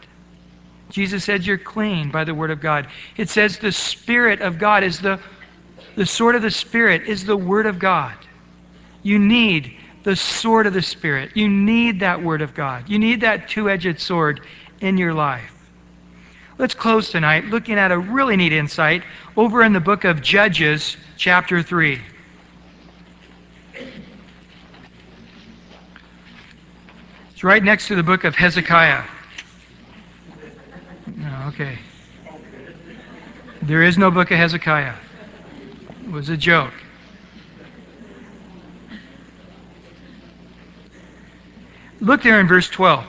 Jesus 0.91 1.25
said 1.25 1.47
you're 1.47 1.57
clean 1.57 2.11
by 2.11 2.25
the 2.25 2.35
Word 2.35 2.51
of 2.51 2.61
God. 2.61 2.89
It 3.17 3.31
says 3.31 3.59
the 3.59 3.73
Spirit 3.73 4.43
of 4.43 4.59
God 4.59 4.85
is 4.85 5.01
the, 5.01 5.19
the 5.97 6.05
sword 6.05 6.37
of 6.37 6.43
the 6.43 6.51
Spirit 6.51 7.09
is 7.09 7.25
the 7.25 7.37
Word 7.37 7.65
of 7.65 7.79
God. 7.79 8.15
You 9.03 9.19
need 9.19 9.79
the 10.03 10.15
sword 10.15 10.67
of 10.67 10.75
the 10.75 10.83
Spirit. 10.83 11.33
You 11.35 11.49
need 11.49 12.01
that 12.01 12.23
Word 12.23 12.43
of 12.43 12.55
God. 12.55 12.91
You 12.91 12.99
need 12.99 13.23
that 13.23 13.49
two 13.49 13.71
edged 13.71 13.99
sword 13.99 14.43
in 14.81 14.99
your 14.99 15.15
life. 15.15 15.54
Let's 16.57 16.75
close 16.75 17.11
tonight 17.11 17.47
looking 17.47 17.79
at 17.79 17.91
a 17.91 17.99
really 17.99 18.37
neat 18.37 18.53
insight 18.53 19.03
over 19.37 19.65
in 19.65 19.73
the 19.73 19.81
book 19.81 20.05
of 20.05 20.23
Judges, 20.23 20.97
chapter 21.17 21.63
3. 21.63 22.01
It's 27.33 27.43
right 27.43 27.63
next 27.63 27.89
to 27.89 27.97
the 27.97 28.05
book 28.05 28.23
of 28.23 28.37
Hezekiah. 28.37 29.03
Okay. 31.49 31.77
There 33.61 33.83
is 33.83 33.99
no 33.99 34.13
book 34.13 34.31
of 34.31 34.39
Hezekiah. 34.39 34.95
It 36.05 36.11
was 36.11 36.29
a 36.29 36.37
joke. 36.37 36.73
Look 42.01 42.23
there 42.23 42.39
in 42.39 42.47
verse 42.47 42.69
12. 42.69 43.05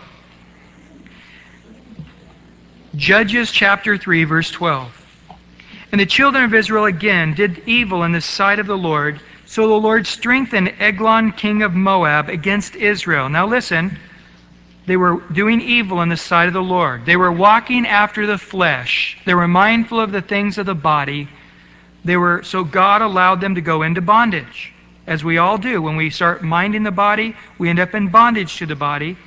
Judges 2.95 3.51
chapter 3.51 3.97
3, 3.97 4.23
verse 4.23 4.49
12. 4.51 5.05
And 5.91 5.99
the 5.99 6.05
children 6.05 6.43
of 6.43 6.53
Israel 6.53 6.85
again 6.85 7.33
did 7.33 7.63
evil 7.67 8.03
in 8.03 8.11
the 8.11 8.21
sight 8.21 8.59
of 8.59 8.67
the 8.67 8.77
Lord. 8.77 9.19
So 9.45 9.67
the 9.67 9.73
Lord 9.73 10.07
strengthened 10.07 10.73
Eglon, 10.79 11.33
king 11.33 11.61
of 11.61 11.73
Moab, 11.73 12.29
against 12.29 12.75
Israel. 12.75 13.27
Now 13.27 13.47
listen, 13.47 13.97
they 14.85 14.97
were 14.97 15.21
doing 15.31 15.61
evil 15.61 16.01
in 16.01 16.09
the 16.09 16.17
sight 16.17 16.47
of 16.47 16.53
the 16.53 16.61
Lord. 16.61 17.05
They 17.05 17.17
were 17.17 17.31
walking 17.31 17.85
after 17.85 18.25
the 18.27 18.37
flesh. 18.37 19.17
They 19.25 19.33
were 19.33 19.47
mindful 19.47 19.99
of 19.99 20.11
the 20.11 20.21
things 20.21 20.57
of 20.57 20.65
the 20.65 20.75
body. 20.75 21.27
They 22.05 22.17
were 22.17 22.43
so 22.43 22.63
God 22.63 23.01
allowed 23.01 23.41
them 23.41 23.55
to 23.55 23.61
go 23.61 23.81
into 23.81 24.01
bondage. 24.01 24.73
As 25.07 25.23
we 25.23 25.37
all 25.37 25.57
do. 25.57 25.81
When 25.81 25.97
we 25.97 26.09
start 26.09 26.43
minding 26.43 26.83
the 26.83 26.91
body, 26.91 27.35
we 27.57 27.69
end 27.69 27.79
up 27.79 27.93
in 27.93 28.07
bondage 28.07 28.57
to 28.57 28.65
the 28.65 28.75
body. 28.75 29.17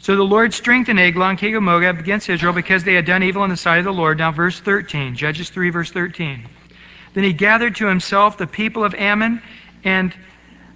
So 0.00 0.16
the 0.16 0.22
Lord 0.22 0.54
strengthened 0.54 0.98
Eglon, 0.98 1.36
king 1.36 1.54
of 1.56 1.62
Moab, 1.62 1.98
against 1.98 2.28
Israel 2.30 2.54
because 2.54 2.84
they 2.84 2.94
had 2.94 3.04
done 3.04 3.22
evil 3.22 3.44
in 3.44 3.50
the 3.50 3.56
sight 3.56 3.78
of 3.78 3.84
the 3.84 3.92
Lord. 3.92 4.18
Now, 4.18 4.32
verse 4.32 4.58
13, 4.58 5.14
Judges 5.14 5.50
3, 5.50 5.68
verse 5.70 5.90
13. 5.90 6.48
Then 7.12 7.24
he 7.24 7.34
gathered 7.34 7.76
to 7.76 7.86
himself 7.86 8.38
the 8.38 8.46
people 8.46 8.82
of 8.82 8.94
Ammon 8.94 9.42
and 9.84 10.14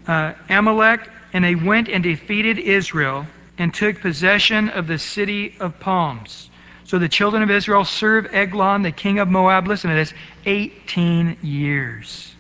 uh, 0.07 0.35
Amalek, 0.51 1.09
and 1.33 1.43
they 1.43 1.55
went 1.55 1.89
and 1.89 2.03
defeated 2.03 2.59
Israel 2.59 3.27
and 3.57 3.73
took 3.73 4.01
possession 4.01 4.69
of 4.69 4.87
the 4.87 4.99
city 4.99 5.57
of 5.59 5.81
palms. 5.81 6.51
So 6.85 6.99
the 6.99 7.09
children 7.09 7.43
of 7.43 7.51
Israel 7.51 7.87
served 7.87 8.35
Eglon, 8.35 8.83
the 8.83 8.93
king 8.93 9.21
of 9.21 9.29
Moab, 9.29 9.67
listen 9.67 9.89
to 9.89 9.97
this, 9.97 10.13
18 10.45 11.39
years. 11.43 12.35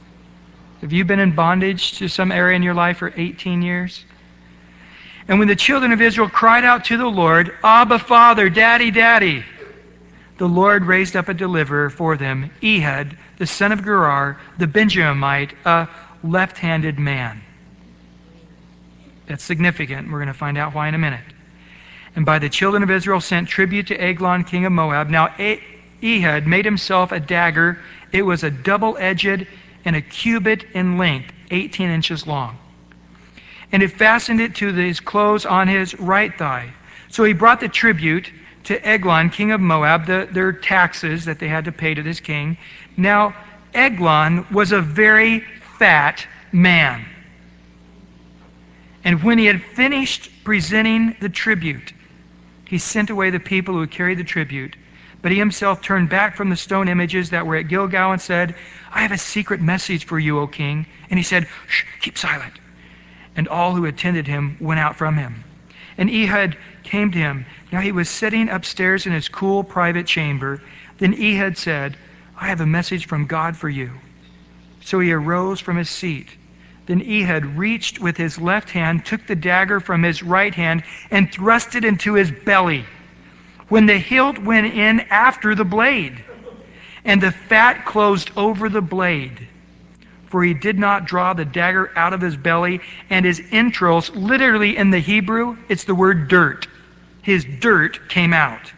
Have 0.82 0.92
you 0.92 1.06
been 1.06 1.20
in 1.20 1.34
bondage 1.34 1.98
to 1.98 2.08
some 2.08 2.30
area 2.30 2.56
in 2.56 2.62
your 2.62 2.74
life 2.74 2.98
for 2.98 3.10
18 3.16 3.62
years? 3.62 4.04
And 5.26 5.38
when 5.38 5.48
the 5.48 5.56
children 5.56 5.92
of 5.92 6.02
Israel 6.02 6.28
cried 6.28 6.64
out 6.64 6.86
to 6.86 6.98
the 6.98 7.06
Lord, 7.06 7.54
Abba, 7.62 7.98
Father, 7.98 8.50
Daddy, 8.50 8.90
Daddy, 8.90 9.44
the 10.36 10.48
Lord 10.48 10.84
raised 10.84 11.16
up 11.16 11.28
a 11.28 11.34
deliverer 11.34 11.88
for 11.88 12.16
them, 12.16 12.50
Ehud, 12.62 13.16
the 13.38 13.46
son 13.46 13.72
of 13.72 13.82
Gerar, 13.82 14.38
the 14.58 14.66
Benjaminite, 14.66 15.52
a 15.64 15.88
left 16.22 16.58
handed 16.58 16.98
man. 16.98 17.40
That's 19.26 19.44
significant. 19.44 20.10
We're 20.10 20.18
going 20.18 20.28
to 20.28 20.34
find 20.34 20.58
out 20.58 20.74
why 20.74 20.88
in 20.88 20.94
a 20.94 20.98
minute. 20.98 21.24
And 22.16 22.26
by 22.26 22.38
the 22.38 22.50
children 22.50 22.82
of 22.82 22.90
Israel 22.90 23.20
sent 23.20 23.48
tribute 23.48 23.86
to 23.86 23.96
Eglon, 23.96 24.44
king 24.44 24.66
of 24.66 24.72
Moab. 24.72 25.08
Now 25.08 25.34
Ehud 25.38 26.46
made 26.46 26.64
himself 26.66 27.12
a 27.12 27.20
dagger. 27.20 27.78
It 28.12 28.22
was 28.22 28.44
a 28.44 28.50
double 28.50 28.96
edged 28.98 29.46
and 29.86 29.96
a 29.96 30.02
cubit 30.02 30.64
in 30.74 30.98
length, 30.98 31.32
18 31.50 31.88
inches 31.88 32.26
long 32.26 32.58
and 33.74 33.82
he 33.82 33.88
fastened 33.88 34.40
it 34.40 34.54
to 34.54 34.72
his 34.72 35.00
clothes 35.00 35.44
on 35.44 35.66
his 35.66 35.98
right 35.98 36.38
thigh. 36.38 36.72
So 37.08 37.24
he 37.24 37.32
brought 37.32 37.58
the 37.58 37.68
tribute 37.68 38.30
to 38.64 38.86
Eglon, 38.86 39.30
king 39.30 39.50
of 39.50 39.60
Moab, 39.60 40.06
the, 40.06 40.28
their 40.30 40.52
taxes 40.52 41.24
that 41.24 41.40
they 41.40 41.48
had 41.48 41.64
to 41.64 41.72
pay 41.72 41.92
to 41.92 42.00
this 42.00 42.20
king. 42.20 42.56
Now, 42.96 43.34
Eglon 43.74 44.46
was 44.52 44.70
a 44.70 44.80
very 44.80 45.40
fat 45.76 46.24
man. 46.52 47.04
And 49.02 49.24
when 49.24 49.38
he 49.38 49.46
had 49.46 49.60
finished 49.60 50.30
presenting 50.44 51.16
the 51.20 51.28
tribute, 51.28 51.92
he 52.68 52.78
sent 52.78 53.10
away 53.10 53.30
the 53.30 53.40
people 53.40 53.74
who 53.74 53.88
carried 53.88 54.18
the 54.18 54.24
tribute. 54.24 54.76
But 55.20 55.32
he 55.32 55.38
himself 55.38 55.82
turned 55.82 56.10
back 56.10 56.36
from 56.36 56.48
the 56.48 56.56
stone 56.56 56.86
images 56.86 57.30
that 57.30 57.44
were 57.44 57.56
at 57.56 57.66
Gilgal 57.66 58.12
and 58.12 58.22
said, 58.22 58.54
I 58.92 59.00
have 59.00 59.10
a 59.10 59.18
secret 59.18 59.60
message 59.60 60.04
for 60.04 60.16
you, 60.16 60.38
O 60.38 60.46
king. 60.46 60.86
And 61.10 61.18
he 61.18 61.24
said, 61.24 61.48
Shh, 61.66 61.82
keep 62.00 62.16
silent 62.16 62.54
and 63.36 63.48
all 63.48 63.74
who 63.74 63.86
attended 63.86 64.26
him 64.26 64.56
went 64.60 64.80
out 64.80 64.96
from 64.96 65.16
him. 65.16 65.44
And 65.96 66.10
Ehud 66.10 66.56
came 66.82 67.10
to 67.12 67.18
him. 67.18 67.46
Now 67.72 67.80
he 67.80 67.92
was 67.92 68.08
sitting 68.08 68.48
upstairs 68.48 69.06
in 69.06 69.12
his 69.12 69.28
cool 69.28 69.64
private 69.64 70.06
chamber. 70.06 70.60
Then 70.98 71.14
Ehud 71.14 71.56
said, 71.56 71.96
I 72.36 72.48
have 72.48 72.60
a 72.60 72.66
message 72.66 73.06
from 73.06 73.26
God 73.26 73.56
for 73.56 73.68
you. 73.68 73.90
So 74.80 75.00
he 75.00 75.12
arose 75.12 75.60
from 75.60 75.76
his 75.76 75.88
seat. 75.88 76.28
Then 76.86 77.00
Ehud 77.00 77.56
reached 77.56 77.98
with 77.98 78.16
his 78.16 78.38
left 78.38 78.70
hand, 78.70 79.06
took 79.06 79.26
the 79.26 79.36
dagger 79.36 79.80
from 79.80 80.02
his 80.02 80.22
right 80.22 80.54
hand, 80.54 80.82
and 81.10 81.32
thrust 81.32 81.74
it 81.74 81.84
into 81.84 82.14
his 82.14 82.30
belly. 82.30 82.84
When 83.68 83.86
the 83.86 83.98
hilt 83.98 84.38
went 84.38 84.74
in 84.74 85.00
after 85.00 85.54
the 85.54 85.64
blade, 85.64 86.22
and 87.04 87.20
the 87.20 87.32
fat 87.32 87.86
closed 87.86 88.30
over 88.36 88.68
the 88.68 88.82
blade 88.82 89.48
for 90.34 90.42
he 90.42 90.52
did 90.52 90.76
not 90.76 91.04
draw 91.04 91.32
the 91.32 91.44
dagger 91.44 91.92
out 91.94 92.12
of 92.12 92.20
his 92.20 92.36
belly, 92.36 92.80
and 93.08 93.24
his 93.24 93.40
entrails, 93.52 94.10
literally 94.16 94.76
in 94.76 94.90
the 94.90 94.98
Hebrew, 94.98 95.56
it's 95.68 95.84
the 95.84 95.94
word 95.94 96.26
dirt. 96.26 96.66
His 97.22 97.44
dirt 97.44 98.08
came 98.08 98.32
out. 98.32 98.72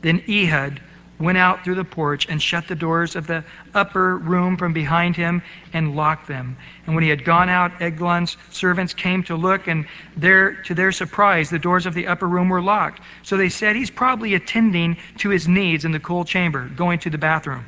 Then 0.00 0.22
Ehud 0.28 0.80
went 1.18 1.38
out 1.38 1.64
through 1.64 1.74
the 1.74 1.82
porch 1.82 2.28
and 2.28 2.40
shut 2.40 2.68
the 2.68 2.76
doors 2.76 3.16
of 3.16 3.26
the 3.26 3.42
upper 3.74 4.16
room 4.16 4.58
from 4.58 4.74
behind 4.74 5.16
him 5.16 5.42
and 5.72 5.96
locked 5.96 6.28
them. 6.28 6.56
And 6.86 6.94
when 6.94 7.02
he 7.02 7.10
had 7.10 7.24
gone 7.24 7.48
out, 7.48 7.82
Eglon's 7.82 8.36
servants 8.50 8.94
came 8.94 9.24
to 9.24 9.34
look, 9.34 9.66
and 9.66 9.88
there, 10.16 10.52
to 10.66 10.74
their 10.76 10.92
surprise, 10.92 11.50
the 11.50 11.58
doors 11.58 11.86
of 11.86 11.94
the 11.94 12.06
upper 12.06 12.28
room 12.28 12.48
were 12.48 12.62
locked. 12.62 13.00
So 13.24 13.36
they 13.36 13.48
said, 13.48 13.74
He's 13.74 13.90
probably 13.90 14.34
attending 14.34 14.98
to 15.16 15.30
his 15.30 15.48
needs 15.48 15.84
in 15.84 15.90
the 15.90 15.98
cool 15.98 16.24
chamber, 16.24 16.68
going 16.68 17.00
to 17.00 17.10
the 17.10 17.18
bathroom. 17.18 17.66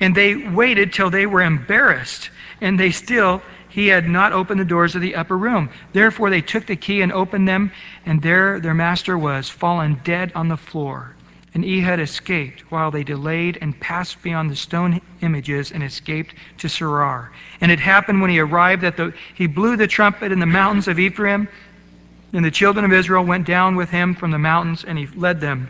And 0.00 0.14
they 0.14 0.36
waited 0.36 0.92
till 0.92 1.10
they 1.10 1.26
were 1.26 1.42
embarrassed, 1.42 2.30
and 2.60 2.78
they 2.78 2.90
still, 2.90 3.42
he 3.68 3.88
had 3.88 4.08
not 4.08 4.32
opened 4.32 4.60
the 4.60 4.64
doors 4.64 4.94
of 4.94 5.02
the 5.02 5.16
upper 5.16 5.36
room. 5.36 5.70
Therefore 5.92 6.30
they 6.30 6.40
took 6.40 6.66
the 6.66 6.76
key 6.76 7.02
and 7.02 7.12
opened 7.12 7.48
them, 7.48 7.72
and 8.06 8.22
there 8.22 8.60
their 8.60 8.74
master 8.74 9.18
was, 9.18 9.48
fallen 9.48 10.00
dead 10.04 10.32
on 10.34 10.48
the 10.48 10.56
floor. 10.56 11.14
And 11.54 11.64
Ehud 11.64 11.98
escaped 11.98 12.70
while 12.70 12.90
they 12.90 13.02
delayed 13.02 13.58
and 13.60 13.78
passed 13.80 14.22
beyond 14.22 14.50
the 14.50 14.56
stone 14.56 15.00
images 15.20 15.72
and 15.72 15.82
escaped 15.82 16.34
to 16.58 16.68
Seirah. 16.68 17.28
And 17.60 17.72
it 17.72 17.80
happened 17.80 18.20
when 18.20 18.30
he 18.30 18.38
arrived 18.38 18.82
that 18.82 18.96
the, 18.96 19.12
he 19.34 19.46
blew 19.46 19.76
the 19.76 19.86
trumpet 19.88 20.30
in 20.30 20.38
the 20.38 20.46
mountains 20.46 20.86
of 20.86 21.00
Ephraim, 21.00 21.48
and 22.32 22.44
the 22.44 22.50
children 22.50 22.84
of 22.84 22.92
Israel 22.92 23.24
went 23.24 23.46
down 23.46 23.74
with 23.74 23.90
him 23.90 24.14
from 24.14 24.30
the 24.30 24.38
mountains, 24.38 24.84
and 24.84 24.98
he 24.98 25.06
led 25.06 25.40
them 25.40 25.68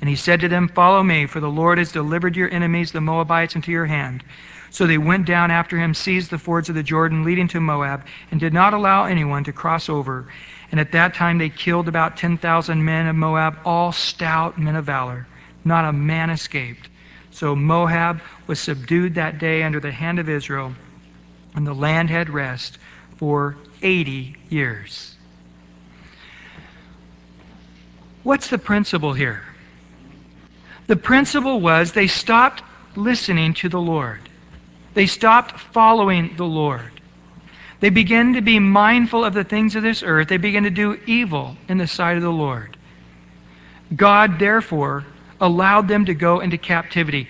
and 0.00 0.08
he 0.08 0.16
said 0.16 0.40
to 0.40 0.48
them, 0.48 0.68
Follow 0.68 1.02
me, 1.02 1.26
for 1.26 1.40
the 1.40 1.50
Lord 1.50 1.78
has 1.78 1.92
delivered 1.92 2.36
your 2.36 2.50
enemies, 2.50 2.92
the 2.92 3.00
Moabites, 3.00 3.54
into 3.54 3.70
your 3.70 3.86
hand. 3.86 4.24
So 4.70 4.86
they 4.86 4.98
went 4.98 5.26
down 5.26 5.50
after 5.50 5.76
him, 5.76 5.94
seized 5.94 6.30
the 6.30 6.38
fords 6.38 6.68
of 6.68 6.74
the 6.74 6.82
Jordan 6.82 7.24
leading 7.24 7.48
to 7.48 7.60
Moab, 7.60 8.06
and 8.30 8.40
did 8.40 8.54
not 8.54 8.72
allow 8.72 9.04
anyone 9.04 9.44
to 9.44 9.52
cross 9.52 9.88
over. 9.88 10.26
And 10.70 10.80
at 10.80 10.92
that 10.92 11.14
time 11.14 11.38
they 11.38 11.48
killed 11.48 11.88
about 11.88 12.16
10,000 12.16 12.84
men 12.84 13.08
of 13.08 13.16
Moab, 13.16 13.58
all 13.64 13.92
stout 13.92 14.58
men 14.58 14.76
of 14.76 14.86
valor. 14.86 15.26
Not 15.64 15.84
a 15.84 15.92
man 15.92 16.30
escaped. 16.30 16.88
So 17.32 17.54
Moab 17.54 18.20
was 18.46 18.60
subdued 18.60 19.16
that 19.16 19.38
day 19.38 19.62
under 19.62 19.80
the 19.80 19.92
hand 19.92 20.18
of 20.18 20.28
Israel, 20.28 20.72
and 21.54 21.66
the 21.66 21.74
land 21.74 22.08
had 22.08 22.30
rest 22.30 22.78
for 23.16 23.56
80 23.82 24.36
years. 24.48 25.14
What's 28.22 28.48
the 28.48 28.58
principle 28.58 29.12
here? 29.12 29.42
The 30.90 30.96
principle 30.96 31.60
was 31.60 31.92
they 31.92 32.08
stopped 32.08 32.64
listening 32.96 33.54
to 33.54 33.68
the 33.68 33.78
Lord. 33.78 34.28
They 34.92 35.06
stopped 35.06 35.60
following 35.72 36.34
the 36.36 36.44
Lord. 36.44 36.90
They 37.78 37.90
began 37.90 38.32
to 38.32 38.40
be 38.40 38.58
mindful 38.58 39.24
of 39.24 39.32
the 39.32 39.44
things 39.44 39.76
of 39.76 39.84
this 39.84 40.02
earth. 40.02 40.26
They 40.26 40.36
began 40.36 40.64
to 40.64 40.70
do 40.70 40.98
evil 41.06 41.56
in 41.68 41.78
the 41.78 41.86
sight 41.86 42.16
of 42.16 42.24
the 42.24 42.32
Lord. 42.32 42.76
God, 43.94 44.40
therefore, 44.40 45.04
allowed 45.40 45.86
them 45.86 46.06
to 46.06 46.14
go 46.14 46.40
into 46.40 46.58
captivity. 46.58 47.28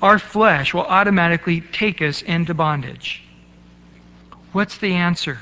Our 0.00 0.18
flesh 0.18 0.72
will 0.72 0.86
automatically 0.86 1.60
take 1.60 2.00
us 2.00 2.22
into 2.22 2.54
bondage. 2.54 3.22
What's 4.52 4.78
the 4.78 4.94
answer? 4.94 5.38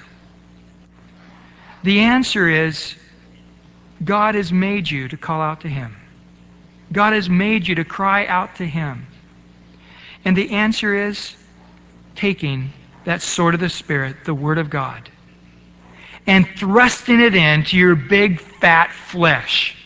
The 1.85 2.01
answer 2.01 2.49
is 2.49 2.97
God 4.03 4.35
has 4.35 4.51
made 4.51 4.91
you 4.91 5.07
to 5.07 5.17
call 5.17 5.41
out 5.41 5.61
to 5.61 5.69
Him. 5.69 6.00
God 6.93 7.13
has 7.13 7.29
made 7.29 7.67
you 7.69 7.77
to 7.77 7.85
cry 7.85 8.27
out 8.27 8.57
to 8.57 8.67
Him. 8.67 9.07
And 10.25 10.37
the 10.37 10.51
answer 10.51 11.09
is 11.09 11.35
taking 12.17 12.73
that 13.05 13.23
sword 13.23 13.55
of 13.55 13.61
the 13.61 13.69
Spirit, 13.69 14.25
the 14.25 14.35
Word 14.35 14.59
of 14.59 14.71
God, 14.71 15.09
and 16.27 16.47
thrusting 16.47 17.21
it 17.21 17.35
into 17.35 17.77
your 17.77 17.95
big 17.95 18.41
fat 18.41 18.93
flesh. 18.93 19.77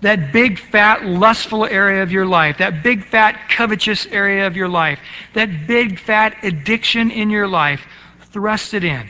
That 0.00 0.32
big 0.32 0.58
fat 0.58 1.04
lustful 1.04 1.64
area 1.64 2.02
of 2.02 2.10
your 2.10 2.26
life, 2.26 2.58
that 2.58 2.82
big 2.82 3.04
fat 3.04 3.50
covetous 3.50 4.04
area 4.06 4.48
of 4.48 4.56
your 4.56 4.68
life, 4.68 4.98
that 5.34 5.68
big 5.68 6.00
fat 6.00 6.42
addiction 6.42 7.12
in 7.12 7.30
your 7.30 7.46
life, 7.46 7.86
thrust 8.32 8.74
it 8.74 8.82
in. 8.82 9.08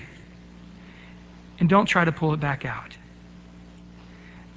And 1.58 1.68
don't 1.68 1.86
try 1.86 2.04
to 2.04 2.12
pull 2.12 2.34
it 2.34 2.40
back 2.40 2.66
out. 2.66 2.94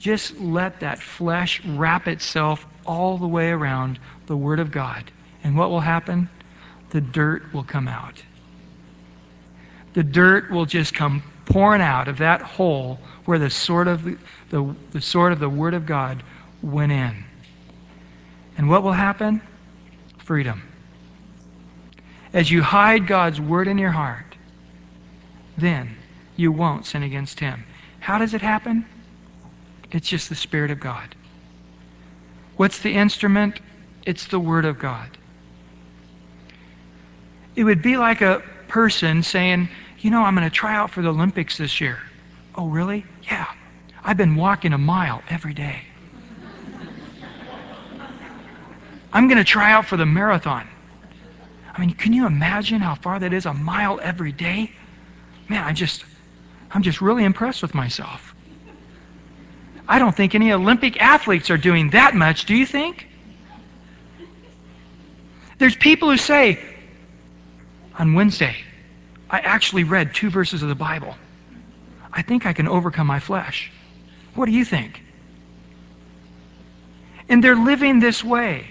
Just 0.06 0.40
let 0.40 0.82
that 0.82 1.02
flesh 1.02 1.66
wrap 1.66 2.08
itself 2.08 2.64
all 2.86 3.18
the 3.18 3.28
way 3.28 3.50
around 3.50 3.98
the 4.28 4.38
Word 4.38 4.60
of 4.60 4.70
God. 4.70 5.10
And 5.44 5.58
what 5.58 5.72
will 5.72 5.80
happen? 5.80 6.30
The 6.92 7.02
dirt 7.02 7.52
will 7.52 7.64
come 7.64 7.88
out. 7.88 8.22
the 9.94 10.04
dirt 10.04 10.52
will 10.52 10.68
just 10.68 10.94
come 10.94 11.24
pouring 11.46 11.82
out 11.82 12.08
of 12.08 12.20
that 12.20 12.42
hole 12.44 13.00
where 13.26 13.40
the 13.40 13.50
sword 13.50 13.88
of 13.88 14.04
the, 14.04 14.16
the, 14.52 14.76
the 14.92 15.02
sword 15.02 15.32
of 15.34 15.40
the 15.40 15.50
Word 15.50 15.74
of 15.74 15.88
God 15.88 16.22
went 16.62 16.92
in. 16.92 17.24
And 18.60 18.70
what 18.70 18.84
will 18.84 18.92
happen? 18.92 19.42
Freedom. 20.20 20.62
As 22.32 22.52
you 22.52 22.62
hide 22.62 23.08
God's 23.08 23.42
Word 23.42 23.68
in 23.68 23.80
your 23.80 23.90
heart, 23.90 24.36
then 25.58 25.96
you 26.36 26.52
won't 26.52 26.86
sin 26.86 27.02
against 27.02 27.40
Him. 27.40 27.64
How 28.00 28.20
does 28.20 28.36
it 28.36 28.42
happen? 28.44 28.86
It's 29.96 30.10
just 30.10 30.28
the 30.28 30.36
Spirit 30.36 30.72
of 30.72 30.80
God. 30.82 31.16
What's 32.58 32.80
the 32.80 32.94
instrument? 32.94 33.62
It's 34.06 34.28
the 34.28 34.42
Word 34.42 34.66
of 34.66 34.78
God. 34.78 35.10
It 37.56 37.64
would 37.64 37.82
be 37.82 37.96
like 37.96 38.20
a 38.20 38.44
person 38.68 39.24
saying, 39.24 39.70
You 40.00 40.12
know, 40.12 40.22
I'm 40.22 40.36
going 40.36 40.50
to 40.50 40.54
try 40.54 40.76
out 40.76 40.92
for 40.92 41.02
the 41.02 41.08
Olympics 41.08 41.58
this 41.58 41.80
year. 41.80 42.00
Oh, 42.56 42.68
really? 42.68 43.06
Yeah. 43.24 43.50
I've 44.04 44.18
been 44.18 44.36
walking 44.36 44.74
a 44.74 44.78
mile 44.78 45.24
every 45.30 45.54
day. 45.54 45.80
I'm 49.14 49.30
going 49.30 49.38
to 49.38 49.46
try 49.46 49.72
out 49.72 49.86
for 49.86 49.96
the 49.96 50.06
marathon. 50.06 50.68
I 51.74 51.80
mean, 51.80 51.92
can 51.92 52.12
you 52.12 52.26
imagine 52.26 52.82
how 52.82 52.96
far 52.96 53.18
that 53.18 53.32
is? 53.32 53.46
A 53.46 53.54
mile 53.54 54.02
every 54.04 54.34
day? 54.34 54.74
Man, 55.48 55.64
I 55.64 55.72
just, 55.72 56.04
I'm 56.72 56.82
just 56.82 57.00
really 57.00 57.24
impressed 57.24 57.62
with 57.62 57.74
myself. 57.74 58.35
I 59.88 60.00
don't 60.00 60.16
think 60.16 60.36
any 60.36 60.52
Olympic 60.52 61.02
athletes 61.02 61.50
are 61.50 61.58
doing 61.58 61.92
that 61.92 62.16
much, 62.16 62.46
do 62.46 62.56
you 62.56 62.66
think? 62.66 63.08
There's 65.58 65.76
people 65.76 66.10
who 66.10 66.18
say, 66.18 66.60
on 67.98 68.14
Wednesday, 68.14 68.56
I 69.30 69.40
actually 69.40 69.84
read 69.84 70.14
two 70.14 70.30
verses 70.30 70.64
of 70.64 70.70
the 70.70 70.76
Bible. 70.76 71.16
I 72.12 72.22
think 72.22 72.46
I 72.46 72.54
can 72.54 72.68
overcome 72.68 73.08
my 73.08 73.20
flesh. 73.20 73.72
What 74.34 74.48
do 74.48 74.52
you 74.52 74.66
think? 74.66 75.02
And 77.30 77.44
they're 77.44 77.56
living 77.56 78.00
this 78.00 78.24
way, 78.24 78.68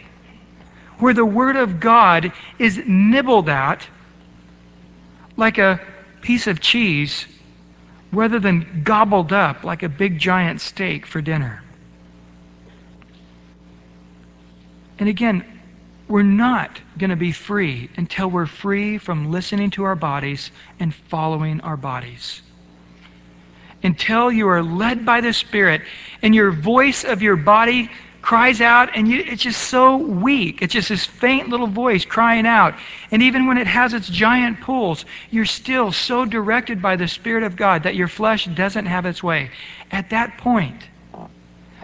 where 0.99 1.15
the 1.15 1.25
Word 1.25 1.57
of 1.57 1.81
God 1.81 2.33
is 2.59 2.81
nibbled 2.87 3.49
at 3.49 3.87
like 5.37 5.59
a 5.59 5.81
piece 6.23 6.47
of 6.47 6.61
cheese 6.61 7.27
rather 8.15 8.39
than 8.39 8.83
gobbled 8.85 9.33
up 9.33 9.65
like 9.65 9.83
a 9.83 9.89
big 9.89 10.19
giant 10.19 10.61
steak 10.61 11.07
for 11.07 11.21
dinner. 11.21 11.63
And 14.99 15.09
again, 15.09 15.45
we're 16.09 16.23
not 16.23 16.81
going 16.99 17.11
to 17.11 17.17
be 17.17 17.33
free 17.33 17.91
until 17.97 18.31
we're 18.31 18.47
free 18.47 18.99
from 18.99 19.31
listening 19.31 19.71
to 19.71 19.85
our 19.85 19.97
bodies 19.97 20.51
and 20.79 20.95
following 20.95 21.61
our 21.63 21.77
bodies. 21.77 22.43
Until 23.83 24.31
you 24.31 24.49
are 24.49 24.63
led 24.63 25.05
by 25.05 25.21
the 25.21 25.33
Spirit 25.33 25.83
and 26.23 26.35
your 26.35 26.53
voice 26.53 27.05
of 27.05 27.23
your 27.23 27.37
body 27.37 27.91
cries 28.25 28.63
out 28.63 28.97
and 28.97 29.07
you, 29.07 29.19
it's 29.19 29.43
just 29.43 29.69
so 29.69 29.99
weak. 29.99 30.63
It's 30.63 30.73
just 30.73 30.89
this 30.89 31.05
faint 31.05 31.51
little 31.51 31.67
voice 31.67 32.07
crying 32.07 32.47
out. 32.47 32.75
And 33.11 33.23
even 33.23 33.47
when 33.47 33.59
it 33.59 33.67
has 33.67 33.93
its 33.93 34.09
giant 34.09 34.63
pulls, 34.63 35.05
you're 35.31 35.45
still 35.45 35.93
so 35.93 36.25
directed 36.25 36.81
by 36.81 36.97
the 36.97 37.07
Spirit 37.07 37.43
of 37.43 37.55
God 37.55 37.83
that 37.83 37.95
your 37.95 38.09
flesh 38.09 38.47
doesn't 38.47 38.87
have 38.87 39.05
its 39.05 39.23
way. 39.23 39.51
At 39.91 40.09
that 40.11 40.39
point, 40.39 40.83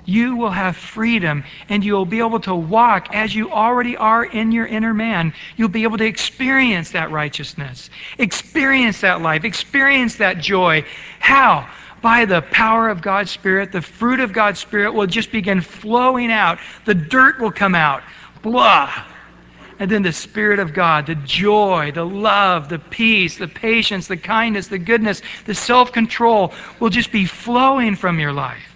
you 0.07 0.37
will 0.37 0.51
have 0.51 0.77
freedom 0.77 1.45
and 1.69 1.85
you'll 1.85 2.07
be 2.07 2.21
able 2.21 2.41
to 2.41 2.55
walk 2.55 3.15
as 3.15 3.35
you 3.35 3.51
already 3.51 3.99
are 3.99 4.25
in 4.25 4.51
your 4.51 4.67
inner 4.67 4.95
man. 4.95 5.35
You'll 5.59 5.69
be 5.69 5.83
able 5.83 5.99
to 5.99 6.07
experience 6.07 6.93
that 6.93 7.11
righteousness, 7.11 7.91
experience 8.17 9.03
that 9.03 9.21
life, 9.21 9.45
experience 9.45 10.17
that 10.17 10.39
joy. 10.39 10.87
How? 11.19 11.69
By 12.03 12.25
the 12.25 12.41
power 12.41 12.89
of 12.89 13.03
God's 13.03 13.31
Spirit, 13.31 13.73
the 13.73 13.83
fruit 13.83 14.21
of 14.21 14.33
God's 14.33 14.59
Spirit 14.59 14.95
will 14.95 15.07
just 15.07 15.33
begin 15.33 15.61
flowing 15.61 16.33
out. 16.33 16.59
The 16.87 16.95
dirt 16.95 17.41
will 17.41 17.53
come 17.53 17.75
out. 17.75 18.03
Blah. 18.43 18.91
And 19.79 19.91
then 19.91 20.03
the 20.03 20.13
Spirit 20.13 20.59
of 20.59 20.73
God, 20.75 21.07
the 21.07 21.15
joy, 21.15 21.93
the 21.93 22.05
love, 22.05 22.69
the 22.69 22.79
peace, 22.79 23.37
the 23.39 23.49
patience, 23.49 24.09
the 24.09 24.17
kindness, 24.17 24.69
the 24.69 24.79
goodness, 24.79 25.23
the 25.47 25.55
self 25.55 25.93
control 25.93 26.53
will 26.79 26.91
just 26.91 27.13
be 27.13 27.27
flowing 27.27 27.97
from 27.97 28.19
your 28.19 28.33
life 28.33 28.71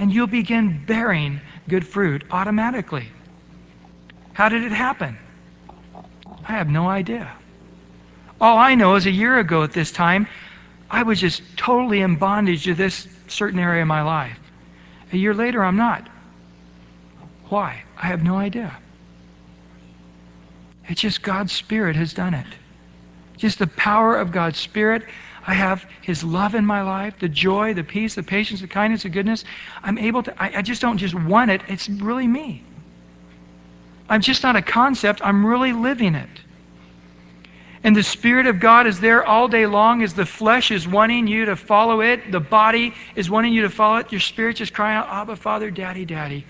and 0.00 0.12
you'll 0.12 0.26
begin 0.26 0.82
bearing 0.86 1.42
good 1.68 1.86
fruit 1.86 2.24
automatically. 2.30 3.06
How 4.32 4.48
did 4.48 4.64
it 4.64 4.72
happen? 4.72 5.18
I 6.48 6.52
have 6.52 6.68
no 6.68 6.88
idea. 6.88 7.30
All 8.40 8.56
I 8.56 8.74
know 8.76 8.94
is 8.94 9.04
a 9.04 9.10
year 9.10 9.38
ago 9.38 9.62
at 9.62 9.72
this 9.72 9.92
time, 9.92 10.26
I 10.90 11.04
was 11.04 11.20
just 11.20 11.42
totally 11.56 12.00
in 12.00 12.16
bondage 12.16 12.64
to 12.64 12.74
this 12.74 13.06
certain 13.28 13.58
area 13.58 13.82
of 13.82 13.88
my 13.88 14.02
life. 14.02 14.38
A 15.12 15.16
year 15.16 15.34
later, 15.34 15.62
I'm 15.62 15.76
not. 15.76 16.08
Why? 17.48 17.82
I 17.96 18.06
have 18.06 18.22
no 18.22 18.36
idea. 18.36 18.76
It's 20.88 21.00
just 21.00 21.22
God's 21.22 21.52
Spirit 21.52 21.96
has 21.96 22.12
done 22.12 22.34
it. 22.34 22.46
Just 23.36 23.58
the 23.58 23.66
power 23.66 24.16
of 24.16 24.32
God's 24.32 24.58
Spirit 24.58 25.04
I 25.46 25.54
have 25.54 25.84
His 26.02 26.22
love 26.22 26.54
in 26.54 26.66
my 26.66 26.82
life, 26.82 27.18
the 27.18 27.28
joy, 27.28 27.74
the 27.74 27.84
peace, 27.84 28.14
the 28.14 28.22
patience, 28.22 28.60
the 28.60 28.68
kindness, 28.68 29.02
the 29.04 29.08
goodness. 29.08 29.44
I'm 29.82 29.98
able 29.98 30.22
to, 30.24 30.42
I, 30.42 30.58
I 30.58 30.62
just 30.62 30.82
don't 30.82 30.98
just 30.98 31.14
want 31.14 31.50
it, 31.50 31.62
it's 31.68 31.88
really 31.88 32.26
me. 32.26 32.62
I'm 34.08 34.20
just 34.20 34.42
not 34.42 34.56
a 34.56 34.62
concept, 34.62 35.20
I'm 35.24 35.46
really 35.46 35.72
living 35.72 36.14
it. 36.14 36.28
And 37.82 37.96
the 37.96 38.02
Spirit 38.02 38.46
of 38.46 38.60
God 38.60 38.86
is 38.86 39.00
there 39.00 39.24
all 39.24 39.48
day 39.48 39.64
long 39.64 40.02
as 40.02 40.12
the 40.12 40.26
flesh 40.26 40.70
is 40.70 40.86
wanting 40.86 41.26
you 41.26 41.46
to 41.46 41.56
follow 41.56 42.02
it, 42.02 42.30
the 42.30 42.40
body 42.40 42.94
is 43.16 43.30
wanting 43.30 43.54
you 43.54 43.62
to 43.62 43.70
follow 43.70 43.96
it, 43.96 44.12
your 44.12 44.20
spirit 44.20 44.56
just 44.56 44.74
crying 44.74 44.98
out, 44.98 45.08
Abba, 45.08 45.36
Father, 45.36 45.70
Daddy, 45.70 46.04
Daddy. 46.04 46.44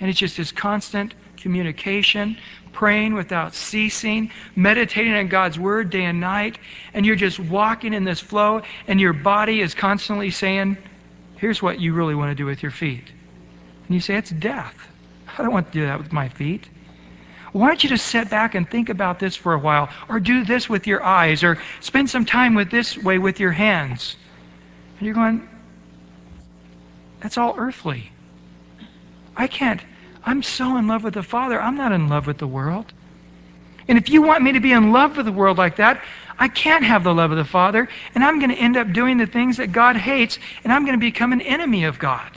And 0.00 0.08
it's 0.08 0.18
just 0.18 0.38
this 0.38 0.52
constant 0.52 1.14
communication, 1.36 2.38
praying 2.72 3.12
without 3.12 3.54
ceasing, 3.54 4.30
meditating 4.56 5.12
on 5.12 5.28
God's 5.28 5.58
Word 5.58 5.90
day 5.90 6.04
and 6.04 6.18
night, 6.18 6.58
and 6.94 7.04
you're 7.04 7.14
just 7.14 7.38
walking 7.38 7.92
in 7.92 8.04
this 8.04 8.20
flow, 8.20 8.62
and 8.88 8.98
your 8.98 9.12
body 9.12 9.60
is 9.60 9.74
constantly 9.74 10.30
saying, 10.30 10.78
Here's 11.36 11.60
what 11.60 11.78
you 11.78 11.92
really 11.92 12.14
want 12.14 12.30
to 12.30 12.34
do 12.34 12.46
with 12.46 12.62
your 12.62 12.72
feet. 12.72 13.04
And 13.86 13.94
you 13.94 14.00
say, 14.00 14.16
It's 14.16 14.30
death. 14.30 14.74
I 15.36 15.42
don't 15.42 15.52
want 15.52 15.72
to 15.72 15.78
do 15.78 15.86
that 15.86 15.98
with 15.98 16.12
my 16.12 16.30
feet. 16.30 16.66
Why 17.54 17.68
don't 17.68 17.82
you 17.82 17.88
just 17.88 18.06
sit 18.06 18.30
back 18.30 18.54
and 18.54 18.68
think 18.68 18.88
about 18.88 19.18
this 19.18 19.36
for 19.36 19.54
a 19.54 19.58
while, 19.58 19.88
or 20.08 20.18
do 20.18 20.44
this 20.44 20.68
with 20.68 20.86
your 20.86 21.02
eyes, 21.02 21.44
or 21.44 21.58
spend 21.80 22.10
some 22.10 22.24
time 22.24 22.54
with 22.54 22.70
this 22.70 22.98
way 22.98 23.18
with 23.18 23.38
your 23.38 23.52
hands? 23.52 24.16
And 24.98 25.06
you're 25.06 25.14
going, 25.14 25.48
That's 27.20 27.38
all 27.38 27.54
earthly. 27.56 28.10
I 29.36 29.46
can't 29.46 29.80
I'm 30.26 30.42
so 30.42 30.76
in 30.78 30.86
love 30.86 31.04
with 31.04 31.14
the 31.14 31.22
Father, 31.22 31.60
I'm 31.60 31.76
not 31.76 31.92
in 31.92 32.08
love 32.08 32.26
with 32.26 32.38
the 32.38 32.46
world. 32.46 32.92
And 33.86 33.98
if 33.98 34.08
you 34.08 34.22
want 34.22 34.42
me 34.42 34.52
to 34.52 34.60
be 34.60 34.72
in 34.72 34.92
love 34.92 35.16
with 35.16 35.26
the 35.26 35.32
world 35.32 35.58
like 35.58 35.76
that, 35.76 36.02
I 36.38 36.48
can't 36.48 36.84
have 36.84 37.04
the 37.04 37.14
love 37.14 37.30
of 37.30 37.36
the 37.36 37.44
Father, 37.44 37.88
and 38.14 38.24
I'm 38.24 38.38
going 38.38 38.50
to 38.50 38.56
end 38.56 38.76
up 38.76 38.92
doing 38.92 39.18
the 39.18 39.26
things 39.26 39.58
that 39.58 39.70
God 39.70 39.96
hates, 39.96 40.38
and 40.64 40.72
I'm 40.72 40.84
going 40.84 40.98
to 40.98 41.06
become 41.06 41.32
an 41.32 41.42
enemy 41.42 41.84
of 41.84 41.98
God. 41.98 42.30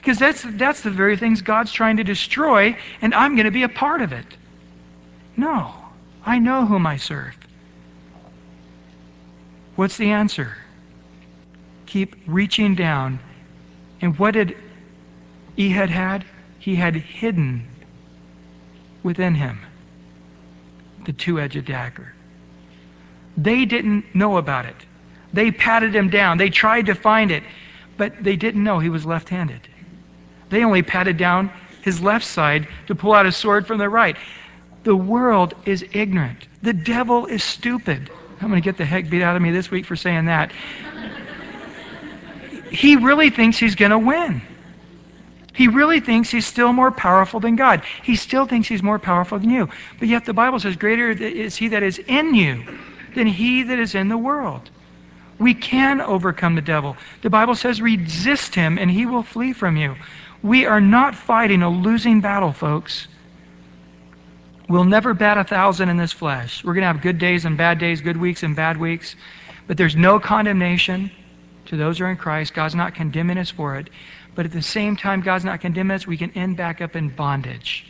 Because 0.00 0.18
that's, 0.18 0.42
that's 0.42 0.80
the 0.80 0.90
very 0.90 1.16
things 1.16 1.42
God's 1.42 1.72
trying 1.72 1.98
to 1.98 2.04
destroy, 2.04 2.76
and 3.02 3.14
I'm 3.14 3.36
going 3.36 3.44
to 3.44 3.50
be 3.50 3.64
a 3.64 3.68
part 3.68 4.00
of 4.00 4.12
it. 4.12 4.24
No, 5.36 5.74
I 6.24 6.38
know 6.38 6.64
whom 6.64 6.86
I 6.86 6.96
serve. 6.96 7.34
What's 9.76 9.96
the 9.96 10.10
answer? 10.10 10.56
Keep 11.86 12.16
reaching 12.26 12.74
down. 12.74 13.18
And 14.00 14.18
what 14.18 14.32
did 14.32 14.56
Ehud 15.58 15.90
had? 15.90 16.24
he 16.60 16.74
had 16.76 16.94
hidden 16.94 17.66
within 19.02 19.34
him 19.34 19.58
the 21.06 21.12
two 21.12 21.40
edged 21.40 21.64
dagger. 21.64 22.12
They 23.36 23.64
didn't 23.64 24.14
know 24.14 24.36
about 24.36 24.66
it. 24.66 24.76
They 25.32 25.50
patted 25.50 25.94
him 25.94 26.10
down. 26.10 26.36
They 26.36 26.50
tried 26.50 26.86
to 26.86 26.94
find 26.94 27.30
it, 27.30 27.42
but 27.96 28.22
they 28.22 28.36
didn't 28.36 28.62
know 28.62 28.78
he 28.78 28.90
was 28.90 29.06
left 29.06 29.30
handed. 29.30 29.66
They 30.50 30.64
only 30.64 30.82
patted 30.82 31.16
down 31.16 31.50
his 31.82 32.02
left 32.02 32.26
side 32.26 32.68
to 32.88 32.94
pull 32.94 33.14
out 33.14 33.26
a 33.26 33.32
sword 33.32 33.66
from 33.66 33.78
the 33.78 33.88
right. 33.88 34.16
The 34.82 34.96
world 34.96 35.54
is 35.64 35.84
ignorant. 35.92 36.46
The 36.62 36.72
devil 36.72 37.26
is 37.26 37.42
stupid. 37.42 38.10
I'm 38.40 38.48
going 38.48 38.60
to 38.60 38.64
get 38.64 38.76
the 38.76 38.84
heck 38.84 39.08
beat 39.10 39.22
out 39.22 39.36
of 39.36 39.42
me 39.42 39.50
this 39.50 39.70
week 39.70 39.86
for 39.86 39.96
saying 39.96 40.26
that. 40.26 40.52
he 42.70 42.96
really 42.96 43.30
thinks 43.30 43.58
he's 43.58 43.74
going 43.74 43.90
to 43.90 43.98
win. 43.98 44.42
He 45.52 45.68
really 45.68 46.00
thinks 46.00 46.30
he's 46.30 46.46
still 46.46 46.72
more 46.72 46.90
powerful 46.90 47.40
than 47.40 47.56
God. 47.56 47.82
He 48.02 48.16
still 48.16 48.46
thinks 48.46 48.68
he's 48.68 48.82
more 48.82 48.98
powerful 48.98 49.38
than 49.38 49.50
you. 49.50 49.68
But 49.98 50.08
yet 50.08 50.24
the 50.24 50.32
Bible 50.32 50.58
says, 50.58 50.76
Greater 50.76 51.10
is 51.10 51.56
he 51.56 51.68
that 51.68 51.82
is 51.82 51.98
in 51.98 52.34
you 52.34 52.78
than 53.14 53.26
he 53.26 53.64
that 53.64 53.78
is 53.78 53.94
in 53.94 54.08
the 54.08 54.16
world. 54.16 54.70
We 55.38 55.54
can 55.54 56.00
overcome 56.00 56.54
the 56.54 56.62
devil. 56.62 56.96
The 57.22 57.30
Bible 57.30 57.54
says, 57.54 57.80
resist 57.80 58.54
him 58.54 58.78
and 58.78 58.90
he 58.90 59.06
will 59.06 59.22
flee 59.22 59.52
from 59.52 59.76
you. 59.76 59.96
We 60.42 60.66
are 60.66 60.80
not 60.80 61.14
fighting 61.14 61.62
a 61.62 61.68
losing 61.68 62.20
battle, 62.20 62.52
folks. 62.52 63.06
We'll 64.68 64.84
never 64.84 65.14
bat 65.14 65.36
a 65.36 65.44
thousand 65.44 65.88
in 65.88 65.96
this 65.96 66.12
flesh. 66.12 66.64
We're 66.64 66.74
going 66.74 66.82
to 66.82 66.88
have 66.88 67.02
good 67.02 67.18
days 67.18 67.44
and 67.44 67.56
bad 67.56 67.78
days, 67.78 68.00
good 68.00 68.16
weeks 68.16 68.42
and 68.42 68.54
bad 68.54 68.76
weeks. 68.76 69.16
But 69.66 69.76
there's 69.76 69.96
no 69.96 70.18
condemnation 70.20 71.10
to 71.66 71.76
those 71.76 71.98
who 71.98 72.04
are 72.04 72.10
in 72.10 72.16
Christ. 72.16 72.54
God's 72.54 72.74
not 72.74 72.94
condemning 72.94 73.36
us 73.36 73.50
for 73.50 73.76
it. 73.76 73.90
But 74.34 74.46
at 74.46 74.52
the 74.52 74.62
same 74.62 74.96
time, 74.96 75.20
God's 75.20 75.44
not 75.44 75.60
condemning 75.60 75.94
us. 75.94 76.06
We 76.06 76.16
can 76.16 76.30
end 76.32 76.56
back 76.56 76.80
up 76.80 76.96
in 76.96 77.08
bondage. 77.08 77.84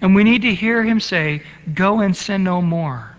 And 0.00 0.14
we 0.14 0.24
need 0.24 0.42
to 0.42 0.54
hear 0.54 0.82
him 0.82 1.00
say, 1.00 1.42
Go 1.74 2.00
and 2.00 2.16
sin 2.16 2.44
no 2.44 2.62
more. 2.62 3.16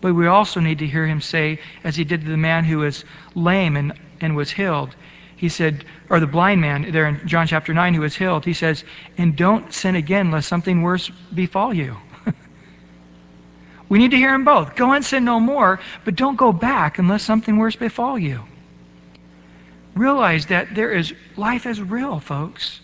But 0.00 0.14
we 0.14 0.26
also 0.26 0.58
need 0.60 0.80
to 0.80 0.86
hear 0.86 1.06
him 1.06 1.20
say, 1.20 1.60
as 1.84 1.94
he 1.94 2.02
did 2.02 2.22
to 2.22 2.30
the 2.30 2.36
man 2.36 2.64
who 2.64 2.78
was 2.78 3.04
lame 3.36 3.76
and, 3.76 3.92
and 4.20 4.34
was 4.34 4.50
healed, 4.50 4.96
he 5.42 5.48
said, 5.48 5.84
or 6.08 6.20
the 6.20 6.28
blind 6.28 6.60
man 6.60 6.92
there 6.92 7.08
in 7.08 7.26
John 7.26 7.48
chapter 7.48 7.74
9 7.74 7.94
who 7.94 8.02
was 8.02 8.14
healed, 8.14 8.44
he 8.44 8.52
says, 8.52 8.84
And 9.18 9.34
don't 9.34 9.74
sin 9.74 9.96
again 9.96 10.30
lest 10.30 10.46
something 10.46 10.82
worse 10.82 11.10
befall 11.34 11.74
you. 11.74 11.96
we 13.88 13.98
need 13.98 14.12
to 14.12 14.16
hear 14.16 14.32
him 14.32 14.44
both. 14.44 14.76
Go 14.76 14.92
and 14.92 15.04
sin 15.04 15.24
no 15.24 15.40
more, 15.40 15.80
but 16.04 16.14
don't 16.14 16.36
go 16.36 16.52
back 16.52 17.00
unless 17.00 17.24
something 17.24 17.56
worse 17.56 17.74
befall 17.74 18.16
you. 18.16 18.44
Realize 19.96 20.46
that 20.46 20.76
there 20.76 20.92
is 20.92 21.12
life 21.36 21.66
is 21.66 21.82
real, 21.82 22.20
folks. 22.20 22.80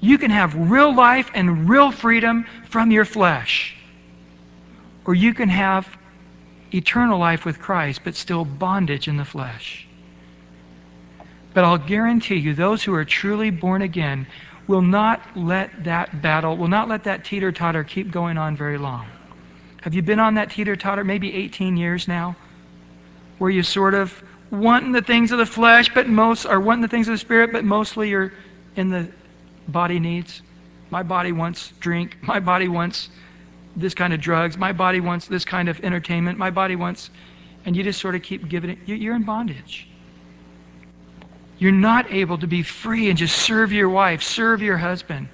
You 0.00 0.16
can 0.16 0.30
have 0.30 0.54
real 0.54 0.94
life 0.94 1.30
and 1.34 1.68
real 1.68 1.90
freedom 1.90 2.46
from 2.70 2.90
your 2.90 3.04
flesh. 3.04 3.76
Or 5.04 5.14
you 5.14 5.34
can 5.34 5.50
have 5.50 5.86
eternal 6.72 7.18
life 7.18 7.44
with 7.44 7.58
Christ, 7.58 8.00
but 8.02 8.14
still 8.14 8.46
bondage 8.46 9.08
in 9.08 9.18
the 9.18 9.26
flesh. 9.26 9.86
But 11.52 11.64
I'll 11.64 11.78
guarantee 11.78 12.36
you, 12.36 12.54
those 12.54 12.82
who 12.82 12.94
are 12.94 13.04
truly 13.04 13.50
born 13.50 13.82
again 13.82 14.26
will 14.66 14.82
not 14.82 15.20
let 15.36 15.84
that 15.84 16.22
battle, 16.22 16.56
will 16.56 16.68
not 16.68 16.88
let 16.88 17.04
that 17.04 17.24
teeter 17.24 17.50
totter 17.50 17.82
keep 17.82 18.10
going 18.12 18.38
on 18.38 18.56
very 18.56 18.78
long. 18.78 19.06
Have 19.82 19.94
you 19.94 20.02
been 20.02 20.20
on 20.20 20.34
that 20.34 20.50
teeter 20.50 20.76
totter 20.76 21.02
maybe 21.02 21.34
18 21.34 21.76
years 21.76 22.06
now? 22.06 22.36
Where 23.38 23.50
you 23.50 23.62
sort 23.62 23.94
of 23.94 24.22
wanting 24.50 24.92
the 24.92 25.02
things 25.02 25.32
of 25.32 25.38
the 25.38 25.46
flesh, 25.46 25.92
but 25.92 26.08
most 26.08 26.46
are 26.46 26.60
wanting 26.60 26.82
the 26.82 26.88
things 26.88 27.08
of 27.08 27.14
the 27.14 27.18
spirit, 27.18 27.50
but 27.52 27.64
mostly 27.64 28.10
you're 28.10 28.32
in 28.76 28.90
the 28.90 29.08
body 29.66 29.98
needs. 29.98 30.42
My 30.90 31.02
body 31.02 31.32
wants 31.32 31.72
drink. 31.80 32.18
My 32.22 32.40
body 32.40 32.68
wants 32.68 33.08
this 33.74 33.94
kind 33.94 34.12
of 34.12 34.20
drugs. 34.20 34.56
My 34.56 34.72
body 34.72 35.00
wants 35.00 35.26
this 35.26 35.44
kind 35.44 35.68
of 35.68 35.80
entertainment. 35.80 36.38
My 36.38 36.50
body 36.50 36.76
wants, 36.76 37.10
and 37.64 37.76
you 37.76 37.82
just 37.82 38.00
sort 38.00 38.14
of 38.14 38.22
keep 38.22 38.48
giving 38.48 38.70
it. 38.70 38.78
You're 38.86 39.16
in 39.16 39.24
bondage. 39.24 39.89
You're 41.60 41.72
not 41.72 42.10
able 42.10 42.38
to 42.38 42.46
be 42.46 42.62
free 42.62 43.10
and 43.10 43.18
just 43.18 43.36
serve 43.36 43.70
your 43.70 43.90
wife, 43.90 44.22
serve 44.22 44.62
your 44.62 44.78
husband. 44.78 45.28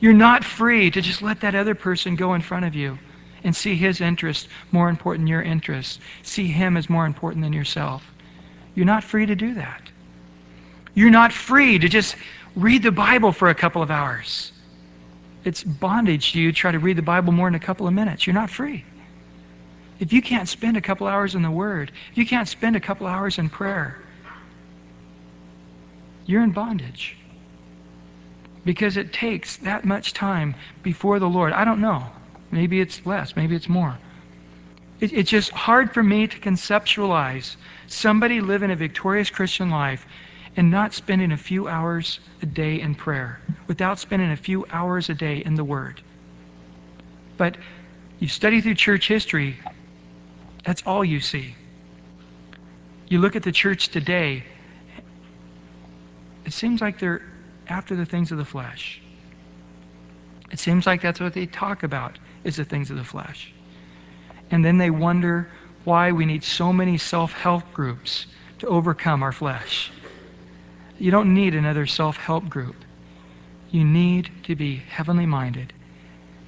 You're 0.00 0.12
not 0.12 0.44
free 0.44 0.90
to 0.90 1.00
just 1.00 1.22
let 1.22 1.40
that 1.40 1.54
other 1.54 1.76
person 1.76 2.16
go 2.16 2.34
in 2.34 2.42
front 2.42 2.64
of 2.64 2.74
you 2.74 2.98
and 3.44 3.54
see 3.54 3.76
his 3.76 4.00
interest 4.00 4.48
more 4.72 4.88
important 4.88 5.22
than 5.22 5.28
your 5.28 5.42
interest. 5.42 6.00
See 6.24 6.48
him 6.48 6.76
as 6.76 6.90
more 6.90 7.06
important 7.06 7.44
than 7.44 7.52
yourself. 7.52 8.04
You're 8.74 8.86
not 8.86 9.04
free 9.04 9.24
to 9.24 9.36
do 9.36 9.54
that. 9.54 9.82
You're 10.94 11.10
not 11.10 11.32
free 11.32 11.78
to 11.78 11.88
just 11.88 12.16
read 12.56 12.82
the 12.82 12.90
Bible 12.90 13.30
for 13.30 13.48
a 13.48 13.54
couple 13.54 13.82
of 13.82 13.90
hours. 13.92 14.50
It's 15.44 15.62
bondage 15.62 16.32
to 16.32 16.40
you 16.40 16.52
try 16.52 16.72
to 16.72 16.80
read 16.80 16.98
the 16.98 17.02
Bible 17.02 17.32
more 17.32 17.46
in 17.46 17.54
a 17.54 17.60
couple 17.60 17.86
of 17.86 17.94
minutes. 17.94 18.26
You're 18.26 18.34
not 18.34 18.50
free. 18.50 18.84
If 20.00 20.12
you 20.12 20.22
can't 20.22 20.48
spend 20.48 20.76
a 20.76 20.80
couple 20.80 21.06
hours 21.06 21.36
in 21.36 21.42
the 21.42 21.52
Word, 21.52 21.92
if 22.10 22.18
you 22.18 22.26
can't 22.26 22.48
spend 22.48 22.74
a 22.74 22.80
couple 22.80 23.06
hours 23.06 23.38
in 23.38 23.48
prayer, 23.48 23.96
you're 26.26 26.42
in 26.42 26.52
bondage. 26.52 27.16
Because 28.64 28.96
it 28.96 29.12
takes 29.12 29.58
that 29.58 29.84
much 29.84 30.12
time 30.12 30.56
before 30.82 31.18
the 31.18 31.28
Lord. 31.28 31.52
I 31.52 31.64
don't 31.64 31.80
know. 31.80 32.04
Maybe 32.50 32.80
it's 32.80 33.04
less, 33.06 33.36
maybe 33.36 33.54
it's 33.54 33.68
more. 33.68 33.96
It, 35.00 35.12
it's 35.12 35.30
just 35.30 35.50
hard 35.50 35.94
for 35.94 36.02
me 36.02 36.26
to 36.26 36.38
conceptualize 36.38 37.56
somebody 37.86 38.40
living 38.40 38.70
a 38.70 38.76
victorious 38.76 39.30
Christian 39.30 39.70
life 39.70 40.04
and 40.56 40.70
not 40.70 40.94
spending 40.94 41.32
a 41.32 41.36
few 41.36 41.68
hours 41.68 42.18
a 42.42 42.46
day 42.46 42.80
in 42.80 42.94
prayer, 42.94 43.40
without 43.66 43.98
spending 43.98 44.30
a 44.30 44.36
few 44.36 44.64
hours 44.70 45.10
a 45.10 45.14
day 45.14 45.42
in 45.44 45.54
the 45.54 45.64
Word. 45.64 46.00
But 47.36 47.58
you 48.18 48.28
study 48.28 48.62
through 48.62 48.76
church 48.76 49.06
history, 49.06 49.58
that's 50.64 50.82
all 50.86 51.04
you 51.04 51.20
see. 51.20 51.54
You 53.08 53.20
look 53.20 53.36
at 53.36 53.42
the 53.42 53.52
church 53.52 53.88
today, 53.88 54.44
it 56.46 56.52
seems 56.52 56.80
like 56.80 57.00
they're 57.00 57.22
after 57.68 57.96
the 57.96 58.06
things 58.06 58.30
of 58.30 58.38
the 58.38 58.44
flesh. 58.44 59.02
It 60.52 60.60
seems 60.60 60.86
like 60.86 61.02
that's 61.02 61.20
what 61.20 61.34
they 61.34 61.46
talk 61.46 61.82
about 61.82 62.18
is 62.44 62.56
the 62.56 62.64
things 62.64 62.90
of 62.90 62.96
the 62.96 63.04
flesh. 63.04 63.52
And 64.50 64.64
then 64.64 64.78
they 64.78 64.90
wonder 64.90 65.50
why 65.84 66.12
we 66.12 66.24
need 66.24 66.44
so 66.44 66.72
many 66.72 66.98
self-help 66.98 67.72
groups 67.72 68.26
to 68.60 68.68
overcome 68.68 69.24
our 69.24 69.32
flesh. 69.32 69.90
You 70.98 71.10
don't 71.10 71.34
need 71.34 71.54
another 71.54 71.86
self 71.86 72.16
help 72.16 72.48
group. 72.48 72.76
You 73.70 73.84
need 73.84 74.30
to 74.44 74.54
be 74.54 74.76
heavenly 74.76 75.26
minded 75.26 75.72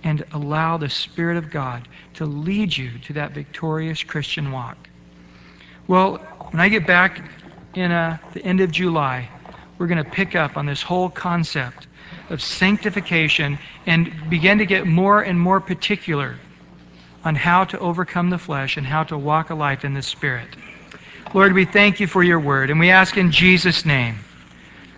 and 0.04 0.24
allow 0.32 0.76
the 0.76 0.88
Spirit 0.88 1.36
of 1.36 1.50
God 1.50 1.88
to 2.14 2.24
lead 2.24 2.76
you 2.76 2.98
to 3.00 3.14
that 3.14 3.32
victorious 3.32 4.04
Christian 4.04 4.52
walk. 4.52 4.78
Well, 5.88 6.18
when 6.50 6.60
I 6.60 6.68
get 6.68 6.86
back 6.86 7.20
in 7.74 7.90
uh, 7.90 8.18
the 8.32 8.44
end 8.44 8.60
of 8.60 8.70
July, 8.70 9.28
we're 9.78 9.86
going 9.86 10.04
to 10.04 10.10
pick 10.10 10.34
up 10.34 10.56
on 10.56 10.66
this 10.66 10.82
whole 10.82 11.08
concept 11.08 11.86
of 12.30 12.42
sanctification 12.42 13.58
and 13.86 14.28
begin 14.28 14.58
to 14.58 14.66
get 14.66 14.86
more 14.86 15.22
and 15.22 15.40
more 15.40 15.60
particular 15.60 16.36
on 17.24 17.34
how 17.34 17.64
to 17.64 17.78
overcome 17.78 18.30
the 18.30 18.38
flesh 18.38 18.76
and 18.76 18.86
how 18.86 19.04
to 19.04 19.16
walk 19.16 19.50
a 19.50 19.54
life 19.54 19.84
in 19.84 19.94
the 19.94 20.02
Spirit. 20.02 20.48
Lord, 21.34 21.52
we 21.52 21.64
thank 21.64 22.00
you 22.00 22.06
for 22.06 22.22
your 22.22 22.40
word, 22.40 22.70
and 22.70 22.80
we 22.80 22.90
ask 22.90 23.16
in 23.16 23.32
Jesus' 23.32 23.84
name 23.84 24.18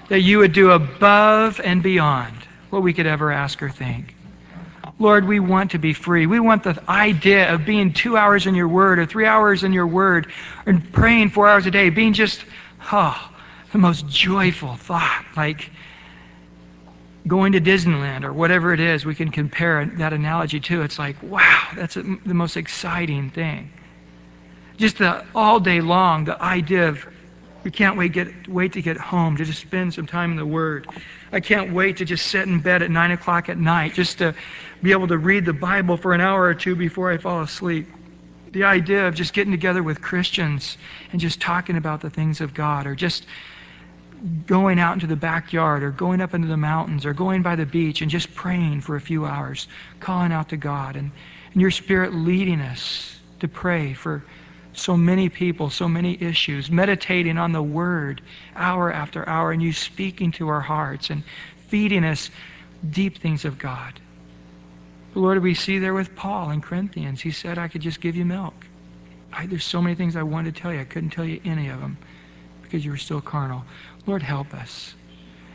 that 0.08 0.20
you 0.20 0.38
would 0.38 0.52
do 0.52 0.70
above 0.70 1.60
and 1.60 1.82
beyond 1.82 2.34
what 2.70 2.82
we 2.82 2.92
could 2.92 3.06
ever 3.06 3.32
ask 3.32 3.62
or 3.62 3.70
think. 3.70 4.14
Lord, 4.98 5.26
we 5.26 5.40
want 5.40 5.70
to 5.72 5.78
be 5.78 5.92
free. 5.92 6.26
We 6.26 6.40
want 6.40 6.62
the 6.62 6.80
idea 6.88 7.54
of 7.54 7.64
being 7.64 7.92
two 7.92 8.16
hours 8.16 8.46
in 8.46 8.54
your 8.54 8.68
word 8.68 8.98
or 8.98 9.06
three 9.06 9.26
hours 9.26 9.64
in 9.64 9.72
your 9.72 9.86
word 9.86 10.30
and 10.66 10.92
praying 10.92 11.30
four 11.30 11.48
hours 11.48 11.66
a 11.66 11.70
day, 11.70 11.90
being 11.90 12.12
just, 12.12 12.44
oh, 12.92 13.29
the 13.72 13.78
most 13.78 14.06
joyful 14.08 14.76
thought. 14.76 15.24
Like 15.36 15.70
going 17.26 17.52
to 17.52 17.60
Disneyland 17.60 18.24
or 18.24 18.32
whatever 18.32 18.72
it 18.72 18.80
is 18.80 19.04
we 19.04 19.14
can 19.14 19.30
compare 19.30 19.84
that 19.84 20.12
analogy 20.12 20.60
to. 20.60 20.82
It's 20.82 20.98
like, 20.98 21.22
wow, 21.22 21.68
that's 21.74 21.94
the 21.94 22.34
most 22.34 22.56
exciting 22.56 23.30
thing. 23.30 23.70
Just 24.76 24.98
the, 24.98 25.24
all 25.34 25.60
day 25.60 25.80
long, 25.80 26.24
the 26.24 26.42
idea 26.42 26.88
of 26.88 27.06
we 27.62 27.70
can't 27.70 27.98
wait, 27.98 28.12
get, 28.12 28.48
wait 28.48 28.72
to 28.72 28.82
get 28.82 28.96
home, 28.96 29.36
to 29.36 29.44
just 29.44 29.60
spend 29.60 29.92
some 29.92 30.06
time 30.06 30.30
in 30.30 30.38
the 30.38 30.46
Word. 30.46 30.88
I 31.30 31.40
can't 31.40 31.74
wait 31.74 31.98
to 31.98 32.06
just 32.06 32.26
sit 32.26 32.48
in 32.48 32.60
bed 32.60 32.82
at 32.82 32.90
9 32.90 33.10
o'clock 33.10 33.50
at 33.50 33.58
night, 33.58 33.92
just 33.92 34.18
to 34.18 34.34
be 34.82 34.92
able 34.92 35.08
to 35.08 35.18
read 35.18 35.44
the 35.44 35.52
Bible 35.52 35.98
for 35.98 36.14
an 36.14 36.22
hour 36.22 36.42
or 36.42 36.54
two 36.54 36.74
before 36.74 37.12
I 37.12 37.18
fall 37.18 37.42
asleep. 37.42 37.86
The 38.52 38.64
idea 38.64 39.06
of 39.06 39.14
just 39.14 39.34
getting 39.34 39.52
together 39.52 39.82
with 39.82 40.00
Christians 40.00 40.78
and 41.12 41.20
just 41.20 41.40
talking 41.40 41.76
about 41.76 42.00
the 42.00 42.08
things 42.08 42.40
of 42.40 42.54
God, 42.54 42.86
or 42.86 42.94
just 42.94 43.26
going 44.46 44.78
out 44.78 44.94
into 44.94 45.06
the 45.06 45.16
backyard, 45.16 45.82
or 45.82 45.90
going 45.90 46.20
up 46.20 46.34
into 46.34 46.48
the 46.48 46.56
mountains, 46.56 47.06
or 47.06 47.14
going 47.14 47.42
by 47.42 47.56
the 47.56 47.66
beach 47.66 48.02
and 48.02 48.10
just 48.10 48.34
praying 48.34 48.80
for 48.80 48.96
a 48.96 49.00
few 49.00 49.24
hours, 49.24 49.66
calling 49.98 50.32
out 50.32 50.50
to 50.50 50.56
God, 50.56 50.96
and, 50.96 51.10
and 51.52 51.60
your 51.60 51.70
Spirit 51.70 52.14
leading 52.14 52.60
us 52.60 53.18
to 53.40 53.48
pray 53.48 53.94
for 53.94 54.22
so 54.72 54.96
many 54.96 55.28
people, 55.28 55.70
so 55.70 55.88
many 55.88 56.16
issues, 56.20 56.70
meditating 56.70 57.38
on 57.38 57.52
the 57.52 57.62
Word 57.62 58.20
hour 58.54 58.92
after 58.92 59.28
hour, 59.28 59.52
and 59.52 59.62
you 59.62 59.72
speaking 59.72 60.32
to 60.32 60.48
our 60.48 60.60
hearts 60.60 61.10
and 61.10 61.22
feeding 61.68 62.04
us 62.04 62.30
deep 62.88 63.18
things 63.18 63.44
of 63.44 63.58
God. 63.58 63.98
But 65.12 65.20
Lord, 65.20 65.42
we 65.42 65.54
see 65.54 65.78
there 65.78 65.94
with 65.94 66.14
Paul 66.14 66.50
in 66.50 66.60
Corinthians. 66.60 67.20
He 67.20 67.30
said, 67.30 67.58
I 67.58 67.68
could 67.68 67.82
just 67.82 68.00
give 68.00 68.16
you 68.16 68.24
milk. 68.24 68.54
I, 69.32 69.46
there's 69.46 69.64
so 69.64 69.82
many 69.82 69.94
things 69.96 70.14
I 70.14 70.22
wanted 70.22 70.54
to 70.54 70.60
tell 70.60 70.72
you. 70.72 70.80
I 70.80 70.84
couldn't 70.84 71.10
tell 71.10 71.24
you 71.24 71.40
any 71.44 71.68
of 71.68 71.80
them 71.80 71.98
because 72.70 72.84
you 72.84 72.92
were 72.92 72.96
still 72.96 73.20
carnal. 73.20 73.64
Lord, 74.06 74.22
help 74.22 74.54
us. 74.54 74.94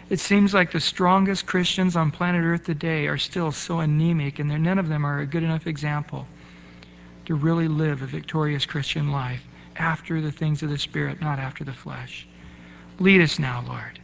It 0.10 0.20
seems 0.20 0.54
like 0.54 0.72
the 0.72 0.80
strongest 0.80 1.46
Christians 1.46 1.96
on 1.96 2.12
planet 2.12 2.44
Earth 2.44 2.66
today 2.66 3.08
are 3.08 3.18
still 3.18 3.52
so 3.52 3.80
anemic, 3.80 4.40
and 4.40 4.50
none 4.64 4.78
of 4.78 4.88
them 4.88 5.06
are 5.06 5.20
a 5.20 5.26
good 5.26 5.44
enough 5.44 5.66
example 5.66 6.28
to 7.26 7.34
really 7.34 7.68
live 7.68 8.02
a 8.02 8.06
victorious 8.06 8.66
Christian 8.66 9.12
life 9.12 9.42
after 9.76 10.22
the 10.22 10.32
things 10.32 10.62
of 10.62 10.70
the 10.70 10.78
Spirit, 10.78 11.22
not 11.22 11.40
after 11.40 11.64
the 11.64 11.74
flesh. 11.74 12.28
Lead 13.00 13.22
us 13.22 13.40
now, 13.40 13.64
Lord, 13.68 14.00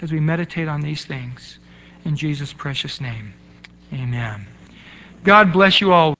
as 0.00 0.10
we 0.10 0.18
meditate 0.18 0.66
on 0.66 0.80
these 0.80 1.04
things. 1.04 1.58
In 2.04 2.16
Jesus' 2.16 2.52
precious 2.52 3.00
name, 3.00 3.34
amen. 3.92 4.46
God 5.22 5.52
bless 5.52 5.80
you 5.80 5.92
all. 5.92 6.15